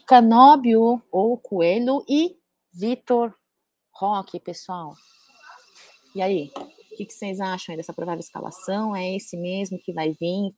Canóbio 0.06 1.02
ou 1.10 1.38
Coelho 1.38 2.04
e 2.08 2.36
Vitor 2.72 3.34
Roque, 3.92 4.40
pessoal. 4.40 4.94
E 6.14 6.20
aí, 6.20 6.50
o 6.56 6.96
que, 6.96 7.06
que, 7.06 7.12
vocês 7.12 7.40
acham 7.40 7.76
dessa 7.76 7.92
provável 7.92 8.20
escalação? 8.20 8.94
É 8.94 9.16
esse 9.16 9.36
mesmo 9.36 9.78
que 9.78 9.92
vai 9.92 10.10
vir, 10.12 10.50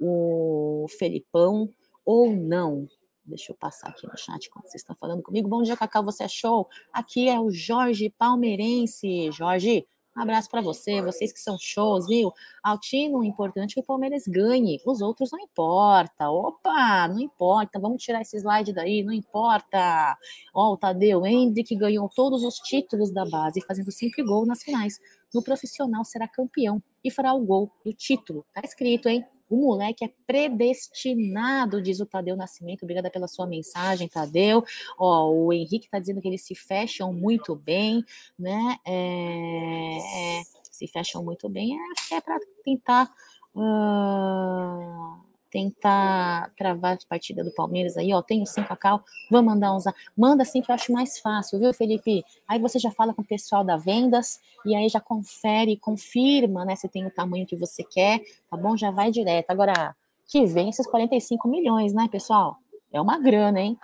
o 0.00 0.86
Felipão, 0.98 1.68
ou 2.04 2.32
não? 2.32 2.86
Deixa 3.24 3.52
eu 3.52 3.56
passar 3.56 3.88
aqui 3.88 4.06
no 4.06 4.16
chat 4.16 4.48
quando 4.50 4.64
vocês 4.64 4.82
estão 4.82 4.96
falando 4.96 5.22
comigo. 5.22 5.48
Bom 5.48 5.62
dia, 5.62 5.76
Cacau, 5.76 6.04
você 6.04 6.24
achou? 6.24 6.68
Aqui 6.92 7.28
é 7.28 7.38
o 7.38 7.50
Jorge 7.50 8.10
Palmeirense. 8.10 9.30
Jorge, 9.30 9.86
um 10.16 10.22
abraço 10.22 10.50
para 10.50 10.60
você, 10.60 11.00
vocês 11.00 11.32
que 11.32 11.40
são 11.40 11.56
shows, 11.58 12.06
viu? 12.06 12.32
Altino, 12.62 13.22
importante 13.22 13.72
é 13.72 13.74
que 13.74 13.80
o 13.80 13.84
Palmeiras 13.84 14.24
ganhe, 14.26 14.80
os 14.84 15.00
outros 15.00 15.30
não 15.30 15.38
importa. 15.38 16.28
Opa, 16.28 17.08
não 17.08 17.20
importa, 17.20 17.78
vamos 17.78 18.02
tirar 18.02 18.20
esse 18.20 18.36
slide 18.36 18.72
daí, 18.72 19.02
não 19.04 19.12
importa. 19.12 20.16
Ó, 20.52 20.72
o 20.72 20.76
Tadeu 20.76 21.24
Hendrick 21.24 21.74
ganhou 21.76 22.08
todos 22.08 22.42
os 22.42 22.56
títulos 22.56 23.12
da 23.12 23.24
base, 23.24 23.60
fazendo 23.62 23.90
sempre 23.92 24.22
gol 24.24 24.44
nas 24.44 24.62
finais. 24.62 24.98
No 25.32 25.42
profissional 25.42 26.04
será 26.04 26.26
campeão 26.26 26.82
e 27.04 27.10
fará 27.10 27.32
o 27.32 27.44
gol 27.44 27.70
do 27.84 27.92
título. 27.92 28.44
Tá 28.52 28.62
escrito, 28.64 29.08
hein? 29.08 29.24
O 29.50 29.56
moleque 29.56 30.04
é 30.04 30.12
predestinado, 30.26 31.82
diz 31.82 31.98
o 31.98 32.06
Tadeu 32.06 32.36
Nascimento. 32.36 32.84
Obrigada 32.84 33.10
pela 33.10 33.26
sua 33.26 33.46
mensagem, 33.46 34.08
Tadeu. 34.08 34.64
Ó, 34.96 35.28
o 35.28 35.52
Henrique 35.52 35.86
está 35.86 35.98
dizendo 35.98 36.20
que 36.20 36.28
eles 36.28 36.44
se 36.44 36.54
fecham 36.54 37.12
muito 37.12 37.56
bem, 37.56 38.04
né? 38.38 38.76
É, 38.86 40.38
é, 40.38 40.42
se 40.70 40.86
fecham 40.86 41.24
muito 41.24 41.48
bem. 41.48 41.76
É, 42.12 42.14
é 42.14 42.20
para 42.20 42.38
tentar. 42.64 43.12
Uh, 43.52 45.29
tentar 45.50 46.52
travar 46.56 46.94
a 46.94 47.08
partida 47.08 47.42
do 47.42 47.52
Palmeiras 47.52 47.96
aí, 47.96 48.12
ó, 48.12 48.22
tenho 48.22 48.46
sim, 48.46 48.62
Cacau, 48.62 49.02
vou 49.30 49.42
mandar 49.42 49.74
uns, 49.74 49.84
manda 50.16 50.44
sim 50.44 50.62
que 50.62 50.70
eu 50.70 50.74
acho 50.74 50.92
mais 50.92 51.18
fácil, 51.18 51.58
viu, 51.58 51.74
Felipe? 51.74 52.24
Aí 52.46 52.58
você 52.58 52.78
já 52.78 52.90
fala 52.90 53.12
com 53.12 53.22
o 53.22 53.26
pessoal 53.26 53.64
da 53.64 53.76
vendas 53.76 54.40
e 54.64 54.74
aí 54.74 54.88
já 54.88 55.00
confere, 55.00 55.76
confirma, 55.76 56.64
né, 56.64 56.76
se 56.76 56.88
tem 56.88 57.06
o 57.06 57.10
tamanho 57.10 57.46
que 57.46 57.56
você 57.56 57.82
quer, 57.82 58.20
tá 58.50 58.56
bom? 58.56 58.76
Já 58.76 58.90
vai 58.90 59.10
direto. 59.10 59.50
Agora, 59.50 59.94
que 60.26 60.46
vem 60.46 60.68
esses 60.70 60.86
45 60.86 61.48
milhões, 61.48 61.92
né, 61.92 62.08
pessoal? 62.10 62.56
É 62.92 63.00
uma 63.00 63.18
grana, 63.18 63.60
hein? 63.60 63.78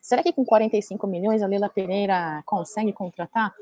Será 0.00 0.22
que 0.22 0.32
com 0.32 0.44
45 0.44 1.06
milhões 1.06 1.42
a 1.42 1.46
Leila 1.46 1.68
Pereira 1.68 2.42
consegue 2.46 2.92
contratar 2.92 3.54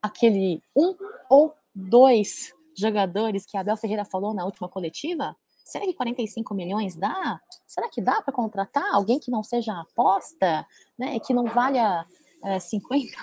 aquele 0.00 0.62
um 0.74 0.94
ou 1.28 1.54
dois 1.74 2.52
jogadores 2.76 3.44
que 3.44 3.56
a 3.56 3.60
Abel 3.60 3.76
Ferreira 3.76 4.04
falou 4.04 4.32
na 4.32 4.44
última 4.44 4.68
coletiva? 4.68 5.36
Será 5.72 5.86
que 5.86 5.94
45 5.94 6.54
milhões 6.54 6.94
dá? 6.94 7.40
Será 7.66 7.88
que 7.88 8.02
dá 8.02 8.20
para 8.20 8.30
contratar 8.30 8.84
alguém 8.92 9.18
que 9.18 9.30
não 9.30 9.42
seja 9.42 9.72
aposta, 9.80 10.66
né? 10.98 11.18
Que 11.18 11.32
não 11.32 11.46
valha 11.46 12.04
é, 12.44 12.58
50, 12.58 13.16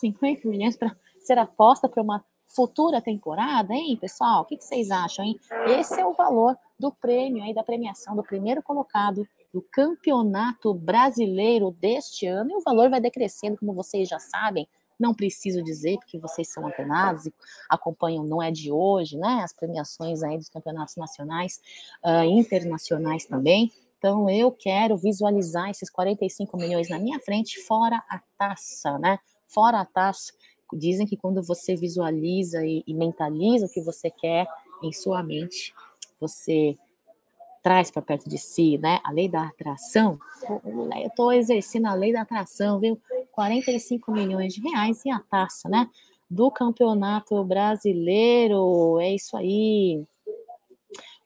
50 0.00 0.48
milhões 0.48 0.74
para 0.74 0.96
ser 1.20 1.36
aposta 1.36 1.90
para 1.90 2.02
uma 2.02 2.24
futura 2.46 3.02
temporada, 3.02 3.74
hein, 3.74 3.98
pessoal? 4.00 4.40
O 4.40 4.44
que, 4.46 4.56
que 4.56 4.64
vocês 4.64 4.90
acham, 4.90 5.22
hein? 5.22 5.38
Esse 5.78 6.00
é 6.00 6.06
o 6.06 6.14
valor 6.14 6.56
do 6.78 6.90
prêmio 6.90 7.44
aí, 7.44 7.52
da 7.52 7.62
premiação 7.62 8.16
do 8.16 8.22
primeiro 8.22 8.62
colocado 8.62 9.28
do 9.52 9.60
Campeonato 9.60 10.72
Brasileiro 10.72 11.72
deste 11.72 12.26
ano, 12.26 12.52
e 12.52 12.56
o 12.56 12.62
valor 12.62 12.88
vai 12.88 13.02
decrescendo, 13.02 13.58
como 13.58 13.74
vocês 13.74 14.08
já 14.08 14.18
sabem, 14.18 14.66
não 15.02 15.12
preciso 15.12 15.62
dizer, 15.62 15.98
porque 15.98 16.18
vocês 16.18 16.48
são 16.48 16.66
antenados 16.66 17.26
e 17.26 17.34
acompanham, 17.68 18.24
não 18.24 18.40
é 18.40 18.50
de 18.50 18.70
hoje, 18.70 19.18
né? 19.18 19.40
As 19.42 19.52
premiações 19.52 20.22
aí 20.22 20.38
dos 20.38 20.48
campeonatos 20.48 20.96
nacionais, 20.96 21.60
uh, 22.04 22.24
internacionais 22.24 23.26
também. 23.26 23.70
Então, 23.98 24.30
eu 24.30 24.50
quero 24.50 24.96
visualizar 24.96 25.70
esses 25.70 25.90
45 25.90 26.56
milhões 26.56 26.88
na 26.88 26.98
minha 26.98 27.20
frente, 27.20 27.60
fora 27.60 28.02
a 28.08 28.20
taça, 28.38 28.98
né? 28.98 29.18
Fora 29.46 29.80
a 29.80 29.84
taça. 29.84 30.32
Dizem 30.72 31.06
que 31.06 31.16
quando 31.16 31.42
você 31.42 31.76
visualiza 31.76 32.64
e, 32.64 32.82
e 32.86 32.94
mentaliza 32.94 33.66
o 33.66 33.68
que 33.68 33.82
você 33.82 34.10
quer 34.10 34.46
em 34.82 34.92
sua 34.92 35.22
mente, 35.22 35.74
você 36.18 36.76
traz 37.62 37.90
para 37.90 38.02
perto 38.02 38.28
de 38.28 38.38
si, 38.38 38.76
né? 38.78 39.00
A 39.04 39.12
lei 39.12 39.28
da 39.28 39.44
atração. 39.44 40.18
Eu 40.48 41.06
estou 41.06 41.32
exercendo 41.32 41.86
a 41.86 41.94
lei 41.94 42.12
da 42.12 42.22
atração, 42.22 42.80
viu? 42.80 43.00
45 43.30 44.10
milhões 44.12 44.54
de 44.54 44.60
reais 44.60 45.04
e 45.04 45.10
a 45.10 45.20
taça, 45.20 45.68
né? 45.68 45.88
Do 46.28 46.50
campeonato 46.50 47.42
brasileiro. 47.44 48.98
É 49.00 49.14
isso 49.14 49.36
aí. 49.36 50.04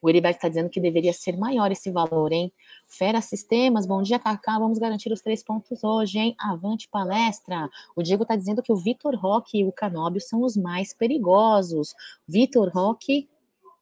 O 0.03 0.11
Heriberto 0.11 0.37
está 0.37 0.49
dizendo 0.49 0.69
que 0.69 0.79
deveria 0.79 1.13
ser 1.13 1.37
maior 1.37 1.73
esse 1.73 1.91
valor, 1.91 2.31
hein? 2.31 2.53
Fera 2.87 3.21
Sistemas, 3.21 3.87
bom 3.87 4.03
dia, 4.03 4.19
Cacá. 4.19 4.59
Vamos 4.59 4.79
garantir 4.79 5.11
os 5.11 5.21
três 5.21 5.43
pontos 5.43 5.83
hoje, 5.83 6.19
hein? 6.19 6.37
Avante 6.39 6.89
palestra. 6.89 7.69
O 7.97 8.03
Diego 8.03 8.23
está 8.23 8.37
dizendo 8.37 8.63
que 8.63 8.73
o 8.73 8.77
Vitor 8.77 9.17
Roque 9.17 9.59
e 9.59 9.65
o 9.65 9.73
Canóbio 9.73 10.21
são 10.21 10.43
os 10.43 10.57
mais 10.57 10.93
perigosos. 10.93 11.95
Vitor 12.29 12.71
Roque 12.73 13.29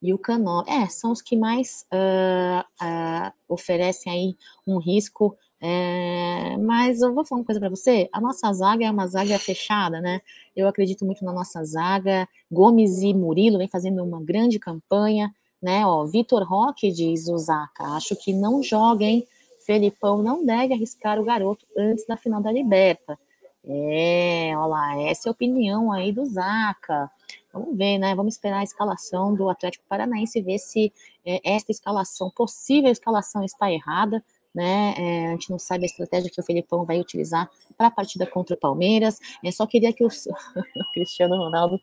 e 0.05 0.13
o 0.13 0.19
Canó. 0.19 0.63
É, 0.67 0.87
são 0.87 1.11
os 1.11 1.21
que 1.21 1.35
mais 1.35 1.85
uh, 1.91 2.61
uh, 2.61 3.33
oferecem 3.47 4.11
aí 4.11 4.35
um 4.67 4.77
risco. 4.77 5.35
É, 5.59 6.57
mas 6.57 7.01
eu 7.01 7.13
vou 7.13 7.25
falar 7.25 7.41
uma 7.41 7.45
coisa 7.45 7.59
para 7.59 7.69
você: 7.69 8.07
a 8.13 8.21
nossa 8.21 8.51
zaga 8.53 8.85
é 8.85 8.91
uma 8.91 9.07
zaga 9.07 9.39
fechada, 9.39 9.99
né? 9.99 10.21
Eu 10.55 10.67
acredito 10.67 11.03
muito 11.05 11.25
na 11.25 11.33
nossa 11.33 11.63
zaga. 11.63 12.27
Gomes 12.51 13.01
e 13.01 13.13
Murilo 13.13 13.57
vem 13.57 13.67
fazendo 13.67 14.03
uma 14.03 14.21
grande 14.21 14.59
campanha, 14.59 15.33
né? 15.61 15.85
Ó, 15.85 16.05
Vitor 16.05 16.43
Roque 16.47 16.91
diz 16.91 17.27
o 17.27 17.37
Zaca, 17.37 17.83
acho 17.95 18.15
que 18.15 18.31
não 18.31 18.61
joga, 18.61 19.05
hein? 19.05 19.25
Felipão 19.65 20.21
não 20.21 20.45
deve 20.45 20.75
arriscar 20.75 21.19
o 21.19 21.23
garoto 21.23 21.65
antes 21.75 22.05
da 22.05 22.15
final 22.15 22.41
da 22.41 22.51
Liberta. 22.51 23.17
É, 23.67 24.53
olha 24.55 24.67
lá, 24.67 25.01
essa 25.01 25.27
é 25.27 25.29
a 25.29 25.31
opinião 25.31 25.91
aí 25.91 26.11
do 26.11 26.23
Zaca. 26.25 27.09
Vamos 27.55 27.77
ver, 27.77 27.97
né? 27.97 28.13
Vamos 28.13 28.33
esperar 28.33 28.59
a 28.59 28.63
escalação 28.63 29.33
do 29.33 29.49
Atlético 29.49 29.85
Paranaense 29.87 30.37
e 30.37 30.41
ver 30.41 30.57
se 30.57 30.91
é, 31.25 31.39
esta 31.55 31.71
escalação, 31.71 32.29
possível 32.29 32.91
escalação, 32.91 33.45
está 33.45 33.71
errada. 33.71 34.21
Né? 34.53 34.93
É, 34.97 35.27
a 35.27 35.31
gente 35.31 35.49
não 35.49 35.59
sabe 35.59 35.83
a 35.83 35.85
estratégia 35.85 36.29
que 36.29 36.39
o 36.39 36.43
Felipão 36.43 36.85
vai 36.85 36.99
utilizar 36.99 37.49
para 37.77 37.87
a 37.87 37.91
partida 37.91 38.25
contra 38.25 38.55
o 38.55 38.59
Palmeiras. 38.59 39.19
Eu 39.41 39.53
só 39.53 39.65
queria 39.65 39.93
que 39.93 40.03
o, 40.03 40.07
o 40.07 40.91
Cristiano 40.93 41.37
Ronaldo 41.37 41.79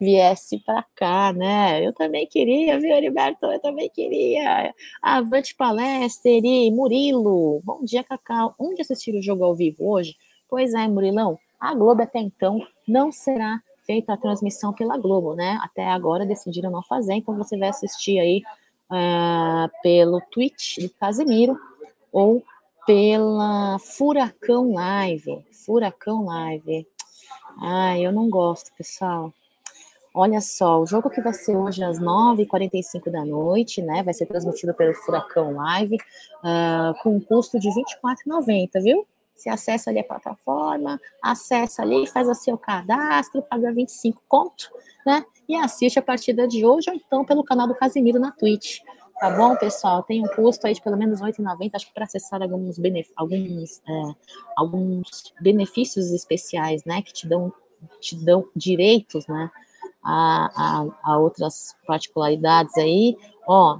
viesse 0.00 0.60
para 0.60 0.84
cá, 0.94 1.32
né? 1.32 1.84
Eu 1.84 1.92
também 1.92 2.24
queria, 2.26 2.78
viu, 2.78 2.90
Heriberto? 2.90 3.46
Eu 3.46 3.60
também 3.60 3.90
queria. 3.90 4.72
Avante 5.02 5.56
Palestra, 5.56 6.30
Murilo. 6.72 7.60
Bom 7.64 7.84
dia, 7.84 8.04
Cacau. 8.04 8.54
Onde 8.58 8.82
assistir 8.82 9.14
o 9.16 9.22
jogo 9.22 9.44
ao 9.44 9.56
vivo 9.56 9.88
hoje? 9.88 10.16
Pois 10.48 10.72
é, 10.72 10.86
Murilão. 10.86 11.36
A 11.58 11.74
Globo 11.74 12.02
até 12.02 12.20
então 12.20 12.60
não 12.86 13.10
será 13.10 13.60
feita 13.86 14.12
a 14.12 14.16
transmissão 14.16 14.72
pela 14.72 14.98
Globo, 14.98 15.34
né? 15.34 15.58
Até 15.62 15.86
agora 15.86 16.26
decidiram 16.26 16.70
não 16.70 16.82
fazer, 16.82 17.14
então 17.14 17.36
você 17.36 17.56
vai 17.56 17.68
assistir 17.68 18.18
aí 18.18 18.42
uh, 18.90 19.70
pelo 19.82 20.20
Twitch 20.32 20.78
do 20.78 20.90
Casemiro 20.90 21.58
ou 22.12 22.42
pela 22.86 23.78
Furacão 23.78 24.72
Live. 24.72 25.44
Furacão 25.64 26.24
Live. 26.24 26.86
Ai, 27.62 28.06
eu 28.06 28.12
não 28.12 28.28
gosto, 28.28 28.72
pessoal. 28.76 29.32
Olha 30.14 30.40
só, 30.40 30.80
o 30.80 30.86
jogo 30.86 31.10
que 31.10 31.20
vai 31.20 31.34
ser 31.34 31.56
hoje 31.56 31.84
às 31.84 32.00
9h45 32.00 33.10
da 33.10 33.24
noite, 33.24 33.82
né? 33.82 34.02
Vai 34.02 34.14
ser 34.14 34.26
transmitido 34.26 34.72
pelo 34.72 34.94
Furacão 34.94 35.52
Live, 35.52 35.96
uh, 35.96 37.02
com 37.02 37.16
um 37.16 37.20
custo 37.20 37.58
de 37.58 37.68
R$ 37.68 37.82
24,90, 38.02 38.82
viu? 38.82 39.06
Você 39.36 39.50
acessa 39.50 39.90
ali 39.90 39.98
a 39.98 40.04
plataforma, 40.04 40.98
acessa 41.22 41.82
ali, 41.82 42.06
faz 42.06 42.26
o 42.28 42.34
seu 42.34 42.56
cadastro, 42.56 43.42
paga 43.42 43.72
25 43.72 44.22
conto, 44.26 44.70
né? 45.04 45.24
E 45.48 45.54
assiste 45.54 45.98
a 45.98 46.02
partida 46.02 46.48
de 46.48 46.64
hoje, 46.64 46.90
ou 46.90 46.96
então 46.96 47.24
pelo 47.24 47.44
canal 47.44 47.68
do 47.68 47.74
Casimiro 47.74 48.18
na 48.18 48.32
Twitch. 48.32 48.80
tá 49.20 49.30
bom, 49.36 49.54
pessoal? 49.56 50.02
Tem 50.02 50.22
um 50.22 50.28
custo 50.28 50.66
aí 50.66 50.72
de 50.72 50.82
pelo 50.82 50.96
menos 50.96 51.20
R$ 51.20 51.30
8,90, 51.32 51.70
acho 51.74 51.86
que 51.86 51.94
para 51.94 52.04
acessar 52.04 52.42
alguns, 52.42 52.78
benef 52.78 53.10
alguns, 53.14 53.82
é, 53.86 54.14
alguns 54.56 55.34
benefícios 55.40 56.10
especiais, 56.12 56.82
né, 56.84 57.02
que 57.02 57.12
te 57.12 57.28
dão, 57.28 57.52
te 58.00 58.16
dão 58.16 58.48
direitos, 58.56 59.26
né, 59.26 59.50
a, 60.02 60.50
a, 60.54 61.12
a 61.12 61.18
outras 61.18 61.76
particularidades 61.86 62.76
aí. 62.78 63.16
Ó, 63.46 63.78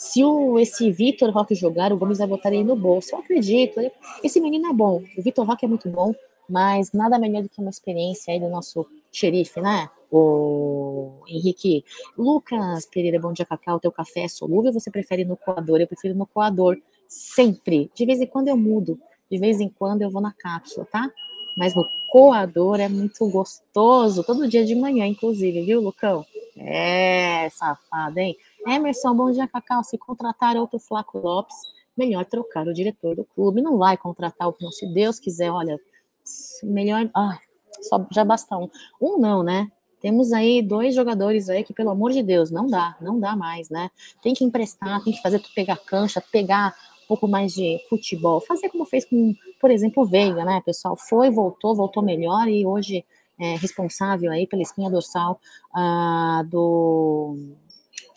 se 0.00 0.24
o, 0.24 0.58
esse 0.58 0.90
Vitor 0.90 1.28
Roque 1.28 1.54
jogar, 1.54 1.92
o 1.92 1.96
Gomes 1.98 2.16
vai 2.16 2.26
botar 2.26 2.50
ele 2.50 2.64
no 2.64 2.74
bolso. 2.74 3.14
Eu 3.14 3.18
acredito. 3.18 3.78
Esse 4.24 4.40
menino 4.40 4.70
é 4.70 4.72
bom. 4.72 5.04
O 5.14 5.22
Vitor 5.22 5.46
Roque 5.46 5.66
é 5.66 5.68
muito 5.68 5.90
bom, 5.90 6.14
mas 6.48 6.90
nada 6.92 7.18
melhor 7.18 7.42
do 7.42 7.50
que 7.50 7.60
uma 7.60 7.68
experiência 7.68 8.32
aí 8.32 8.40
do 8.40 8.48
nosso 8.48 8.86
xerife, 9.12 9.60
né? 9.60 9.90
O 10.10 11.20
Henrique. 11.28 11.84
Lucas 12.16 12.86
Pereira, 12.86 13.20
bom 13.20 13.30
dia, 13.34 13.44
Cacau. 13.44 13.76
O 13.76 13.78
teu 13.78 13.92
café 13.92 14.20
é 14.20 14.28
solúvel 14.28 14.72
você 14.72 14.90
prefere 14.90 15.22
no 15.22 15.36
coador? 15.36 15.78
Eu 15.82 15.86
prefiro 15.86 16.14
no 16.14 16.26
coador. 16.26 16.78
Sempre. 17.06 17.90
De 17.94 18.06
vez 18.06 18.22
em 18.22 18.26
quando 18.26 18.48
eu 18.48 18.56
mudo. 18.56 18.98
De 19.30 19.36
vez 19.36 19.60
em 19.60 19.68
quando 19.68 20.00
eu 20.00 20.08
vou 20.08 20.22
na 20.22 20.32
cápsula, 20.32 20.88
tá? 20.90 21.10
Mas 21.58 21.74
no 21.74 21.86
coador 22.10 22.80
é 22.80 22.88
muito 22.88 23.28
gostoso. 23.28 24.24
Todo 24.24 24.48
dia 24.48 24.64
de 24.64 24.74
manhã, 24.74 25.04
inclusive, 25.04 25.60
viu, 25.60 25.82
Lucão? 25.82 26.24
É, 26.56 27.50
safado, 27.50 28.18
hein? 28.18 28.34
Emerson, 28.66 29.14
bom 29.14 29.30
dia, 29.30 29.48
Cacau. 29.48 29.82
Se 29.82 29.96
contratar 29.96 30.56
outro 30.56 30.78
Flaco 30.78 31.18
Lopes, 31.18 31.56
melhor 31.96 32.24
trocar 32.24 32.66
o 32.66 32.74
diretor 32.74 33.16
do 33.16 33.24
clube. 33.24 33.62
Não 33.62 33.78
vai 33.78 33.96
contratar 33.96 34.48
o 34.48 34.54
não, 34.60 34.70
se 34.70 34.86
Deus 34.92 35.18
quiser, 35.18 35.50
olha, 35.50 35.78
melhor. 36.62 37.08
Ah, 37.14 37.38
só, 37.82 38.06
já 38.12 38.24
basta 38.24 38.56
um. 38.56 38.68
Um 39.00 39.18
não, 39.18 39.42
né? 39.42 39.70
Temos 40.00 40.32
aí 40.32 40.62
dois 40.62 40.94
jogadores 40.94 41.48
aí 41.50 41.62
que, 41.62 41.74
pelo 41.74 41.90
amor 41.90 42.12
de 42.12 42.22
Deus, 42.22 42.50
não 42.50 42.66
dá, 42.66 42.96
não 43.00 43.20
dá 43.20 43.36
mais, 43.36 43.68
né? 43.68 43.90
Tem 44.22 44.34
que 44.34 44.44
emprestar, 44.44 45.02
tem 45.02 45.12
que 45.12 45.20
fazer 45.20 45.38
tu 45.40 45.50
pegar 45.54 45.76
cancha, 45.76 46.22
pegar 46.32 46.74
um 47.04 47.08
pouco 47.08 47.28
mais 47.28 47.52
de 47.52 47.78
futebol, 47.88 48.40
fazer 48.40 48.70
como 48.70 48.86
fez 48.86 49.04
com, 49.04 49.34
por 49.60 49.70
exemplo, 49.70 50.02
o 50.02 50.06
Veiga, 50.06 50.44
né, 50.44 50.62
pessoal? 50.64 50.96
Foi, 50.96 51.30
voltou, 51.30 51.74
voltou 51.74 52.02
melhor 52.02 52.48
e 52.48 52.64
hoje 52.64 53.04
é 53.38 53.56
responsável 53.56 54.30
aí 54.30 54.46
pela 54.46 54.62
espinha 54.62 54.90
dorsal 54.90 55.40
uh, 55.74 56.44
do 56.44 57.36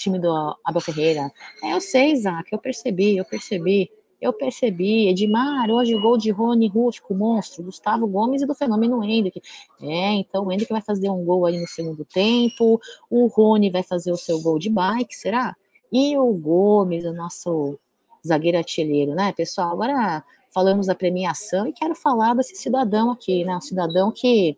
time 0.04 0.20
do 0.20 0.58
Abel 0.64 0.82
Ferreira. 0.82 1.32
É, 1.64 1.74
eu 1.74 1.82
sei, 1.82 2.12
Isaac, 2.12 2.52
eu 2.52 2.60
percebi, 2.60 3.18
eu 3.18 3.26
percebi, 3.26 3.90
eu 4.22 4.34
percebi. 4.34 5.08
Edmar, 5.08 5.70
hoje 5.70 5.96
o 5.96 6.02
gol 6.02 6.18
de 6.18 6.30
Rony 6.30 6.68
Rústico, 6.68 7.14
monstro, 7.16 7.64
Gustavo 7.64 8.06
Gomes 8.08 8.42
e 8.42 8.46
do 8.46 8.54
fenômeno 8.54 9.04
Hendrick. 9.04 9.42
É, 9.82 10.14
então 10.14 10.46
o 10.46 10.52
Hendrick 10.52 10.72
vai 10.72 10.82
fazer 10.82 11.10
um 11.10 11.24
gol 11.24 11.46
aí 11.46 11.60
no 11.60 11.68
segundo 11.68 12.04
tempo, 12.06 12.80
o 13.10 13.28
Rony 13.28 13.70
vai 13.70 13.84
fazer 13.84 14.12
o 14.12 14.18
seu 14.18 14.42
gol 14.42 14.60
de 14.60 14.70
bike, 14.70 15.16
será? 15.16 15.56
E 15.92 16.18
o 16.18 16.34
Gomes, 16.34 17.06
o 17.06 17.14
nosso 17.14 17.80
zagueiro 18.26 18.58
artilheiro, 18.58 19.14
né, 19.14 19.32
pessoal? 19.32 19.72
Agora 19.72 20.24
falamos 20.52 20.88
da 20.88 20.96
premiação 20.96 21.68
e 21.68 21.74
quero 21.74 21.96
falar 21.96 22.36
desse 22.36 22.56
cidadão 22.56 23.12
aqui, 23.12 23.44
né? 23.46 23.56
Um 23.56 23.62
cidadão 23.62 24.12
que 24.12 24.58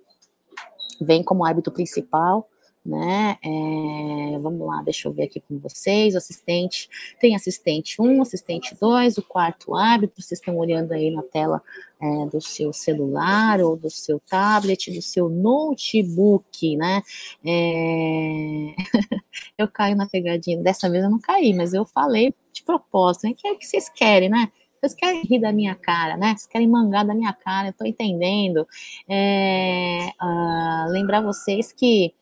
vem 0.99 1.23
como 1.23 1.45
árbitro 1.45 1.73
principal 1.73 2.47
né? 2.85 3.37
É, 3.43 4.37
vamos 4.39 4.67
lá, 4.67 4.83
deixa 4.83 5.07
eu 5.07 5.13
ver 5.13 5.23
aqui 5.23 5.39
com 5.39 5.57
vocês. 5.57 6.13
O 6.13 6.17
assistente 6.17 6.87
tem 7.19 7.35
assistente 7.35 7.99
1, 7.99 8.21
assistente 8.21 8.75
2, 8.79 9.17
o 9.17 9.23
quarto 9.23 9.73
árbitro, 9.75 10.21
vocês 10.21 10.39
estão 10.39 10.55
olhando 10.57 10.91
aí 10.91 11.09
na 11.09 11.23
tela 11.23 11.61
é, 11.99 12.25
do 12.27 12.39
seu 12.39 12.71
celular 12.71 13.59
ou 13.61 13.75
do 13.75 13.89
seu 13.89 14.19
tablet, 14.19 14.91
do 14.91 15.01
seu 15.01 15.29
notebook, 15.29 16.77
né? 16.77 17.01
É... 17.43 18.75
eu 19.57 19.67
caio 19.67 19.95
na 19.95 20.07
pegadinha. 20.07 20.57
Dessa 20.57 20.89
vez 20.89 21.03
eu 21.03 21.09
não 21.09 21.19
caí, 21.19 21.53
mas 21.53 21.73
eu 21.73 21.85
falei 21.85 22.33
de 22.53 22.63
propósito. 22.63 23.27
O 23.27 23.35
que 23.35 23.47
é 23.47 23.55
que 23.55 23.65
vocês 23.65 23.89
querem, 23.89 24.29
né? 24.29 24.51
Vocês 24.79 24.93
querem 24.93 25.23
rir 25.23 25.39
da 25.39 25.51
minha 25.51 25.73
cara, 25.73 26.15
né? 26.15 26.35
Vocês 26.35 26.45
querem 26.45 26.67
mangar 26.67 27.05
da 27.05 27.15
minha 27.15 27.33
cara, 27.33 27.69
eu 27.69 27.73
tô 27.73 27.85
entendendo. 27.85 28.67
É, 29.09 30.09
uh, 30.21 30.91
lembrar 30.91 31.21
vocês 31.21 31.71
que 31.71 32.13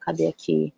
cadê 0.00 0.26
aqui? 0.26 0.72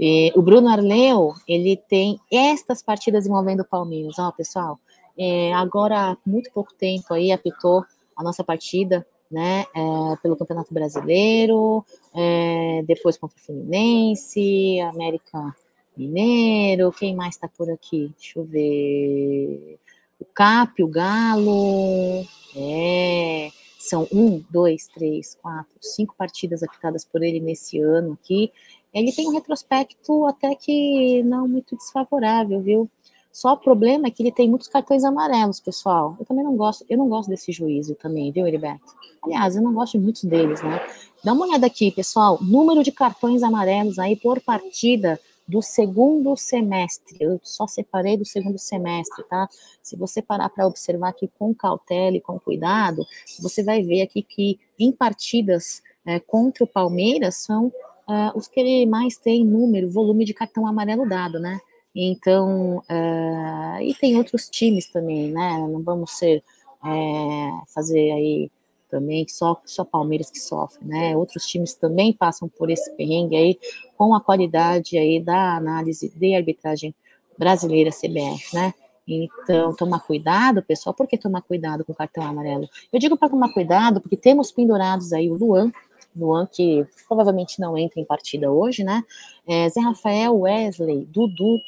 É, 0.00 0.30
o 0.34 0.42
Bruno 0.42 0.68
Arleu, 0.68 1.32
ele 1.48 1.76
tem 1.76 2.20
estas 2.30 2.82
partidas 2.82 3.26
envolvendo 3.26 3.60
o 3.60 3.64
Palmeiras, 3.64 4.18
ó, 4.18 4.30
pessoal. 4.30 4.78
É, 5.18 5.54
agora, 5.54 6.16
muito 6.24 6.50
pouco 6.52 6.74
tempo 6.74 7.14
aí, 7.14 7.32
apitou 7.32 7.84
a 8.14 8.22
nossa 8.22 8.44
partida, 8.44 9.06
né, 9.30 9.64
é, 9.74 10.16
pelo 10.22 10.36
Campeonato 10.36 10.72
Brasileiro, 10.72 11.84
é, 12.14 12.82
depois 12.86 13.16
contra 13.16 13.36
o 13.36 13.40
Fluminense, 13.40 14.80
América 14.80 15.54
Mineiro, 15.96 16.92
quem 16.92 17.16
mais 17.16 17.36
tá 17.36 17.48
por 17.48 17.70
aqui? 17.70 18.12
Deixa 18.18 18.38
eu 18.38 18.44
ver. 18.44 19.78
O 20.20 20.24
Cap, 20.26 20.82
o 20.82 20.88
Galo, 20.88 22.22
é, 22.54 23.50
são 23.88 24.06
um, 24.12 24.42
dois, 24.50 24.88
três, 24.88 25.36
quatro, 25.40 25.74
cinco 25.80 26.14
partidas 26.16 26.62
apitadas 26.62 27.04
por 27.04 27.22
ele 27.22 27.40
nesse 27.40 27.78
ano 27.80 28.18
aqui. 28.20 28.52
Ele 28.92 29.12
tem 29.12 29.26
um 29.28 29.32
retrospecto 29.32 30.26
até 30.26 30.54
que 30.54 31.22
não 31.22 31.46
muito 31.46 31.76
desfavorável, 31.76 32.60
viu? 32.60 32.90
Só 33.36 33.52
o 33.52 33.58
problema 33.58 34.06
é 34.06 34.10
que 34.10 34.22
ele 34.22 34.32
tem 34.32 34.48
muitos 34.48 34.66
cartões 34.66 35.04
amarelos, 35.04 35.60
pessoal. 35.60 36.16
Eu 36.18 36.24
também 36.24 36.42
não 36.42 36.56
gosto, 36.56 36.86
eu 36.88 36.96
não 36.96 37.06
gosto 37.06 37.28
desse 37.28 37.52
juízo 37.52 37.94
também, 37.94 38.32
viu, 38.32 38.46
Heriberto? 38.46 38.94
Aliás, 39.22 39.56
eu 39.56 39.62
não 39.62 39.74
gosto 39.74 39.98
de 39.98 40.04
muitos 40.04 40.24
deles, 40.24 40.62
né? 40.62 40.80
Dá 41.22 41.34
uma 41.34 41.46
olhada 41.46 41.66
aqui, 41.66 41.90
pessoal. 41.90 42.38
Número 42.40 42.82
de 42.82 42.90
cartões 42.90 43.42
amarelos 43.42 43.98
aí 43.98 44.16
por 44.16 44.40
partida 44.40 45.20
do 45.46 45.62
segundo 45.62 46.36
semestre. 46.36 47.16
Eu 47.20 47.40
só 47.42 47.66
separei 47.66 48.16
do 48.16 48.24
segundo 48.24 48.58
semestre, 48.58 49.24
tá? 49.24 49.48
Se 49.82 49.96
você 49.96 50.20
parar 50.20 50.48
para 50.48 50.66
observar 50.66 51.10
aqui 51.10 51.30
com 51.38 51.54
cautela 51.54 52.16
e 52.16 52.20
com 52.20 52.38
cuidado, 52.38 53.04
você 53.40 53.62
vai 53.62 53.82
ver 53.82 54.02
aqui 54.02 54.22
que 54.22 54.58
em 54.78 54.90
partidas 54.90 55.82
é, 56.04 56.18
contra 56.18 56.64
o 56.64 56.66
Palmeiras 56.66 57.36
são 57.36 57.66
uh, 57.66 58.36
os 58.36 58.48
que 58.48 58.60
ele 58.60 58.86
mais 58.86 59.16
tem 59.16 59.44
número, 59.44 59.90
volume 59.90 60.24
de 60.24 60.34
cartão 60.34 60.66
amarelo 60.66 61.08
dado, 61.08 61.38
né? 61.38 61.60
Então, 61.94 62.78
uh, 62.78 63.82
e 63.82 63.94
tem 63.94 64.16
outros 64.16 64.48
times 64.48 64.88
também, 64.88 65.30
né? 65.30 65.58
Não 65.58 65.82
vamos 65.82 66.12
ser 66.12 66.42
é, 66.84 67.50
fazer 67.72 68.10
aí 68.12 68.50
também, 68.88 69.26
só, 69.28 69.60
só 69.64 69.84
Palmeiras 69.84 70.30
que 70.30 70.38
sofre, 70.38 70.84
né? 70.84 71.16
Outros 71.16 71.46
times 71.46 71.74
também 71.74 72.12
passam 72.12 72.48
por 72.48 72.70
esse 72.70 72.90
perrengue 72.96 73.36
aí, 73.36 73.58
com 73.96 74.14
a 74.14 74.20
qualidade 74.20 74.96
aí 74.98 75.20
da 75.20 75.56
análise 75.56 76.12
de 76.14 76.34
arbitragem 76.34 76.94
brasileira 77.38 77.90
CBF, 77.90 78.54
né? 78.54 78.74
Então, 79.06 79.74
tomar 79.74 80.00
cuidado, 80.00 80.62
pessoal. 80.62 80.92
Por 80.92 81.06
que 81.06 81.16
tomar 81.16 81.42
cuidado 81.42 81.84
com 81.84 81.92
o 81.92 81.94
cartão 81.96 82.24
amarelo? 82.24 82.68
Eu 82.92 82.98
digo 82.98 83.16
para 83.16 83.28
tomar 83.28 83.52
cuidado 83.52 84.00
porque 84.00 84.16
temos 84.16 84.50
pendurados 84.50 85.12
aí 85.12 85.30
o 85.30 85.34
Luan, 85.34 85.70
Luan 86.14 86.46
que 86.50 86.84
provavelmente 87.06 87.60
não 87.60 87.78
entra 87.78 88.00
em 88.00 88.04
partida 88.04 88.50
hoje, 88.50 88.82
né? 88.82 89.04
É, 89.46 89.68
Zé 89.68 89.80
Rafael, 89.80 90.36
Wesley, 90.40 91.04
Dudu, 91.04 91.60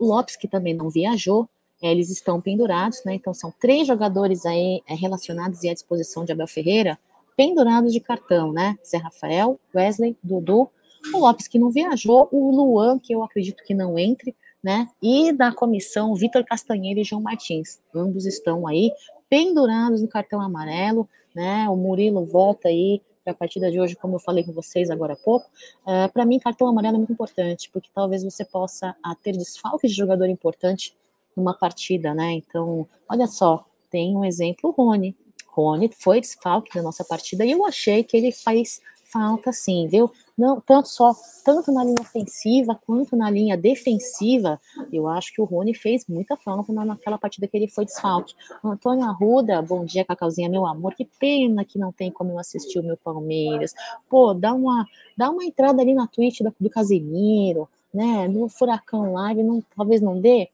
Lopes, 0.00 0.36
que 0.36 0.48
também 0.48 0.74
não 0.74 0.88
viajou, 0.88 1.48
eles 1.90 2.10
estão 2.10 2.40
pendurados, 2.40 3.02
né? 3.04 3.14
Então 3.14 3.34
são 3.34 3.52
três 3.60 3.86
jogadores 3.86 4.46
aí 4.46 4.82
é, 4.88 4.94
relacionados 4.94 5.62
e 5.62 5.68
à 5.68 5.74
disposição 5.74 6.24
de 6.24 6.32
Abel 6.32 6.46
Ferreira, 6.46 6.98
pendurados 7.36 7.92
de 7.92 8.00
cartão, 8.00 8.52
né? 8.52 8.78
Zé 8.86 8.96
Rafael, 8.96 9.58
Wesley, 9.74 10.16
Dudu, 10.22 10.70
o 11.12 11.18
Lopes 11.18 11.46
que 11.46 11.58
não 11.58 11.70
viajou, 11.70 12.28
o 12.32 12.50
Luan, 12.50 12.98
que 12.98 13.14
eu 13.14 13.22
acredito 13.22 13.62
que 13.64 13.74
não 13.74 13.98
entre, 13.98 14.34
né? 14.62 14.88
E 15.02 15.32
da 15.32 15.52
comissão, 15.52 16.14
Vitor 16.14 16.44
Castanheira 16.44 17.00
e 17.00 17.04
João 17.04 17.20
Martins. 17.20 17.80
Ambos 17.94 18.24
estão 18.24 18.66
aí 18.66 18.90
pendurados 19.28 20.00
no 20.00 20.08
cartão 20.08 20.40
amarelo, 20.40 21.08
né? 21.34 21.68
O 21.68 21.76
Murilo 21.76 22.24
volta 22.24 22.68
aí 22.68 23.02
para 23.22 23.32
a 23.32 23.36
partida 23.36 23.70
de 23.70 23.80
hoje, 23.80 23.96
como 23.96 24.16
eu 24.16 24.20
falei 24.20 24.44
com 24.44 24.52
vocês 24.52 24.90
agora 24.90 25.14
há 25.14 25.16
pouco. 25.16 25.46
Uh, 25.82 26.12
para 26.12 26.24
mim, 26.24 26.38
cartão 26.38 26.68
amarelo 26.68 26.96
é 26.96 26.98
muito 26.98 27.12
importante, 27.12 27.70
porque 27.72 27.88
talvez 27.94 28.22
você 28.22 28.44
possa 28.44 28.90
uh, 29.04 29.14
ter 29.22 29.32
desfalque 29.32 29.88
de 29.88 29.94
jogador 29.94 30.28
importante 30.28 30.94
numa 31.36 31.54
partida, 31.54 32.14
né? 32.14 32.32
Então, 32.32 32.86
olha 33.08 33.26
só, 33.26 33.66
tem 33.90 34.16
um 34.16 34.24
exemplo, 34.24 34.70
o 34.70 34.72
Rony. 34.72 35.16
Rony 35.48 35.88
foi 35.88 36.20
desfalque 36.20 36.74
da 36.74 36.82
nossa 36.82 37.04
partida 37.04 37.44
e 37.44 37.52
eu 37.52 37.64
achei 37.64 38.02
que 38.02 38.16
ele 38.16 38.32
faz 38.32 38.80
falta 39.14 39.52
sim, 39.52 39.86
viu? 39.86 40.10
Não, 40.36 40.60
tanto 40.60 40.88
só, 40.88 41.14
tanto 41.44 41.70
na 41.70 41.84
linha 41.84 42.00
ofensiva 42.00 42.74
quanto 42.84 43.14
na 43.14 43.30
linha 43.30 43.56
defensiva, 43.56 44.60
eu 44.92 45.06
acho 45.06 45.32
que 45.32 45.40
o 45.40 45.44
Rony 45.44 45.72
fez 45.72 46.04
muita 46.08 46.36
falta 46.36 46.72
naquela 46.72 47.16
partida 47.16 47.46
que 47.46 47.56
ele 47.56 47.68
foi 47.68 47.84
desfalque. 47.84 48.34
Antônio 48.64 49.04
Arruda, 49.04 49.62
bom 49.62 49.84
dia, 49.84 50.04
Cacauzinha, 50.04 50.48
meu 50.48 50.66
amor, 50.66 50.94
que 50.96 51.04
pena 51.04 51.64
que 51.64 51.78
não 51.78 51.92
tem 51.92 52.10
como 52.10 52.32
eu 52.32 52.38
assistir 52.40 52.80
o 52.80 52.82
meu 52.82 52.96
Palmeiras. 52.96 53.72
Pô, 54.08 54.34
dá 54.34 54.52
uma, 54.52 54.84
dá 55.16 55.30
uma 55.30 55.44
entrada 55.44 55.80
ali 55.80 55.94
na 55.94 56.08
Twitch 56.08 56.40
do, 56.40 56.52
do 56.58 56.68
Casemiro, 56.68 57.68
né? 57.92 58.26
No 58.26 58.48
Furacão 58.48 59.12
Live, 59.12 59.44
não, 59.44 59.62
talvez 59.76 60.00
não 60.00 60.20
dê, 60.20 60.48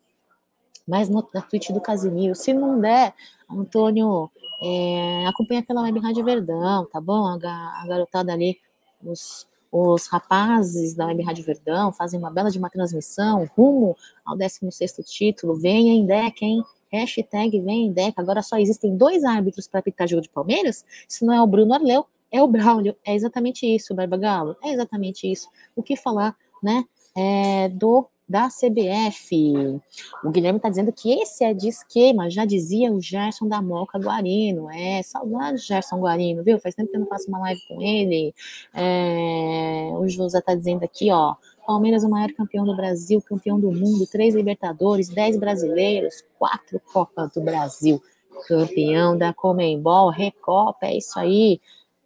mas 0.91 1.09
no, 1.09 1.26
na 1.32 1.41
Twitch 1.41 1.70
do 1.70 1.80
Casimiro. 1.80 2.34
Se 2.34 2.53
não 2.53 2.80
der, 2.80 3.14
Antônio, 3.49 4.28
é, 4.61 5.24
acompanha 5.28 5.62
pela 5.62 5.82
Web 5.82 6.01
Rádio 6.01 6.24
Verdão, 6.24 6.84
tá 6.86 7.01
bom? 7.01 7.26
A, 7.26 7.36
a 7.82 7.86
garotada 7.86 8.32
ali, 8.32 8.59
os, 9.01 9.47
os 9.70 10.09
rapazes 10.09 10.95
da 10.97 11.07
Web 11.07 11.22
Rádio 11.22 11.45
Verdão 11.45 11.93
fazem 11.93 12.18
uma 12.18 12.28
bela 12.28 12.51
de 12.51 12.59
uma 12.59 12.68
transmissão 12.68 13.49
rumo 13.57 13.97
ao 14.24 14.36
16º 14.36 15.05
título, 15.05 15.55
vem 15.55 15.91
em 15.91 16.05
deck, 16.05 16.45
hein? 16.45 16.61
Hashtag 16.93 17.61
vem 17.61 17.86
em 17.86 17.93
deck. 17.93 18.14
Agora 18.16 18.43
só 18.43 18.59
existem 18.59 18.97
dois 18.97 19.22
árbitros 19.22 19.68
para 19.68 19.80
pitar 19.80 20.09
jogo 20.09 20.22
de 20.22 20.28
Palmeiras? 20.28 20.84
Se 21.07 21.24
não 21.24 21.32
é 21.32 21.41
o 21.41 21.47
Bruno 21.47 21.72
Arleu, 21.72 22.05
é 22.32 22.43
o 22.43 22.49
Braulio. 22.49 22.97
É 23.07 23.14
exatamente 23.14 23.64
isso, 23.64 23.95
Barba 23.95 24.16
Galo. 24.16 24.57
É 24.61 24.72
exatamente 24.72 25.30
isso. 25.30 25.49
O 25.76 25.84
que 25.84 25.95
falar, 25.95 26.36
né? 26.61 26.84
É, 27.16 27.68
do 27.68 28.09
da 28.31 28.47
CBF. 28.47 29.81
O 30.22 30.31
Guilherme 30.31 30.59
está 30.59 30.68
dizendo 30.68 30.93
que 30.93 31.12
esse 31.20 31.43
é 31.43 31.53
de 31.53 31.66
esquema, 31.66 32.31
já 32.31 32.45
dizia 32.45 32.93
o 32.93 33.01
Gerson 33.01 33.49
da 33.49 33.61
Moca 33.61 33.99
Guarino. 33.99 34.70
É, 34.70 35.03
saudade 35.03 35.59
Gerson 35.59 35.99
Guarino, 35.99 36.45
viu? 36.45 36.61
Faz 36.61 36.76
tempo 36.76 36.93
que 36.93 36.97
eu 36.97 37.01
não 37.01 37.09
faço 37.09 37.26
uma 37.26 37.41
live 37.41 37.61
com 37.66 37.83
ele. 37.83 38.33
É, 38.72 39.91
o 39.99 40.07
José 40.07 40.39
está 40.39 40.55
dizendo 40.55 40.85
aqui, 40.85 41.11
ó. 41.11 41.35
Palmeiras, 41.66 42.05
o 42.05 42.09
maior 42.09 42.33
campeão 42.33 42.64
do 42.64 42.76
Brasil, 42.76 43.20
campeão 43.20 43.59
do 43.59 43.72
mundo, 43.72 44.07
três 44.07 44.33
Libertadores, 44.33 45.09
dez 45.09 45.37
brasileiros, 45.37 46.24
quatro 46.39 46.81
Copas 46.93 47.33
do 47.33 47.41
Brasil, 47.41 48.01
campeão 48.47 49.18
da 49.18 49.35
Comembol, 49.35 50.09
Recopa, 50.11 50.87
é 50.87 50.97
isso 50.97 51.18
aí. 51.18 51.61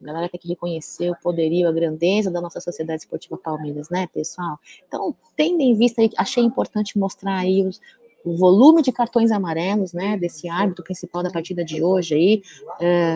A 0.05 0.07
galera 0.07 0.29
tem 0.29 0.39
que 0.39 0.49
reconhecer 0.49 1.11
o 1.11 1.17
poderio, 1.17 1.67
a 1.67 1.73
grandeza 1.73 2.31
da 2.31 2.41
nossa 2.41 2.61
sociedade 2.61 3.01
esportiva 3.03 3.39
Palmeiras, 3.39 3.89
né, 3.89 4.07
pessoal? 4.13 4.59
Então, 4.87 5.17
tendo 5.35 5.63
em 5.63 5.75
vista, 5.75 6.03
achei 6.19 6.45
importante 6.45 6.99
mostrar 6.99 7.39
aí 7.39 7.67
os, 7.67 7.81
o 8.23 8.37
volume 8.37 8.83
de 8.83 8.93
cartões 8.93 9.31
amarelos, 9.31 9.93
né, 9.93 10.17
desse 10.19 10.49
árbitro 10.49 10.85
principal 10.85 11.23
da 11.23 11.31
partida 11.31 11.65
de 11.65 11.83
hoje 11.83 12.15
aí, 12.15 12.43
é, 12.81 13.15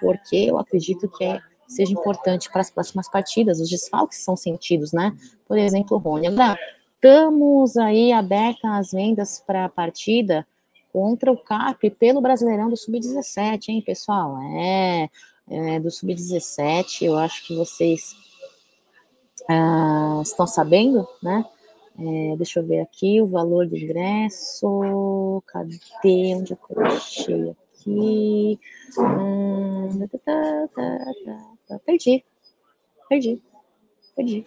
porque 0.00 0.36
eu 0.36 0.58
acredito 0.58 1.08
que 1.08 1.24
é, 1.24 1.40
seja 1.68 1.92
importante 1.92 2.50
para 2.50 2.60
as 2.60 2.70
próximas 2.70 3.08
partidas, 3.08 3.60
os 3.60 3.70
desfalques 3.70 4.18
são 4.18 4.36
sentidos, 4.36 4.92
né? 4.92 5.16
Por 5.46 5.58
exemplo, 5.58 5.96
o 5.96 6.00
Rony. 6.00 6.26
Agora, 6.26 6.58
estamos 6.94 7.76
aí 7.76 8.12
abertas 8.12 8.70
as 8.70 8.90
vendas 8.92 9.42
para 9.46 9.66
a 9.66 9.68
partida 9.68 10.46
contra 10.92 11.30
o 11.30 11.36
CAP 11.36 11.90
pelo 11.90 12.20
Brasileirão 12.20 12.70
do 12.70 12.76
Sub-17, 12.76 13.68
hein, 13.68 13.82
pessoal? 13.84 14.38
É, 14.56 15.10
é, 15.50 15.80
do 15.80 15.90
Sub-17, 15.90 17.02
eu 17.02 17.16
acho 17.16 17.46
que 17.46 17.54
vocês 17.56 18.14
ah, 19.48 20.20
estão 20.22 20.46
sabendo, 20.46 21.06
né? 21.22 21.44
É, 21.98 22.36
deixa 22.36 22.60
eu 22.60 22.66
ver 22.66 22.80
aqui 22.80 23.20
o 23.20 23.26
valor 23.26 23.66
do 23.66 23.76
ingresso. 23.76 25.42
Cadê? 25.46 26.34
Onde 26.36 26.52
eu 26.52 26.56
coloquei 26.56 27.50
aqui? 27.50 28.60
Hum, 28.98 30.06
tá, 30.06 30.18
tá, 30.24 30.68
tá, 30.74 31.54
tá, 31.66 31.78
perdi. 31.84 32.24
Perdi. 33.08 33.42
Perdi. 34.14 34.46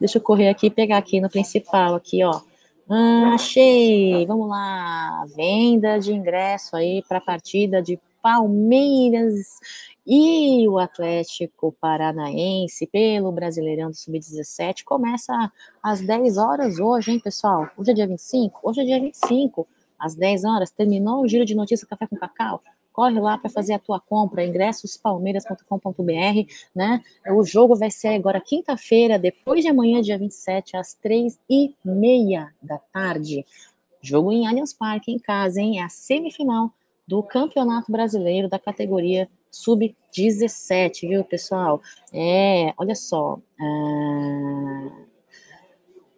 deixa 0.00 0.18
eu 0.18 0.22
correr 0.22 0.48
aqui 0.48 0.68
e 0.68 0.70
pegar 0.70 0.96
aqui 0.96 1.20
no 1.20 1.28
principal, 1.28 1.94
aqui, 1.94 2.24
ó. 2.24 2.40
Ah, 2.88 3.34
achei! 3.34 4.24
Vamos 4.24 4.48
lá! 4.48 5.26
Venda 5.36 5.98
de 5.98 6.14
ingresso 6.14 6.74
aí 6.74 7.02
para 7.06 7.18
a 7.18 7.20
partida 7.20 7.82
de 7.82 8.00
Palmeiras 8.22 9.60
e 10.06 10.66
o 10.68 10.78
Atlético 10.78 11.74
Paranaense 11.80 12.86
pelo 12.86 13.30
Brasileirão 13.30 13.90
do 13.90 13.96
Sub-17 13.96 14.84
começa 14.84 15.52
às 15.82 16.00
10 16.00 16.38
horas 16.38 16.78
hoje, 16.78 17.12
hein, 17.12 17.20
pessoal? 17.20 17.68
Hoje 17.76 17.90
é 17.90 17.94
dia 17.94 18.06
25? 18.06 18.60
Hoje 18.62 18.80
é 18.80 18.84
dia 18.84 19.00
25, 19.00 19.68
às 19.98 20.14
10 20.14 20.44
horas. 20.44 20.70
Terminou 20.70 21.22
o 21.22 21.28
giro 21.28 21.44
de 21.44 21.54
notícias 21.54 21.88
Café 21.88 22.06
com 22.06 22.16
Cacau? 22.16 22.62
Corre 22.90 23.20
lá 23.20 23.38
para 23.38 23.50
fazer 23.50 23.74
a 23.74 23.78
tua 23.78 24.00
compra, 24.00 24.44
ingressospalmeiras.com.br, 24.44 26.52
né? 26.74 27.02
O 27.30 27.44
jogo 27.44 27.76
vai 27.76 27.90
ser 27.90 28.08
agora 28.08 28.40
quinta-feira, 28.40 29.18
depois 29.18 29.62
de 29.62 29.68
amanhã, 29.68 30.00
dia 30.00 30.18
27, 30.18 30.76
às 30.76 30.94
3 30.94 31.38
e 31.48 31.74
meia 31.84 32.52
da 32.60 32.78
tarde. 32.78 33.44
Jogo 34.00 34.32
em 34.32 34.46
Allianz 34.46 34.72
Parque, 34.72 35.12
em 35.12 35.18
casa, 35.18 35.60
hein? 35.60 35.80
É 35.80 35.84
a 35.84 35.88
semifinal 35.88 36.72
do 37.08 37.22
Campeonato 37.22 37.90
Brasileiro 37.90 38.50
da 38.50 38.58
categoria 38.58 39.28
sub-17, 39.50 41.08
viu, 41.08 41.24
pessoal? 41.24 41.80
É, 42.12 42.74
olha 42.76 42.94
só. 42.94 43.38
Ah, 43.58 44.88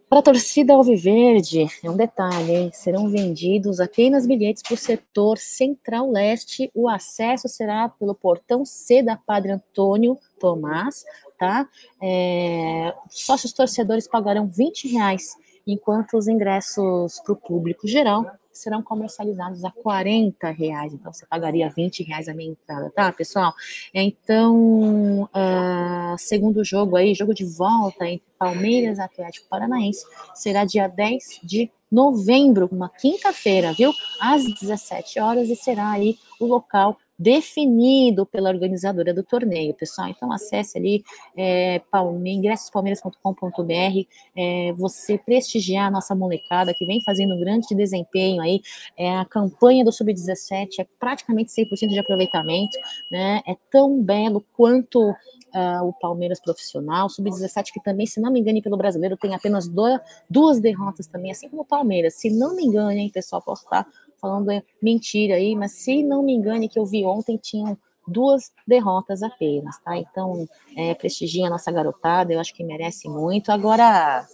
para 0.08 0.18
a 0.18 0.22
torcida 0.22 0.74
Alviverde, 0.74 1.68
é 1.84 1.88
um 1.88 1.96
detalhe, 1.96 2.52
hein? 2.52 2.70
serão 2.74 3.08
vendidos 3.08 3.78
apenas 3.78 4.26
bilhetes 4.26 4.64
para 4.64 4.74
o 4.74 4.76
setor 4.76 5.38
Central-Leste. 5.38 6.68
O 6.74 6.88
acesso 6.88 7.48
será 7.48 7.88
pelo 7.88 8.12
portão 8.12 8.64
C 8.64 9.00
da 9.04 9.16
Padre 9.16 9.52
Antônio 9.52 10.18
Tomás, 10.40 11.04
tá? 11.38 11.68
É, 12.02 12.92
sócios 13.08 13.52
torcedores 13.52 14.08
pagarão 14.08 14.48
20 14.48 14.88
reais, 14.88 15.36
enquanto 15.64 16.16
os 16.16 16.26
ingressos 16.26 17.20
para 17.20 17.32
o 17.32 17.36
público 17.36 17.86
geral 17.86 18.26
serão 18.60 18.82
comercializados 18.82 19.64
a 19.64 19.70
40 19.70 20.50
reais, 20.50 20.92
então 20.92 21.12
você 21.12 21.26
pagaria 21.26 21.68
20 21.68 22.02
reais 22.02 22.28
a 22.28 22.34
minha 22.34 22.50
entrada, 22.50 22.90
tá, 22.90 23.12
pessoal? 23.12 23.52
Então, 23.92 25.24
uh, 25.24 26.18
segundo 26.18 26.64
jogo 26.64 26.96
aí, 26.96 27.14
jogo 27.14 27.34
de 27.34 27.44
volta 27.44 28.06
entre 28.06 28.26
Palmeiras 28.38 28.98
e 28.98 29.00
Atlético 29.00 29.48
Paranaense, 29.48 30.04
será 30.34 30.64
dia 30.64 30.88
10 30.88 31.40
de 31.42 31.70
novembro, 31.90 32.68
uma 32.70 32.88
quinta-feira, 32.88 33.72
viu? 33.72 33.92
Às 34.20 34.44
17 34.44 35.18
horas, 35.18 35.48
e 35.48 35.56
será 35.56 35.90
aí 35.90 36.16
o 36.38 36.46
local 36.46 36.96
definido 37.20 38.24
pela 38.24 38.48
organizadora 38.48 39.12
do 39.12 39.22
torneio, 39.22 39.74
pessoal. 39.74 40.08
Então 40.08 40.32
acesse 40.32 40.78
ali 40.78 41.04
é, 41.36 41.82
ingressospalmeiras.com.br, 42.24 44.08
é, 44.34 44.72
você 44.72 45.18
prestigiar 45.18 45.88
a 45.88 45.90
nossa 45.90 46.14
molecada 46.14 46.72
que 46.72 46.86
vem 46.86 47.02
fazendo 47.02 47.34
um 47.34 47.38
grande 47.38 47.74
desempenho 47.74 48.40
aí. 48.40 48.62
É, 48.96 49.18
a 49.18 49.26
campanha 49.26 49.84
do 49.84 49.92
Sub-17 49.92 50.78
é 50.78 50.86
praticamente 50.98 51.52
100% 51.52 51.88
de 51.88 51.98
aproveitamento, 51.98 52.78
né? 53.10 53.42
É 53.46 53.54
tão 53.70 54.02
belo 54.02 54.42
quanto 54.56 55.14
Uh, 55.52 55.84
o 55.84 55.92
Palmeiras 55.92 56.40
profissional, 56.40 57.08
sub-17, 57.08 57.72
que 57.72 57.82
também, 57.82 58.06
se 58.06 58.20
não 58.20 58.30
me 58.30 58.38
engano, 58.38 58.62
pelo 58.62 58.76
brasileiro, 58.76 59.16
tem 59.16 59.34
apenas 59.34 59.66
dois, 59.66 59.98
duas 60.30 60.60
derrotas 60.60 61.08
também, 61.08 61.32
assim 61.32 61.48
como 61.48 61.62
o 61.62 61.64
Palmeiras. 61.64 62.14
Se 62.14 62.30
não 62.30 62.54
me 62.54 62.62
engano, 62.62 62.92
hein, 62.92 63.10
pessoal, 63.12 63.42
posso 63.42 63.64
estar 63.64 63.84
falando 64.20 64.48
mentira 64.82 65.34
aí, 65.34 65.56
mas 65.56 65.72
se 65.72 66.02
não 66.02 66.22
me 66.22 66.32
engane, 66.32 66.68
que 66.68 66.78
eu 66.78 66.84
vi 66.84 67.04
ontem, 67.04 67.36
tinham 67.36 67.76
duas 68.06 68.52
derrotas 68.66 69.22
apenas, 69.22 69.78
tá? 69.80 69.96
Então, 69.96 70.48
é, 70.76 70.94
prestigia 70.94 71.46
a 71.46 71.50
nossa 71.50 71.70
garotada, 71.70 72.32
eu 72.32 72.40
acho 72.40 72.54
que 72.54 72.64
merece 72.64 73.08
muito. 73.08 73.50
Agora, 73.50 74.26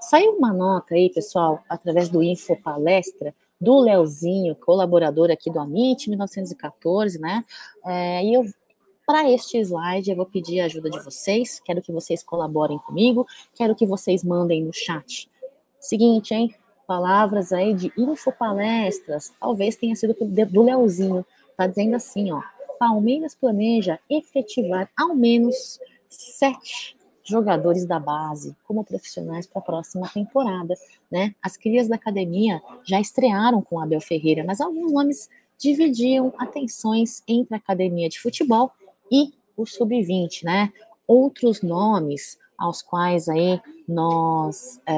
saiu 0.00 0.32
uma 0.32 0.52
nota 0.52 0.94
aí, 0.94 1.10
pessoal, 1.10 1.62
através 1.68 2.08
do 2.08 2.22
Info 2.22 2.56
Palestra, 2.62 3.34
do 3.60 3.78
Leozinho, 3.78 4.56
colaborador 4.56 5.30
aqui 5.30 5.50
do 5.50 5.60
Amit 5.60 6.08
1914, 6.08 7.18
né? 7.18 7.44
É, 7.84 8.24
e 8.24 8.34
eu 8.34 8.44
para 9.10 9.28
este 9.28 9.58
slide, 9.58 10.08
eu 10.08 10.16
vou 10.16 10.24
pedir 10.24 10.60
a 10.60 10.66
ajuda 10.66 10.88
de 10.88 11.02
vocês. 11.02 11.60
Quero 11.64 11.82
que 11.82 11.90
vocês 11.90 12.22
colaborem 12.22 12.78
comigo. 12.78 13.26
Quero 13.56 13.74
que 13.74 13.84
vocês 13.84 14.22
mandem 14.22 14.62
no 14.62 14.72
chat. 14.72 15.28
Seguinte, 15.80 16.32
hein? 16.32 16.54
Palavras 16.90 17.52
aí 17.52 17.72
de 17.72 17.92
infopalestras, 17.96 19.32
talvez 19.38 19.76
tenha 19.76 19.94
sido 19.94 20.12
do 20.12 20.62
Leozinho, 20.62 21.24
tá 21.56 21.68
dizendo 21.68 21.94
assim, 21.94 22.32
ó, 22.32 22.42
Palmeiras 22.80 23.32
planeja 23.32 24.00
efetivar 24.10 24.90
ao 24.98 25.14
menos 25.14 25.78
sete 26.08 26.96
jogadores 27.22 27.86
da 27.86 28.00
base 28.00 28.56
como 28.64 28.82
profissionais 28.82 29.46
para 29.46 29.60
a 29.60 29.64
próxima 29.64 30.08
temporada, 30.08 30.74
né? 31.08 31.32
As 31.40 31.56
crias 31.56 31.86
da 31.86 31.94
academia 31.94 32.60
já 32.82 33.00
estrearam 33.00 33.62
com 33.62 33.78
Abel 33.78 34.00
Ferreira, 34.00 34.42
mas 34.44 34.60
alguns 34.60 34.92
nomes 34.92 35.30
dividiam 35.56 36.34
atenções 36.38 37.22
entre 37.28 37.54
a 37.54 37.58
academia 37.58 38.08
de 38.08 38.18
futebol 38.18 38.72
e 39.12 39.32
o 39.56 39.64
sub-20, 39.64 40.42
né? 40.42 40.72
Outros 41.06 41.62
nomes 41.62 42.36
aos 42.60 42.82
quais 42.82 43.26
aí 43.26 43.58
nós 43.88 44.78
é, 44.86 44.94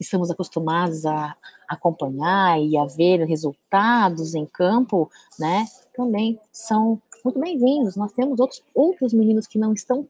estamos 0.00 0.30
acostumados 0.30 1.04
a 1.04 1.36
acompanhar 1.68 2.58
e 2.60 2.76
a 2.78 2.86
ver 2.86 3.24
resultados 3.24 4.34
em 4.34 4.46
campo, 4.46 5.10
né, 5.38 5.66
também 5.94 6.40
são 6.50 7.00
muito 7.22 7.38
bem-vindos. 7.38 7.96
Nós 7.96 8.12
temos 8.12 8.40
outros, 8.40 8.62
outros 8.74 9.12
meninos 9.12 9.46
que 9.46 9.58
não 9.58 9.74
estão 9.74 10.08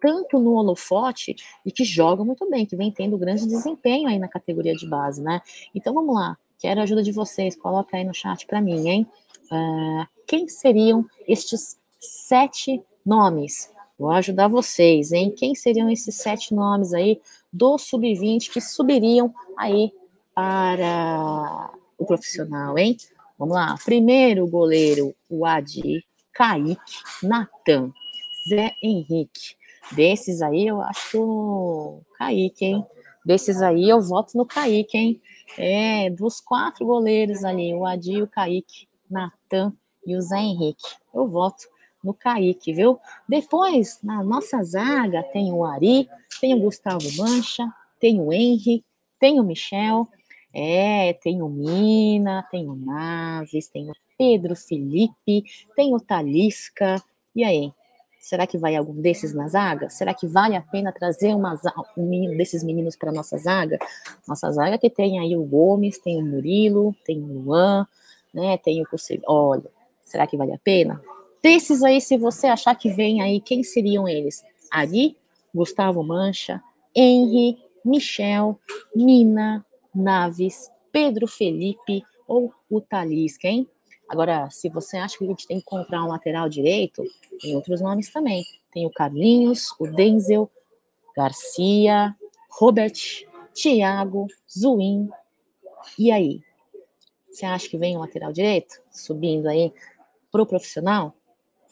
tanto 0.00 0.40
no 0.40 0.54
holofote 0.54 1.36
e 1.64 1.70
que 1.70 1.84
jogam 1.84 2.24
muito 2.24 2.48
bem, 2.50 2.66
que 2.66 2.74
vem 2.74 2.90
tendo 2.90 3.16
grande 3.16 3.46
desempenho 3.46 4.08
aí 4.08 4.18
na 4.18 4.26
categoria 4.26 4.74
de 4.74 4.88
base, 4.88 5.22
né? 5.22 5.40
Então 5.72 5.94
vamos 5.94 6.14
lá, 6.14 6.36
quero 6.58 6.80
a 6.80 6.82
ajuda 6.82 7.02
de 7.02 7.12
vocês, 7.12 7.54
coloca 7.54 7.96
aí 7.96 8.02
no 8.02 8.12
chat 8.12 8.44
para 8.46 8.60
mim, 8.60 8.88
hein? 8.88 9.06
Uh, 9.44 10.06
quem 10.26 10.48
seriam 10.48 11.06
estes 11.28 11.78
sete 12.00 12.82
nomes 13.06 13.71
Vou 14.02 14.10
ajudar 14.10 14.48
vocês, 14.48 15.12
hein? 15.12 15.30
Quem 15.30 15.54
seriam 15.54 15.88
esses 15.88 16.16
sete 16.16 16.52
nomes 16.52 16.92
aí 16.92 17.20
do 17.52 17.78
sub-20 17.78 18.50
que 18.50 18.60
subiriam 18.60 19.32
aí 19.56 19.92
para 20.34 21.70
o 21.96 22.04
profissional, 22.04 22.76
hein? 22.76 22.96
Vamos 23.38 23.54
lá. 23.54 23.76
Primeiro 23.84 24.44
goleiro, 24.48 25.14
o 25.30 25.46
Adi, 25.46 26.04
Kaique, 26.32 26.80
Natan. 27.22 27.92
Zé 28.48 28.72
Henrique. 28.82 29.54
Desses 29.92 30.42
aí, 30.42 30.66
eu 30.66 30.82
acho 30.82 32.00
Kaique, 32.18 32.64
hein? 32.64 32.86
Desses 33.24 33.62
aí, 33.62 33.88
eu 33.88 34.00
voto 34.00 34.36
no 34.36 34.44
Kaique, 34.44 34.98
hein? 34.98 35.22
É, 35.56 36.10
dos 36.10 36.40
quatro 36.40 36.84
goleiros 36.84 37.44
ali, 37.44 37.72
o 37.72 37.86
Adi, 37.86 38.20
o 38.20 38.26
Kaique, 38.26 38.88
Natan 39.08 39.72
e 40.04 40.16
o 40.16 40.20
Zé 40.20 40.40
Henrique. 40.40 40.88
Eu 41.14 41.28
voto 41.28 41.68
no 42.02 42.14
Kaique, 42.14 42.72
viu? 42.72 42.98
Depois, 43.28 43.98
na 44.02 44.22
nossa 44.22 44.62
zaga, 44.62 45.22
tem 45.22 45.52
o 45.52 45.64
Ari, 45.64 46.08
tem 46.40 46.54
o 46.54 46.60
Gustavo 46.60 47.06
Mancha, 47.16 47.72
tem 48.00 48.20
o 48.20 48.32
Henry, 48.32 48.84
tem 49.18 49.38
o 49.38 49.44
Michel, 49.44 50.08
é, 50.52 51.12
tem 51.14 51.40
o 51.40 51.48
Mina, 51.48 52.46
tem 52.50 52.68
o 52.68 52.74
Naves, 52.74 53.68
tem 53.68 53.88
o 53.90 53.94
Pedro 54.18 54.54
Felipe, 54.54 55.44
tem 55.74 55.94
o 55.94 56.00
Talisca. 56.00 57.02
E 57.34 57.44
aí? 57.44 57.72
Será 58.22 58.46
que 58.46 58.56
vai 58.56 58.76
algum 58.76 58.94
desses 58.94 59.34
na 59.34 59.48
zaga? 59.48 59.90
Será 59.90 60.14
que 60.14 60.28
vale 60.28 60.54
a 60.54 60.62
pena 60.62 60.92
trazer 60.92 61.34
uma, 61.34 61.58
um 61.96 62.36
desses 62.36 62.62
meninos 62.62 62.94
para 62.94 63.10
nossa 63.10 63.36
zaga? 63.36 63.78
Nossa 64.28 64.48
zaga 64.52 64.78
que 64.78 64.88
tem 64.88 65.18
aí 65.18 65.36
o 65.36 65.42
Gomes, 65.42 65.98
tem 65.98 66.22
o 66.22 66.24
Murilo, 66.24 66.94
tem 67.04 67.20
o 67.20 67.26
Luan, 67.26 67.84
né? 68.32 68.56
Tem 68.58 68.80
o 68.80 68.86
Olha, 69.26 69.68
será 70.04 70.24
que 70.26 70.36
vale 70.36 70.52
a 70.52 70.58
pena? 70.58 71.02
Desses 71.42 71.82
aí, 71.82 72.00
se 72.00 72.16
você 72.16 72.46
achar 72.46 72.74
que 72.76 72.88
vem 72.88 73.20
aí, 73.20 73.40
quem 73.40 73.64
seriam 73.64 74.08
eles? 74.08 74.44
Ari, 74.70 75.16
Gustavo 75.52 76.02
Mancha, 76.02 76.62
Henry, 76.94 77.58
Michel, 77.84 78.58
Mina, 78.94 79.66
Naves, 79.94 80.70
Pedro 80.92 81.26
Felipe 81.26 82.04
ou 82.28 82.54
o 82.70 82.80
Talisca, 82.80 83.48
hein? 83.48 83.68
Agora, 84.08 84.48
se 84.50 84.68
você 84.68 84.96
acha 84.96 85.18
que 85.18 85.24
a 85.24 85.26
gente 85.26 85.46
tem 85.46 85.58
que 85.58 85.64
comprar 85.64 86.04
um 86.04 86.08
lateral 86.08 86.48
direito, 86.48 87.02
tem 87.40 87.56
outros 87.56 87.80
nomes 87.80 88.10
também. 88.10 88.44
Tem 88.70 88.86
o 88.86 88.90
Carlinhos, 88.90 89.74
o 89.80 89.86
Denzel, 89.86 90.50
Garcia, 91.16 92.14
Robert, 92.50 92.92
Thiago, 93.54 94.28
Zuin. 94.48 95.08
E 95.98 96.12
aí? 96.12 96.40
Você 97.30 97.46
acha 97.46 97.68
que 97.68 97.78
vem 97.78 97.96
o 97.96 98.00
lateral 98.00 98.32
direito? 98.32 98.80
Subindo 98.90 99.48
aí 99.48 99.72
pro 100.30 100.46
profissional? 100.46 101.14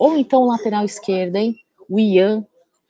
Ou 0.00 0.16
então 0.16 0.46
lateral 0.46 0.82
esquerdo, 0.82 1.36
hein? 1.36 1.60
O 1.86 2.00
Ian, 2.00 2.46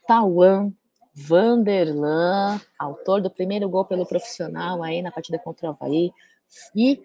Tauan, 0.07 0.73
Vanderlan, 1.13 2.61
autor 2.79 3.21
do 3.21 3.29
primeiro 3.29 3.69
gol 3.69 3.85
pelo 3.85 4.07
profissional 4.07 4.81
aí 4.81 5.03
na 5.03 5.11
partida 5.11 5.37
contra 5.37 5.67
o 5.67 5.71
Havaí. 5.71 6.13
E 6.73 7.03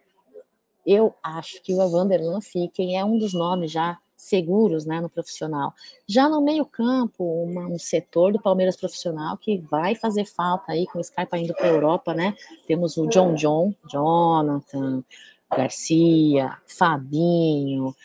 eu 0.85 1.15
acho 1.23 1.59
que 1.63 1.73
o 1.73 1.89
Vanderlan 1.89 2.39
Ficken 2.39 2.95
é 2.95 3.03
um 3.03 3.17
dos 3.17 3.33
nomes 3.33 3.71
já 3.71 3.97
seguros 4.15 4.85
né, 4.85 5.01
no 5.01 5.09
profissional. 5.09 5.73
Já 6.07 6.29
no 6.29 6.39
meio-campo, 6.39 7.43
um 7.47 7.79
setor 7.79 8.31
do 8.31 8.39
Palmeiras 8.39 8.77
profissional 8.77 9.35
que 9.35 9.57
vai 9.57 9.95
fazer 9.95 10.25
falta 10.25 10.71
aí 10.71 10.85
com 10.85 10.99
o 10.99 11.03
Scarpa 11.03 11.35
indo 11.35 11.55
para 11.55 11.65
a 11.65 11.71
Europa, 11.71 12.13
né? 12.13 12.35
Temos 12.67 12.95
o 12.95 13.07
John 13.07 13.33
John, 13.33 13.73
Jonathan, 13.91 15.03
Garcia, 15.49 16.55
Fabinho, 16.67 17.95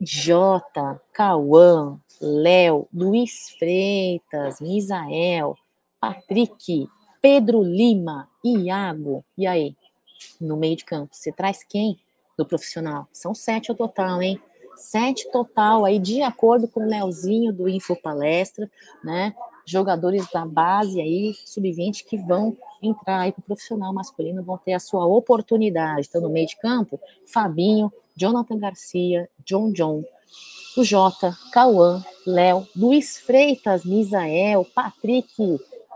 Jota, 0.00 1.00
Cauã, 1.12 1.98
Léo, 2.20 2.88
Luiz 2.92 3.50
Freitas, 3.58 4.60
Misael, 4.60 5.56
Patrick, 6.00 6.88
Pedro 7.20 7.62
Lima, 7.62 8.28
Iago. 8.44 9.24
E 9.36 9.46
aí? 9.46 9.76
No 10.40 10.56
meio 10.56 10.76
de 10.76 10.84
campo, 10.84 11.14
você 11.14 11.32
traz 11.32 11.64
quem 11.64 11.98
do 12.36 12.46
profissional? 12.46 13.08
São 13.12 13.34
sete 13.34 13.70
ao 13.70 13.76
total, 13.76 14.22
hein? 14.22 14.40
Sete 14.76 15.30
total 15.32 15.84
aí, 15.84 15.98
de 15.98 16.22
acordo 16.22 16.68
com 16.68 16.80
o 16.80 16.88
Leozinho 16.88 17.52
do 17.52 17.68
Info 17.68 17.96
Palestra, 18.00 18.70
né? 19.02 19.34
Jogadores 19.66 20.30
da 20.32 20.46
base 20.46 21.00
aí, 21.00 21.34
sub-20, 21.44 22.04
que 22.04 22.16
vão 22.16 22.56
entrar 22.80 23.20
aí 23.20 23.32
para 23.32 23.40
o 23.40 23.44
profissional 23.44 23.92
masculino, 23.92 24.42
vão 24.42 24.56
ter 24.56 24.72
a 24.72 24.80
sua 24.80 25.04
oportunidade. 25.04 26.06
Então, 26.08 26.20
no 26.20 26.30
meio 26.30 26.46
de 26.46 26.56
campo, 26.56 27.00
Fabinho, 27.26 27.92
Jonathan 28.18 28.58
Garcia, 28.58 29.30
John 29.46 29.72
John, 29.72 30.02
o 30.76 30.82
Jota, 30.82 31.36
Cauã, 31.52 32.04
Léo, 32.26 32.66
Luiz 32.74 33.18
Freitas, 33.18 33.84
Misael, 33.84 34.64
Patrick, 34.74 35.32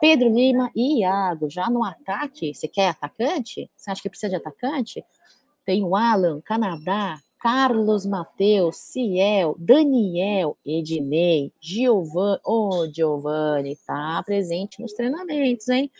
Pedro 0.00 0.28
Lima 0.32 0.70
e 0.74 1.00
Iago. 1.00 1.50
Já 1.50 1.68
no 1.68 1.84
ataque, 1.84 2.54
você 2.54 2.68
quer 2.68 2.90
atacante? 2.90 3.68
Você 3.76 3.90
acha 3.90 4.00
que 4.00 4.08
precisa 4.08 4.30
de 4.30 4.36
atacante? 4.36 5.04
Tem 5.64 5.82
o 5.82 5.96
Alan, 5.96 6.40
Canadá, 6.42 7.18
Carlos 7.40 8.06
Mateus, 8.06 8.76
Ciel, 8.76 9.56
Daniel, 9.58 10.56
Ednei, 10.64 11.52
Giovanni, 11.60 12.40
ô 12.44 12.68
oh, 12.68 12.92
Giovanni, 12.92 13.76
tá 13.84 14.22
presente 14.24 14.80
nos 14.80 14.92
treinamentos, 14.92 15.68
hein? 15.68 15.90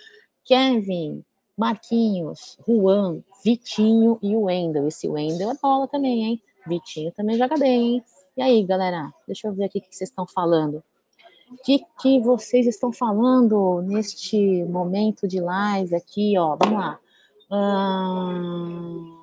Kevin, 0.45 1.25
Marquinhos, 1.63 2.59
Juan, 2.67 3.23
Vitinho 3.45 4.19
e 4.21 4.35
o 4.35 4.43
Wendel. 4.43 4.89
Esse 4.89 5.09
Wendel 5.09 5.53
é 5.53 5.55
bola 5.63 5.87
também, 5.87 6.25
hein? 6.25 6.43
Vitinho 6.67 7.13
também 7.13 7.39
joga 7.39 7.57
bem, 7.57 7.95
hein? 7.95 8.05
E 8.37 8.43
aí, 8.43 8.65
galera, 8.65 9.15
deixa 9.29 9.47
eu 9.47 9.53
ver 9.53 9.67
aqui 9.67 9.79
o 9.79 9.81
que 9.81 9.95
vocês 9.95 10.11
estão 10.11 10.27
falando. 10.27 10.83
O 11.53 11.57
que, 11.63 11.85
que 12.01 12.19
vocês 12.19 12.67
estão 12.67 12.93
falando 12.93 13.81
neste 13.83 14.65
momento 14.65 15.29
de 15.29 15.41
live 15.41 15.95
aqui, 15.95 16.37
ó? 16.37 16.57
Vamos 16.57 16.81
lá. 16.81 16.99
Hum... 17.53 19.19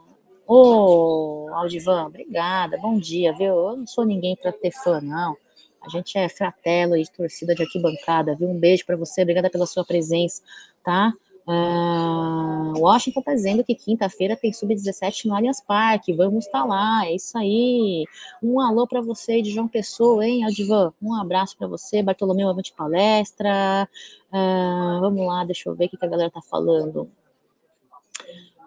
Ô, 0.47 1.47
oh, 1.49 1.53
Aldivan, 1.55 2.05
obrigada, 2.05 2.77
bom 2.77 2.97
dia, 2.97 3.33
viu? 3.33 3.53
Eu 3.53 3.77
não 3.77 3.85
sou 3.85 4.05
ninguém 4.05 4.37
para 4.37 4.53
ter 4.53 4.71
fã, 4.71 5.01
não. 5.01 5.35
A 5.81 5.89
gente 5.89 6.17
é 6.17 6.29
fratelo 6.29 6.95
e 6.95 7.05
torcida 7.05 7.53
de 7.53 7.63
arquibancada, 7.63 8.33
viu? 8.33 8.47
Um 8.47 8.57
beijo 8.57 8.85
para 8.85 8.95
você, 8.95 9.23
obrigada 9.23 9.49
pela 9.49 9.65
sua 9.65 9.83
presença, 9.83 10.41
tá? 10.81 11.13
Uh, 11.49 12.79
Washington 12.79 13.21
está 13.21 13.33
dizendo 13.33 13.63
que 13.63 13.73
quinta-feira 13.73 14.37
tem 14.37 14.53
sub-17 14.53 15.25
no 15.25 15.33
Allianz 15.33 15.59
Parque. 15.59 16.13
Vamos 16.13 16.45
estar 16.45 16.61
tá 16.61 16.65
lá, 16.65 17.07
é 17.07 17.15
isso 17.15 17.35
aí. 17.35 18.05
Um 18.41 18.59
alô 18.59 18.85
para 18.85 19.01
você 19.01 19.41
de 19.41 19.49
João 19.49 19.67
Pessoa, 19.67 20.23
hein, 20.23 20.43
Aldivan? 20.43 20.93
Um 21.01 21.15
abraço 21.15 21.57
para 21.57 21.67
você, 21.67 22.03
Bartolomeu 22.03 22.47
Avante 22.47 22.71
Palestra. 22.71 23.89
Uh, 24.31 25.01
vamos 25.01 25.25
lá, 25.25 25.43
deixa 25.43 25.67
eu 25.69 25.75
ver 25.75 25.85
o 25.85 25.89
que 25.89 25.97
a 25.99 26.07
galera 26.07 26.29
tá 26.29 26.41
falando. 26.41 27.09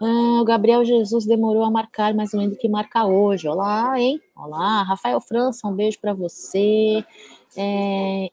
Uh, 0.01 0.41
o 0.41 0.45
Gabriel 0.45 0.85
Jesus 0.85 1.25
demorou 1.25 1.63
a 1.63 1.71
marcar, 1.71 2.13
mas 2.15 2.33
lembro 2.33 2.59
que 2.59 2.69
marca 2.69 3.07
hoje. 3.07 3.47
Olá, 3.47 3.97
hein? 3.97 4.21
Olá, 4.35 4.83
Rafael 4.83 5.21
França, 5.21 5.69
um 5.69 5.73
beijo 5.73 6.01
para 6.01 6.13
você. 6.13 7.05
É, 7.57 8.29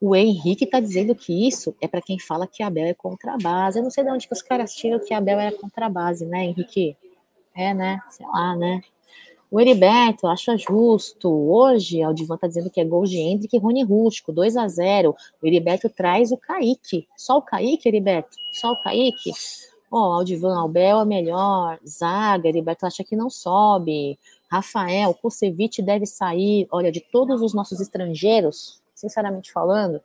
o 0.00 0.16
Henrique 0.16 0.64
está 0.64 0.80
dizendo 0.80 1.14
que 1.14 1.46
isso 1.46 1.76
é 1.80 1.86
para 1.86 2.00
quem 2.00 2.18
fala 2.18 2.46
que 2.46 2.62
Abel 2.62 2.86
é 2.86 2.94
contra 2.94 3.34
a 3.34 3.36
base. 3.36 3.78
Eu 3.78 3.82
não 3.82 3.90
sei 3.90 4.02
de 4.02 4.10
onde 4.10 4.26
que 4.26 4.32
os 4.32 4.40
caras 4.40 4.74
tiram 4.74 4.98
que 4.98 5.12
Abel 5.12 5.38
era 5.38 5.54
contra 5.54 5.86
a 5.86 5.90
base, 5.90 6.24
né, 6.24 6.46
Henrique? 6.46 6.96
É, 7.54 7.74
né? 7.74 8.00
Sei 8.08 8.26
lá, 8.26 8.56
né? 8.56 8.80
O 9.50 9.60
Heriberto 9.60 10.28
acha 10.28 10.56
justo. 10.56 11.28
Hoje, 11.28 12.00
Aldivan 12.02 12.36
está 12.36 12.46
dizendo 12.46 12.70
que 12.70 12.80
é 12.80 12.84
gol 12.84 13.04
de 13.04 13.18
Hendrick 13.18 13.54
e 13.54 13.58
Rony 13.58 13.82
Rústico, 13.82 14.32
2 14.32 14.56
a 14.56 14.68
0 14.68 15.14
O 15.42 15.46
Heriberto 15.46 15.88
traz 15.90 16.30
o 16.30 16.36
Kaique. 16.36 17.06
Só 17.16 17.38
o 17.38 17.42
Kaique, 17.42 17.88
Heriberto? 17.88 18.30
Só 18.52 18.72
o 18.72 18.82
Kaique? 18.82 19.32
Ó, 19.90 19.98
oh, 19.98 20.12
Aldivan, 20.12 20.56
Albel 20.56 21.00
é 21.00 21.04
melhor. 21.04 21.80
Zaga, 21.84 22.48
Heriberto 22.48 22.86
acha 22.86 23.02
que 23.02 23.16
não 23.16 23.28
sobe. 23.28 24.16
Rafael, 24.48 25.12
Kusevich 25.14 25.82
deve 25.82 26.06
sair. 26.06 26.68
Olha, 26.70 26.92
de 26.92 27.00
todos 27.00 27.42
os 27.42 27.52
nossos 27.52 27.80
estrangeiros, 27.80 28.79
sinceramente 29.00 29.52
falando, 29.52 30.00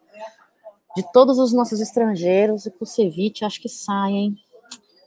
de 0.96 1.04
todos 1.12 1.38
os 1.38 1.52
nossos 1.52 1.82
estrangeiros, 1.82 2.66
o 2.66 2.72
Kusevich 2.72 3.43
acho 3.43 3.62
que 3.62 3.70
sai, 3.70 4.12
hein? 4.12 4.38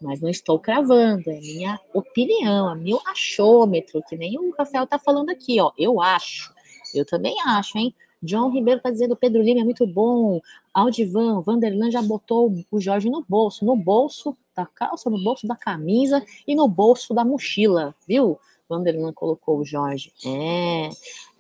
Mas 0.01 0.21
não 0.21 0.29
estou 0.29 0.59
cravando, 0.59 1.29
é 1.31 1.41
minha 1.41 1.81
opinião, 1.93 2.71
é 2.71 2.75
meu 2.77 3.01
achômetro, 3.07 4.03
que 4.09 4.17
nem 4.17 4.39
o 4.39 4.55
Rafael 4.57 4.87
tá 4.87 4.99
falando 4.99 5.31
aqui, 5.31 5.61
ó. 5.61 5.73
Eu 5.77 6.01
acho, 6.01 6.55
eu 6.95 7.05
também 7.05 7.35
acho, 7.45 7.79
hein? 7.79 7.95
John 8.23 8.51
Ribeiro 8.51 8.81
tá 8.81 8.91
dizendo 8.91 9.17
Pedro 9.17 9.43
Lima 9.43 9.61
é 9.61 9.65
muito 9.65 9.87
bom. 9.87 10.41
Aldivan, 10.75 11.41
Vanderlan 11.41 11.91
já 11.91 12.03
botou 12.03 12.53
o 12.71 12.81
Jorge 12.81 13.09
no 13.09 13.25
bolso, 13.29 13.65
no 13.65 13.77
bolso 13.77 14.37
da 14.55 14.67
calça, 14.67 15.09
no 15.09 15.23
bolso 15.23 15.47
da 15.47 15.57
camisa 15.57 16.25
e 16.47 16.55
no 16.55 16.69
bolso 16.69 17.15
da 17.15 17.25
mochila, 17.25 17.95
viu? 18.07 18.39
Vanderlan 18.69 19.13
colocou 19.13 19.59
o 19.59 19.65
Jorge. 19.65 20.13
É, 20.25 20.89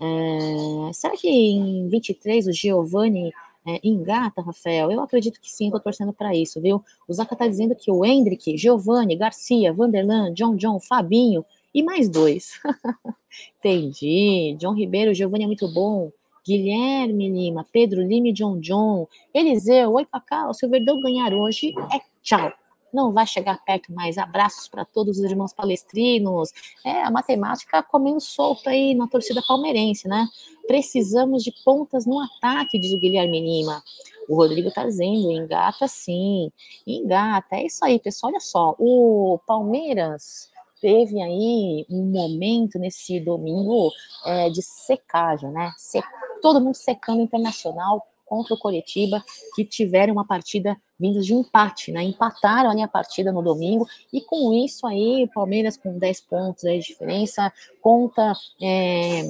é, 0.00 0.92
será 0.92 1.16
que 1.16 1.28
em 1.28 1.88
23 1.88 2.46
o 2.46 2.52
Giovanni 2.52 3.32
é, 3.66 3.80
engata, 3.82 4.42
Rafael? 4.42 4.90
Eu 4.90 5.00
acredito 5.00 5.40
que 5.40 5.50
sim, 5.50 5.70
tô 5.70 5.78
torcendo 5.78 6.12
para 6.12 6.34
isso, 6.34 6.60
viu? 6.60 6.82
O 7.06 7.12
Zaca 7.12 7.36
tá 7.36 7.46
dizendo 7.46 7.74
que 7.74 7.90
o 7.90 8.04
Hendrick, 8.04 8.56
Giovanni, 8.56 9.16
Garcia, 9.16 9.72
Vanderlan, 9.72 10.32
John 10.32 10.56
John, 10.56 10.80
Fabinho 10.80 11.44
e 11.74 11.82
mais 11.82 12.08
dois. 12.08 12.60
Entendi. 13.58 14.56
John 14.58 14.74
Ribeiro, 14.74 15.14
Giovanni 15.14 15.44
é 15.44 15.46
muito 15.46 15.68
bom. 15.68 16.10
Guilherme 16.46 17.28
Lima, 17.28 17.66
Pedro 17.70 18.00
Lima 18.00 18.28
e 18.28 18.32
John 18.32 18.58
John. 18.58 19.06
Eliseu, 19.34 19.92
oi 19.92 20.06
Cacau, 20.06 20.54
se 20.54 20.64
o 20.64 20.70
Verdão 20.70 20.98
ganhar 21.00 21.34
hoje, 21.34 21.74
é 21.92 22.00
tchau. 22.22 22.50
Não 22.92 23.12
vai 23.12 23.26
chegar 23.26 23.62
perto 23.64 23.92
mais. 23.92 24.18
Abraços 24.18 24.68
para 24.68 24.84
todos 24.84 25.18
os 25.18 25.24
irmãos 25.24 25.52
palestrinos. 25.52 26.52
É, 26.84 27.02
a 27.02 27.10
matemática 27.10 27.82
comendo 27.82 28.20
solto 28.20 28.68
aí 28.68 28.94
na 28.94 29.06
torcida 29.06 29.42
palmeirense, 29.46 30.08
né? 30.08 30.26
Precisamos 30.66 31.42
de 31.42 31.52
pontas 31.64 32.06
no 32.06 32.20
ataque, 32.20 32.78
diz 32.78 32.92
o 32.92 32.98
Guilherme 32.98 33.40
Lima. 33.40 33.82
O 34.28 34.34
Rodrigo 34.34 34.70
tá 34.70 34.84
dizendo, 34.84 35.30
engata 35.32 35.88
sim, 35.88 36.52
engata. 36.86 37.56
É 37.56 37.66
isso 37.66 37.84
aí, 37.84 37.98
pessoal. 37.98 38.30
Olha 38.32 38.40
só, 38.40 38.74
o 38.78 39.40
Palmeiras 39.46 40.50
teve 40.80 41.20
aí 41.20 41.86
um 41.90 42.04
momento 42.04 42.78
nesse 42.78 43.18
domingo 43.20 43.90
é, 44.24 44.50
de 44.50 44.62
secagem, 44.62 45.50
né? 45.50 45.72
Se, 45.76 46.00
todo 46.40 46.60
mundo 46.60 46.74
secando 46.74 47.20
internacional 47.20 48.06
contra 48.28 48.54
o 48.54 48.58
Coritiba, 48.58 49.24
que 49.54 49.64
tiveram 49.64 50.12
uma 50.12 50.26
partida 50.26 50.76
vinda 50.98 51.20
de 51.20 51.32
empate, 51.32 51.92
né? 51.92 52.02
Empataram 52.02 52.70
ali 52.70 52.82
a 52.82 52.88
partida 52.88 53.32
no 53.32 53.42
domingo, 53.42 53.86
e 54.12 54.20
com 54.20 54.52
isso 54.52 54.86
aí, 54.86 55.24
o 55.24 55.28
Palmeiras 55.28 55.76
com 55.76 55.98
10 55.98 56.20
pontos 56.22 56.64
aí 56.64 56.78
de 56.78 56.86
diferença, 56.86 57.52
conta 57.80 58.32
é, 58.62 59.22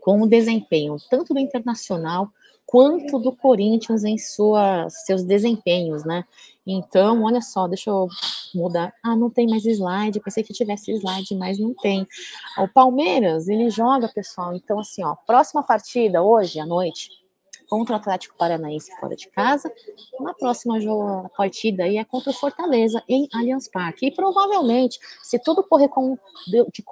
com 0.00 0.20
o 0.22 0.28
desempenho 0.28 0.96
tanto 1.10 1.32
do 1.32 1.40
Internacional 1.40 2.28
quanto 2.72 3.18
do 3.18 3.32
Corinthians 3.32 4.02
em 4.02 4.16
suas, 4.16 5.04
seus 5.04 5.22
desempenhos, 5.22 6.04
né? 6.04 6.24
Então, 6.66 7.22
olha 7.22 7.42
só, 7.42 7.68
deixa 7.68 7.90
eu 7.90 8.08
mudar. 8.54 8.94
Ah, 9.02 9.14
não 9.14 9.28
tem 9.28 9.46
mais 9.46 9.66
slide. 9.66 10.20
Pensei 10.20 10.42
que 10.42 10.54
tivesse 10.54 10.90
slide, 10.92 11.34
mas 11.34 11.58
não 11.58 11.74
tem. 11.74 12.06
O 12.56 12.66
Palmeiras, 12.66 13.46
ele 13.48 13.68
joga, 13.68 14.08
pessoal. 14.08 14.54
Então, 14.54 14.78
assim, 14.78 15.04
ó, 15.04 15.14
próxima 15.14 15.62
partida 15.62 16.22
hoje 16.22 16.60
à 16.60 16.64
noite, 16.64 17.10
contra 17.72 17.94
o 17.94 17.98
Atlético 17.98 18.36
Paranaense 18.36 18.94
fora 19.00 19.16
de 19.16 19.30
casa. 19.30 19.72
Na 20.20 20.34
próxima 20.34 20.76
partida 21.34 21.84
aí 21.84 21.96
é 21.96 22.04
contra 22.04 22.28
o 22.28 22.34
Fortaleza 22.34 23.02
em 23.08 23.26
Allianz 23.32 23.66
Parque. 23.66 24.08
E 24.08 24.10
provavelmente, 24.10 24.98
se 25.22 25.38
tudo 25.38 25.62
correr 25.62 25.88
com, 25.88 26.18
de, 26.46 26.66
de 26.70 26.84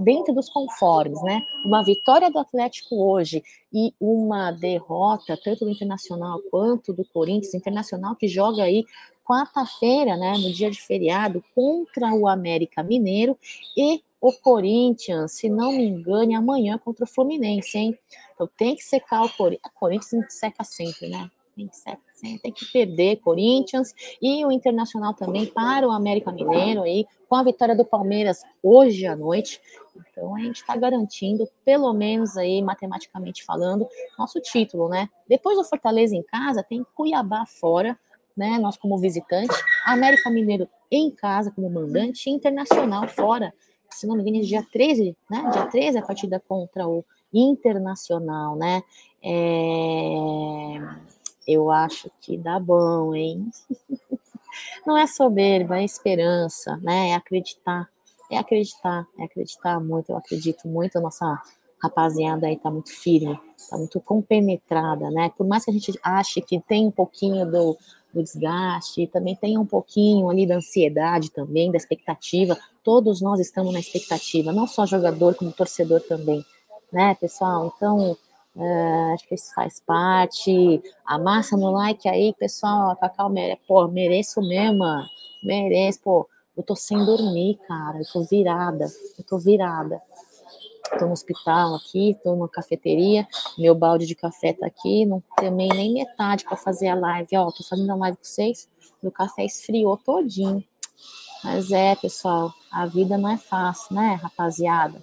dentro 0.00 0.32
dos 0.32 0.48
conformes, 0.48 1.20
né? 1.22 1.42
Uma 1.64 1.82
vitória 1.82 2.30
do 2.30 2.38
Atlético 2.38 3.02
hoje 3.04 3.42
e 3.72 3.92
uma 4.00 4.52
derrota, 4.52 5.36
tanto 5.42 5.64
do 5.64 5.72
Internacional 5.72 6.40
quanto 6.52 6.92
do 6.92 7.04
Corinthians, 7.04 7.52
Internacional 7.52 8.14
que 8.14 8.28
joga 8.28 8.62
aí 8.62 8.84
quarta-feira, 9.24 10.16
né, 10.16 10.38
no 10.38 10.52
dia 10.52 10.70
de 10.70 10.80
feriado, 10.80 11.44
contra 11.52 12.14
o 12.14 12.28
América 12.28 12.82
Mineiro 12.82 13.36
e 13.76 14.02
o 14.20 14.32
Corinthians, 14.32 15.32
se 15.32 15.48
não 15.48 15.72
me 15.72 15.86
engano, 15.86 16.36
amanhã 16.36 16.78
contra 16.78 17.04
o 17.04 17.08
Fluminense, 17.08 17.78
hein? 17.78 17.98
Então 18.34 18.48
tem 18.56 18.74
que 18.74 18.82
secar 18.82 19.24
o 19.24 19.28
Corinthians. 19.28 19.72
O 19.74 19.78
Corinthians 19.78 20.26
seca 20.34 20.64
sempre, 20.64 21.08
né? 21.08 21.30
Tem 21.54 21.66
que, 21.66 21.76
seca, 21.76 22.00
tem 22.40 22.52
que 22.52 22.66
perder 22.66 23.16
Corinthians 23.16 23.92
e 24.22 24.44
o 24.44 24.52
Internacional 24.52 25.12
também 25.12 25.44
para 25.44 25.88
o 25.88 25.90
América 25.90 26.30
Mineiro 26.30 26.82
aí, 26.82 27.04
com 27.28 27.34
a 27.34 27.42
vitória 27.42 27.74
do 27.74 27.84
Palmeiras 27.84 28.42
hoje 28.62 29.06
à 29.06 29.16
noite. 29.16 29.60
Então 29.96 30.36
a 30.36 30.38
gente 30.38 30.56
está 30.56 30.76
garantindo, 30.76 31.48
pelo 31.64 31.92
menos 31.92 32.36
aí, 32.36 32.62
matematicamente 32.62 33.44
falando, 33.44 33.88
nosso 34.16 34.40
título, 34.40 34.88
né? 34.88 35.08
Depois 35.28 35.58
do 35.58 35.64
Fortaleza 35.64 36.14
em 36.14 36.22
casa, 36.22 36.62
tem 36.62 36.86
Cuiabá 36.94 37.44
fora, 37.44 37.98
né? 38.36 38.56
Nós 38.58 38.76
como 38.76 38.96
visitante, 38.98 39.52
América 39.84 40.30
Mineiro 40.30 40.68
em 40.90 41.10
casa 41.10 41.50
como 41.50 41.68
mandante, 41.68 42.30
e 42.30 42.32
Internacional 42.32 43.08
fora. 43.08 43.52
Se 43.90 44.06
não 44.06 44.16
me 44.16 44.22
engano, 44.22 44.44
dia 44.44 44.64
13, 44.72 45.16
né? 45.30 45.50
Dia 45.52 45.66
13 45.66 45.98
a 45.98 46.02
partida 46.02 46.42
contra 46.46 46.86
o 46.86 47.04
internacional, 47.32 48.56
né? 48.56 48.82
É... 49.22 50.78
Eu 51.46 51.70
acho 51.70 52.10
que 52.20 52.36
dá 52.36 52.60
bom, 52.60 53.14
hein? 53.14 53.50
Não 54.86 54.96
é 54.96 55.06
soberba, 55.06 55.78
é 55.78 55.84
esperança, 55.84 56.76
né? 56.78 57.10
É 57.10 57.14
acreditar, 57.14 57.88
é 58.30 58.38
acreditar, 58.38 59.06
é 59.18 59.24
acreditar 59.24 59.80
muito. 59.80 60.10
Eu 60.10 60.16
acredito 60.16 60.66
muito, 60.68 60.98
a 60.98 61.00
nossa 61.00 61.42
rapaziada 61.82 62.46
aí 62.46 62.56
tá 62.56 62.70
muito 62.70 62.90
firme, 62.90 63.38
tá 63.70 63.78
muito 63.78 64.00
compenetrada, 64.00 65.10
né? 65.10 65.30
Por 65.36 65.46
mais 65.46 65.64
que 65.64 65.70
a 65.70 65.74
gente 65.74 65.98
ache 66.02 66.40
que 66.40 66.60
tem 66.60 66.86
um 66.86 66.90
pouquinho 66.90 67.50
do, 67.50 67.78
do 68.12 68.22
desgaste, 68.22 69.06
também 69.06 69.36
tem 69.36 69.58
um 69.58 69.66
pouquinho 69.66 70.28
ali 70.28 70.46
da 70.46 70.56
ansiedade 70.56 71.30
também, 71.30 71.70
da 71.70 71.76
expectativa. 71.76 72.58
Todos 72.82 73.20
nós 73.20 73.40
estamos 73.40 73.72
na 73.72 73.80
expectativa, 73.80 74.52
não 74.52 74.66
só 74.66 74.86
jogador, 74.86 75.34
como 75.34 75.52
torcedor 75.52 76.00
também 76.00 76.44
né, 76.92 77.14
pessoal? 77.14 77.72
Então, 77.74 78.16
é, 78.56 79.12
acho 79.14 79.28
que 79.28 79.34
isso 79.34 79.52
faz 79.54 79.80
parte. 79.80 80.82
A 81.04 81.18
massa 81.18 81.56
no 81.56 81.70
like 81.70 82.08
aí, 82.08 82.34
pessoal. 82.38 82.96
Cacau 82.96 83.28
merece, 83.28 83.60
pô, 83.66 83.86
mereço 83.88 84.40
mesmo. 84.40 84.84
Mereço, 85.42 86.00
pô. 86.02 86.28
Eu 86.56 86.62
tô 86.62 86.74
sem 86.74 86.98
dormir, 87.04 87.58
cara. 87.68 87.98
Eu 87.98 88.04
tô 88.12 88.22
virada. 88.24 88.86
Eu 89.16 89.24
tô 89.24 89.38
virada. 89.38 90.00
Tô 90.96 91.06
no 91.06 91.12
hospital 91.12 91.74
aqui, 91.74 92.16
tô 92.22 92.32
numa 92.32 92.48
cafeteria. 92.48 93.26
Meu 93.58 93.74
balde 93.74 94.06
de 94.06 94.14
café 94.14 94.52
tá 94.52 94.66
aqui. 94.66 95.04
Não 95.04 95.22
tomei 95.36 95.68
nem 95.68 95.94
metade 95.94 96.44
para 96.44 96.56
fazer 96.56 96.88
a 96.88 96.94
live. 96.94 97.36
Ó, 97.36 97.50
tô 97.50 97.64
fazendo 97.64 97.90
a 97.90 97.96
live 97.96 98.16
com 98.16 98.24
vocês. 98.24 98.68
Meu 99.02 99.10
café 99.10 99.44
esfriou 99.44 99.96
todinho. 99.96 100.62
Mas 101.42 101.70
é, 101.70 101.94
pessoal, 101.94 102.52
a 102.72 102.86
vida 102.86 103.16
não 103.16 103.28
é 103.28 103.36
fácil, 103.36 103.94
né, 103.94 104.18
rapaziada? 104.20 105.00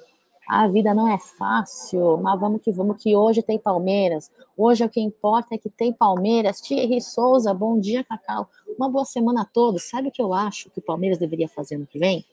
a 0.47 0.67
vida 0.67 0.93
não 0.93 1.07
é 1.07 1.17
fácil, 1.17 2.17
mas 2.17 2.39
vamos 2.39 2.61
que 2.61 2.71
vamos, 2.71 3.01
que 3.01 3.15
hoje 3.15 3.41
tem 3.41 3.57
Palmeiras. 3.57 4.31
Hoje 4.55 4.83
o 4.83 4.89
que 4.89 5.01
importa 5.01 5.55
é 5.55 5.57
que 5.57 5.69
tem 5.69 5.91
Palmeiras. 5.91 6.61
Thierry 6.61 7.01
Souza, 7.01 7.53
bom 7.53 7.79
dia, 7.79 8.03
Cacau. 8.03 8.47
Uma 8.77 8.89
boa 8.89 9.05
semana 9.05 9.41
a 9.41 9.45
todos. 9.45 9.89
Sabe 9.89 10.09
o 10.09 10.11
que 10.11 10.21
eu 10.21 10.33
acho 10.33 10.69
que 10.69 10.79
o 10.79 10.83
Palmeiras 10.83 11.17
deveria 11.17 11.49
fazer 11.49 11.77
no 11.77 11.87
que 11.87 11.97
vem? 11.97 12.23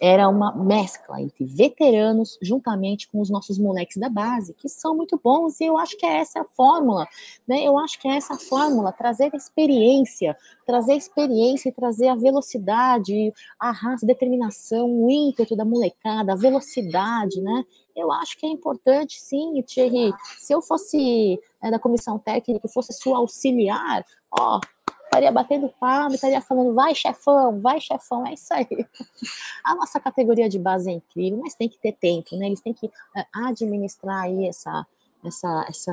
Era 0.00 0.28
uma 0.28 0.54
mescla 0.54 1.20
entre 1.20 1.44
veteranos 1.44 2.38
juntamente 2.40 3.08
com 3.08 3.20
os 3.20 3.30
nossos 3.30 3.58
moleques 3.58 3.96
da 3.96 4.08
base, 4.08 4.54
que 4.54 4.68
são 4.68 4.96
muito 4.96 5.20
bons, 5.22 5.60
e 5.60 5.64
eu 5.64 5.76
acho 5.76 5.96
que 5.96 6.06
é 6.06 6.18
essa 6.18 6.40
a 6.40 6.44
fórmula, 6.44 7.06
né? 7.46 7.62
Eu 7.64 7.78
acho 7.78 8.00
que 8.00 8.06
é 8.06 8.16
essa 8.16 8.34
a 8.34 8.38
fórmula, 8.38 8.92
trazer 8.92 9.34
experiência, 9.34 10.36
trazer 10.64 10.94
experiência 10.94 11.68
e 11.68 11.72
trazer 11.72 12.08
a 12.08 12.14
velocidade, 12.14 13.32
a 13.58 13.70
raça, 13.70 14.06
a 14.06 14.08
determinação, 14.08 14.88
o 14.88 15.10
ímpeto 15.10 15.56
da 15.56 15.64
molecada, 15.64 16.32
a 16.32 16.36
velocidade, 16.36 17.40
né? 17.40 17.64
Eu 17.96 18.12
acho 18.12 18.38
que 18.38 18.46
é 18.46 18.48
importante, 18.48 19.20
sim, 19.20 19.60
Thierry. 19.62 20.12
Se 20.38 20.52
eu 20.52 20.62
fosse 20.62 21.40
é, 21.60 21.70
da 21.70 21.80
comissão 21.80 22.16
técnica, 22.18 22.68
fosse 22.68 22.92
sua 22.92 23.18
auxiliar, 23.18 24.04
ó, 24.30 24.60
estaria 25.08 25.32
batendo 25.32 25.72
palma, 25.80 26.14
estaria 26.14 26.40
falando, 26.40 26.74
vai 26.74 26.94
chefão, 26.94 27.60
vai 27.60 27.80
chefão, 27.80 28.26
é 28.26 28.34
isso 28.34 28.52
aí. 28.52 28.66
A 29.64 29.74
nossa 29.74 29.98
categoria 29.98 30.48
de 30.48 30.58
base 30.58 30.90
é 30.90 30.94
incrível, 30.94 31.40
mas 31.42 31.54
tem 31.54 31.68
que 31.68 31.78
ter 31.78 31.92
tempo, 31.92 32.36
né? 32.36 32.46
Eles 32.46 32.60
têm 32.60 32.74
que 32.74 32.86
é, 33.16 33.26
administrar 33.34 34.24
aí 34.24 34.46
essa, 34.46 34.86
essa, 35.24 35.66
essa 35.68 35.92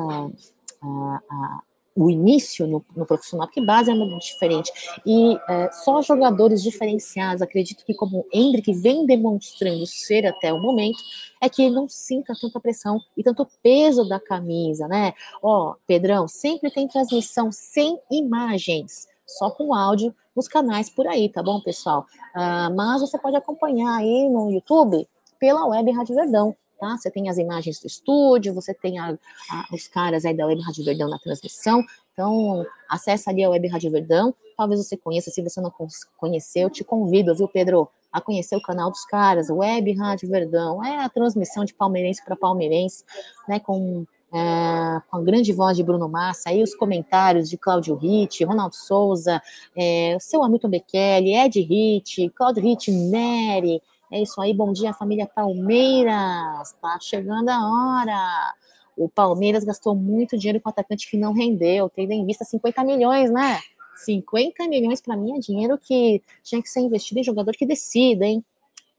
a, 0.81 1.21
a, 1.29 1.61
o 1.95 2.09
início 2.09 2.67
no, 2.67 2.83
no, 2.95 3.05
profissional, 3.05 3.47
porque 3.47 3.65
base 3.65 3.89
é 3.89 3.93
muito 3.93 4.19
diferente. 4.19 4.71
E 5.05 5.39
é, 5.47 5.71
só 5.71 6.01
jogadores 6.01 6.61
diferenciados, 6.61 7.41
acredito 7.41 7.85
que 7.85 7.93
como 7.93 8.19
o 8.19 8.25
Hendrick 8.33 8.73
vem 8.73 9.05
demonstrando 9.05 9.87
ser 9.87 10.25
até 10.25 10.51
o 10.51 10.61
momento, 10.61 10.97
é 11.41 11.47
que 11.47 11.63
ele 11.63 11.73
não 11.73 11.87
sinta 11.87 12.33
tanta 12.39 12.59
pressão 12.59 12.99
e 13.15 13.23
tanto 13.23 13.47
peso 13.63 14.07
da 14.07 14.19
camisa, 14.19 14.87
né? 14.87 15.13
Ó, 15.41 15.75
Pedrão, 15.87 16.27
sempre 16.27 16.69
tem 16.69 16.87
transmissão 16.87 17.51
sem 17.51 17.97
imagens, 18.11 19.07
só 19.25 19.49
com 19.49 19.73
áudio 19.73 20.13
nos 20.35 20.49
canais 20.49 20.89
por 20.89 21.07
aí, 21.07 21.29
tá 21.29 21.41
bom, 21.41 21.61
pessoal? 21.61 22.05
Ah, 22.33 22.69
mas 22.75 22.99
você 22.99 23.17
pode 23.17 23.37
acompanhar 23.37 23.95
aí 23.95 24.29
no 24.29 24.51
YouTube 24.51 25.07
pela 25.39 25.65
Web 25.65 25.91
Rádio 25.91 26.15
Verdão, 26.15 26.55
tá? 26.79 26.97
Você 26.97 27.09
tem 27.09 27.29
as 27.29 27.37
imagens 27.37 27.79
do 27.79 27.87
estúdio, 27.87 28.53
você 28.53 28.73
tem 28.73 28.99
a, 28.99 29.17
a, 29.51 29.65
os 29.73 29.87
caras 29.87 30.25
aí 30.25 30.35
da 30.35 30.45
Web 30.45 30.61
Rádio 30.61 30.85
Verdão 30.85 31.09
na 31.09 31.19
transmissão, 31.19 31.83
então 32.13 32.65
acessa 32.89 33.29
ali 33.29 33.43
a 33.43 33.49
Web 33.49 33.67
Rádio 33.67 33.91
Verdão, 33.91 34.33
talvez 34.57 34.85
você 34.85 34.95
conheça, 34.95 35.29
se 35.29 35.41
você 35.41 35.59
não 35.59 35.71
conheceu, 36.17 36.69
te 36.69 36.83
convido, 36.83 37.35
viu, 37.35 37.47
Pedro, 37.47 37.89
a 38.11 38.21
conhecer 38.21 38.55
o 38.55 38.61
canal 38.61 38.89
dos 38.89 39.03
caras, 39.05 39.49
Web 39.49 39.93
Rádio 39.93 40.29
Verdão, 40.29 40.83
é 40.83 41.03
a 41.03 41.09
transmissão 41.09 41.65
de 41.65 41.73
palmeirense 41.73 42.23
para 42.23 42.35
palmeirense, 42.35 43.03
né, 43.47 43.59
com, 43.59 44.05
é, 44.33 45.01
com 45.09 45.17
a 45.17 45.21
grande 45.21 45.51
voz 45.51 45.75
de 45.75 45.83
Bruno 45.83 46.07
Massa, 46.07 46.49
aí 46.49 46.63
os 46.63 46.73
comentários 46.73 47.49
de 47.49 47.57
Cláudio 47.57 47.95
Ritt, 47.95 48.43
Ronaldo 48.45 48.75
Souza, 48.75 49.41
é, 49.75 50.15
o 50.15 50.19
seu 50.21 50.43
Hamilton 50.43 50.69
Bekele, 50.69 51.35
Ed 51.35 51.59
Ritt, 51.61 52.29
Cláudio 52.29 52.63
Ritt, 52.63 52.89
Nery, 52.89 53.81
é 54.11 54.21
isso 54.21 54.39
aí, 54.39 54.53
bom 54.53 54.71
dia 54.71 54.93
família 54.93 55.27
Palmeiras, 55.27 56.73
tá 56.81 56.97
chegando 57.01 57.49
a 57.49 57.59
hora, 57.59 58.53
o 58.97 59.09
Palmeiras 59.09 59.63
gastou 59.63 59.95
muito 59.95 60.37
dinheiro 60.37 60.61
com 60.61 60.69
atacante 60.69 61.09
que 61.09 61.17
não 61.17 61.33
rendeu, 61.33 61.89
tendo 61.89 62.11
em 62.11 62.25
vista 62.25 62.45
50 62.45 62.83
milhões, 62.83 63.31
né? 63.31 63.59
50 63.97 64.67
milhões 64.67 65.01
para 65.01 65.15
mim 65.15 65.37
é 65.37 65.39
dinheiro 65.39 65.77
que 65.77 66.21
tinha 66.43 66.61
que 66.61 66.69
ser 66.69 66.81
investido 66.81 67.19
em 67.19 67.23
jogador 67.23 67.53
que 67.53 67.65
decida, 67.65 68.25
hein? 68.25 68.43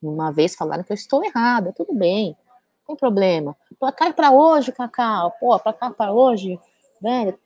Uma 0.03 0.31
vez 0.31 0.55
falaram 0.55 0.83
que 0.83 0.93
eu 0.93 0.95
estou 0.95 1.25
errada, 1.25 1.73
tudo 1.73 1.95
bem, 1.95 2.37
não 2.81 2.87
tem 2.89 2.97
problema. 2.97 3.57
Placar 3.79 4.15
para 4.15 4.31
hoje, 4.31 4.73
Cacau, 4.73 5.33
pô, 5.41 5.59
placar 5.59 5.93
para 5.95 6.13
hoje, 6.13 6.59
velho, 7.01 7.39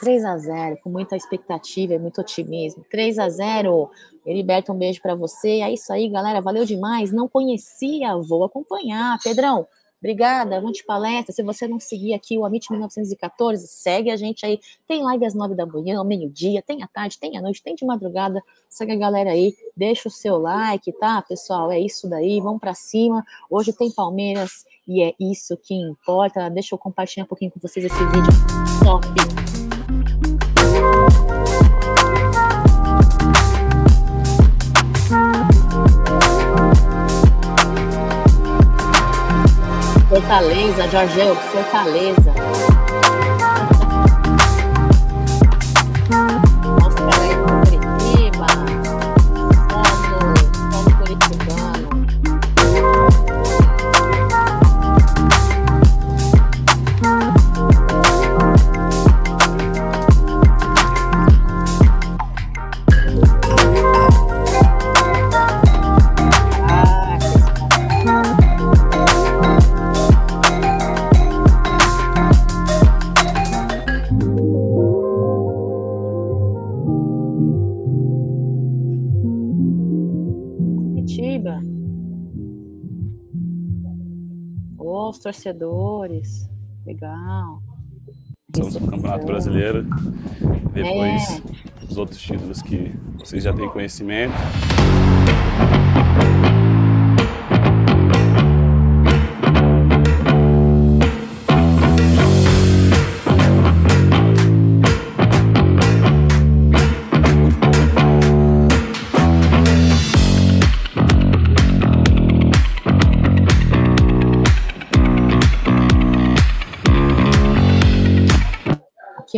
3 0.00 0.24
a 0.24 0.36
0 0.38 0.78
com 0.82 0.90
muita 0.90 1.16
expectativa 1.16 1.94
e 1.94 1.98
muito 1.98 2.20
otimismo. 2.20 2.84
3 2.90 3.18
a 3.18 3.28
0 3.28 3.90
Heriberto, 4.24 4.72
um 4.72 4.78
beijo 4.78 5.00
para 5.00 5.14
você. 5.14 5.60
É 5.60 5.72
isso 5.72 5.92
aí, 5.92 6.08
galera. 6.08 6.40
Valeu 6.40 6.64
demais. 6.64 7.12
Não 7.12 7.28
conhecia, 7.28 8.16
vou 8.16 8.44
acompanhar. 8.44 9.18
Pedrão, 9.22 9.66
Obrigada, 10.00 10.56
avante 10.56 10.82
palestra. 10.82 11.32
Se 11.32 11.42
você 11.42 11.68
não 11.68 11.78
seguir 11.78 12.14
aqui 12.14 12.38
o 12.38 12.44
Amit 12.46 12.70
1914, 12.70 13.68
segue 13.68 14.10
a 14.10 14.16
gente 14.16 14.46
aí. 14.46 14.58
Tem 14.88 15.02
live 15.02 15.26
às 15.26 15.34
nove 15.34 15.54
da 15.54 15.66
manhã, 15.66 15.98
ao 15.98 16.04
meio-dia, 16.04 16.62
tem 16.62 16.82
à 16.82 16.88
tarde, 16.88 17.18
tem 17.18 17.36
à 17.36 17.42
noite, 17.42 17.62
tem 17.62 17.74
de 17.74 17.84
madrugada. 17.84 18.42
Segue 18.68 18.92
a 18.92 18.96
galera 18.96 19.30
aí, 19.30 19.54
deixa 19.76 20.08
o 20.08 20.10
seu 20.10 20.38
like, 20.38 20.90
tá, 20.92 21.20
pessoal? 21.20 21.70
É 21.70 21.78
isso 21.78 22.08
daí, 22.08 22.40
vamos 22.40 22.60
para 22.60 22.72
cima. 22.72 23.22
Hoje 23.50 23.74
tem 23.74 23.92
Palmeiras 23.92 24.64
e 24.88 25.02
é 25.02 25.14
isso 25.20 25.54
que 25.56 25.74
importa. 25.74 26.48
Deixa 26.48 26.74
eu 26.74 26.78
compartilhar 26.78 27.24
um 27.24 27.28
pouquinho 27.28 27.50
com 27.50 27.60
vocês 27.60 27.84
esse 27.84 28.04
vídeo 28.06 28.32
top. 28.82 29.59
Fortaleza, 40.20 40.86
Jorgeu, 40.88 41.34
Fortaleza. 41.34 42.49
Torcedores. 85.30 86.48
Legal. 86.84 87.62
Estamos 88.48 88.74
no 88.74 88.88
Campeonato 88.88 89.26
Brasileiro. 89.26 89.86
Depois 90.72 91.38
é. 91.38 91.84
os 91.88 91.96
outros 91.96 92.20
títulos 92.20 92.60
que 92.62 92.92
vocês 93.16 93.44
já 93.44 93.52
têm 93.52 93.68
conhecimento. 93.68 94.34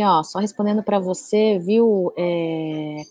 Ó, 0.05 0.23
só 0.23 0.39
respondendo 0.39 0.83
para 0.83 0.99
você, 0.99 1.59
viu, 1.59 2.13
é... 2.17 3.03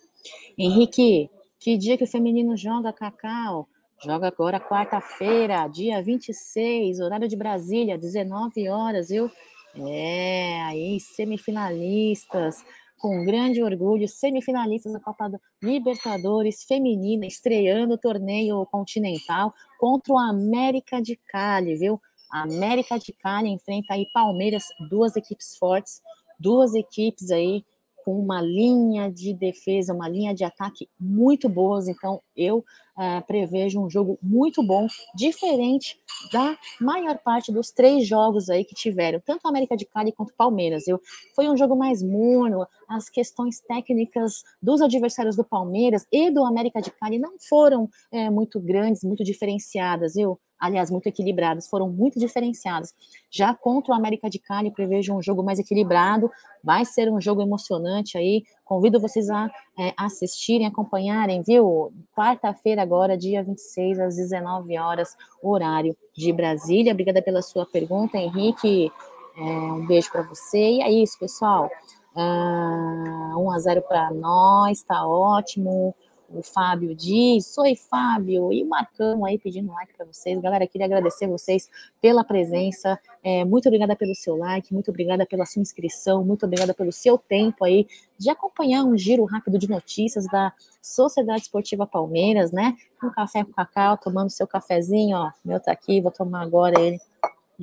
Henrique, 0.59 1.30
que 1.59 1.76
dia 1.76 1.97
que 1.97 2.05
o 2.05 2.07
feminino 2.07 2.57
joga, 2.57 2.93
Cacau? 2.93 3.68
Joga 4.05 4.28
agora 4.28 4.59
quarta-feira, 4.59 5.68
dia 5.68 6.03
26, 6.03 6.99
horário 6.99 7.28
de 7.28 7.36
Brasília, 7.36 7.97
19 7.97 8.68
horas, 8.68 9.09
viu? 9.09 9.30
É, 9.76 10.61
aí 10.62 10.99
semifinalistas, 11.01 12.64
com 12.99 13.24
grande 13.24 13.62
orgulho, 13.62 14.09
semifinalistas 14.09 14.93
da 14.93 15.01
Copa 15.01 15.30
Libertadores 15.62 16.64
Feminina, 16.64 17.26
estreando 17.26 17.95
o 17.95 17.99
torneio 17.99 18.66
continental 18.66 19.55
contra 19.78 20.12
o 20.12 20.18
América 20.18 21.01
de 21.01 21.16
Cali, 21.28 21.76
viu? 21.76 22.01
América 22.30 22.99
de 22.99 23.12
Cali 23.12 23.51
enfrenta 23.51 23.95
aí 23.95 24.07
Palmeiras, 24.12 24.64
duas 24.90 25.16
equipes 25.16 25.57
fortes 25.57 26.01
duas 26.43 26.74
equipes 26.74 27.30
aí 27.30 27.64
com 28.05 28.18
uma 28.18 28.40
linha 28.40 29.11
de 29.11 29.32
defesa, 29.32 29.95
uma 29.95 30.09
linha 30.09 30.34
de 30.34 30.45
ataque 30.45 30.88
muito 30.99 31.49
boas. 31.49 31.86
Então, 31.88 32.20
eu 32.36 32.59
uh, 32.59 33.24
prevejo 33.26 33.80
um 33.80 33.88
jogo 33.88 34.18
muito 34.20 34.62
bom, 34.62 34.86
diferente 35.14 35.97
da 36.32 36.57
maior 36.80 37.18
parte 37.18 37.53
dos 37.53 37.70
três 37.70 38.07
jogos 38.07 38.51
aí 38.51 38.64
que 38.64 38.74
tiveram, 38.74 39.20
tanto 39.24 39.47
América 39.47 39.76
de 39.76 39.86
Cali 39.86 40.12
quanto 40.12 40.34
Palmeiras. 40.34 40.86
Eu, 40.88 41.01
foi 41.34 41.49
um 41.49 41.57
jogo 41.57 41.76
mais 41.76 42.03
morno, 42.03 42.66
as 42.88 43.09
questões 43.09 43.61
técnicas 43.61 44.43
dos 44.61 44.82
adversários 44.82 45.36
do 45.36 45.45
Palmeiras 45.45 46.07
e 46.11 46.30
do 46.30 46.45
América 46.45 46.80
de 46.80 46.90
Cali 46.90 47.18
não 47.18 47.36
foram 47.38 47.88
é, 48.11 48.28
muito 48.30 48.61
grandes, 48.61 49.05
muito 49.05 49.22
diferenciadas. 49.22 50.16
Eu 50.16 50.38
aliás, 50.62 50.92
muito 50.92 51.08
equilibradas, 51.08 51.68
foram 51.68 51.90
muito 51.90 52.20
diferenciadas. 52.20 52.94
Já 53.28 53.52
contra 53.52 53.92
o 53.92 53.96
América 53.96 54.30
de 54.30 54.38
Cali, 54.38 54.70
prevejo 54.70 55.12
um 55.12 55.20
jogo 55.20 55.42
mais 55.42 55.58
equilibrado, 55.58 56.30
vai 56.62 56.84
ser 56.84 57.10
um 57.10 57.20
jogo 57.20 57.42
emocionante 57.42 58.16
aí. 58.16 58.44
Convido 58.64 59.00
vocês 59.00 59.28
a 59.28 59.50
é, 59.76 59.92
assistirem, 59.96 60.68
acompanharem, 60.68 61.42
viu? 61.42 61.92
Quarta-feira, 62.16 62.80
agora, 62.80 63.18
dia 63.18 63.42
26, 63.42 63.98
às 63.98 64.14
19 64.14 64.78
horas, 64.78 65.16
horário 65.42 65.96
de 66.14 66.32
Brasília. 66.32 66.92
Obrigada 66.92 67.20
pela 67.20 67.42
sua 67.42 67.66
pergunta, 67.66 68.16
Henrique. 68.16 68.92
É, 69.36 69.42
um 69.42 69.84
beijo 69.84 70.12
para 70.12 70.22
você. 70.22 70.58
E 70.58 70.82
é 70.82 70.92
isso, 70.92 71.18
pessoal. 71.18 71.68
Uh, 72.14 73.36
1 73.36 73.50
a 73.50 73.58
0 73.58 73.82
para 73.82 74.12
nós, 74.12 74.82
tá 74.82 75.04
ótimo 75.06 75.92
o 76.35 76.43
Fábio 76.43 76.95
diz, 76.95 77.57
oi 77.59 77.76
Fábio, 77.76 78.53
e 78.53 78.62
o 78.62 78.68
Marcão 78.68 79.24
aí 79.24 79.39
pedindo 79.39 79.72
like 79.72 79.95
para 79.95 80.07
vocês. 80.07 80.41
Galera, 80.41 80.66
queria 80.66 80.87
agradecer 80.87 81.26
vocês 81.26 81.68
pela 82.01 82.24
presença, 82.24 82.99
é, 83.22 83.45
muito 83.45 83.66
obrigada 83.66 83.95
pelo 83.95 84.14
seu 84.14 84.37
like, 84.37 84.72
muito 84.72 84.91
obrigada 84.91 85.26
pela 85.26 85.45
sua 85.45 85.61
inscrição, 85.61 86.24
muito 86.24 86.47
obrigada 86.47 86.72
pelo 86.74 86.93
seu 86.93 87.18
tempo 87.18 87.64
aí 87.64 87.87
de 88.18 88.30
acompanhar 88.30 88.85
um 88.85 88.97
giro 88.97 89.24
rápido 89.24 89.59
de 89.59 89.68
notícias 89.68 90.26
da 90.26 90.53
Sociedade 90.80 91.43
Esportiva 91.43 91.87
Palmeiras, 91.87 92.53
né? 92.53 92.76
Um 93.03 93.11
café 93.11 93.45
com 93.45 93.53
cacau, 93.53 93.99
tomando 93.99 94.30
seu 94.30 94.47
cafezinho, 94.47 95.16
ó, 95.16 95.30
meu 95.45 95.61
tá 95.61 95.72
aqui, 95.72 96.01
vou 96.01 96.11
tomar 96.11 96.43
agora 96.43 96.80
ele 96.80 97.01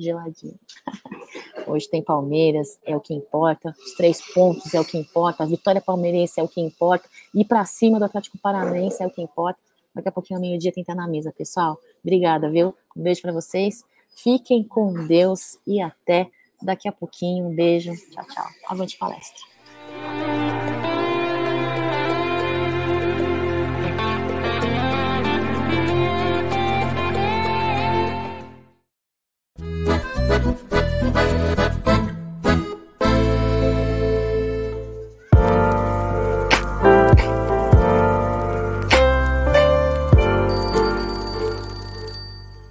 geladinho. 0.02 0.58
Hoje 1.66 1.88
tem 1.88 2.02
Palmeiras, 2.02 2.78
é 2.84 2.96
o 2.96 3.00
que 3.00 3.14
importa. 3.14 3.74
Os 3.78 3.94
três 3.94 4.20
pontos 4.32 4.74
é 4.74 4.80
o 4.80 4.84
que 4.84 4.98
importa. 4.98 5.44
A 5.44 5.46
vitória 5.46 5.80
palmeirense 5.80 6.40
é 6.40 6.42
o 6.42 6.48
que 6.48 6.60
importa. 6.60 7.08
Ir 7.34 7.44
para 7.44 7.64
cima 7.64 7.98
do 7.98 8.04
Atlético 8.04 8.38
Paranaense 8.38 9.02
é 9.02 9.06
o 9.06 9.10
que 9.10 9.22
importa. 9.22 9.58
Daqui 9.94 10.08
a 10.08 10.12
pouquinho, 10.12 10.38
ao 10.38 10.40
meio-dia, 10.40 10.72
tem 10.72 10.84
que 10.84 10.90
estar 10.90 11.00
na 11.00 11.08
mesa, 11.08 11.32
pessoal. 11.32 11.78
Obrigada, 12.02 12.48
viu? 12.50 12.74
Um 12.96 13.02
beijo 13.02 13.22
para 13.22 13.32
vocês. 13.32 13.84
Fiquem 14.08 14.62
com 14.62 15.06
Deus 15.06 15.58
e 15.66 15.80
até 15.80 16.30
daqui 16.62 16.88
a 16.88 16.92
pouquinho. 16.92 17.46
Um 17.46 17.54
beijo. 17.54 17.92
Tchau, 18.10 18.24
tchau. 18.24 18.46
Avante 18.68 18.96
palestra. 18.98 19.49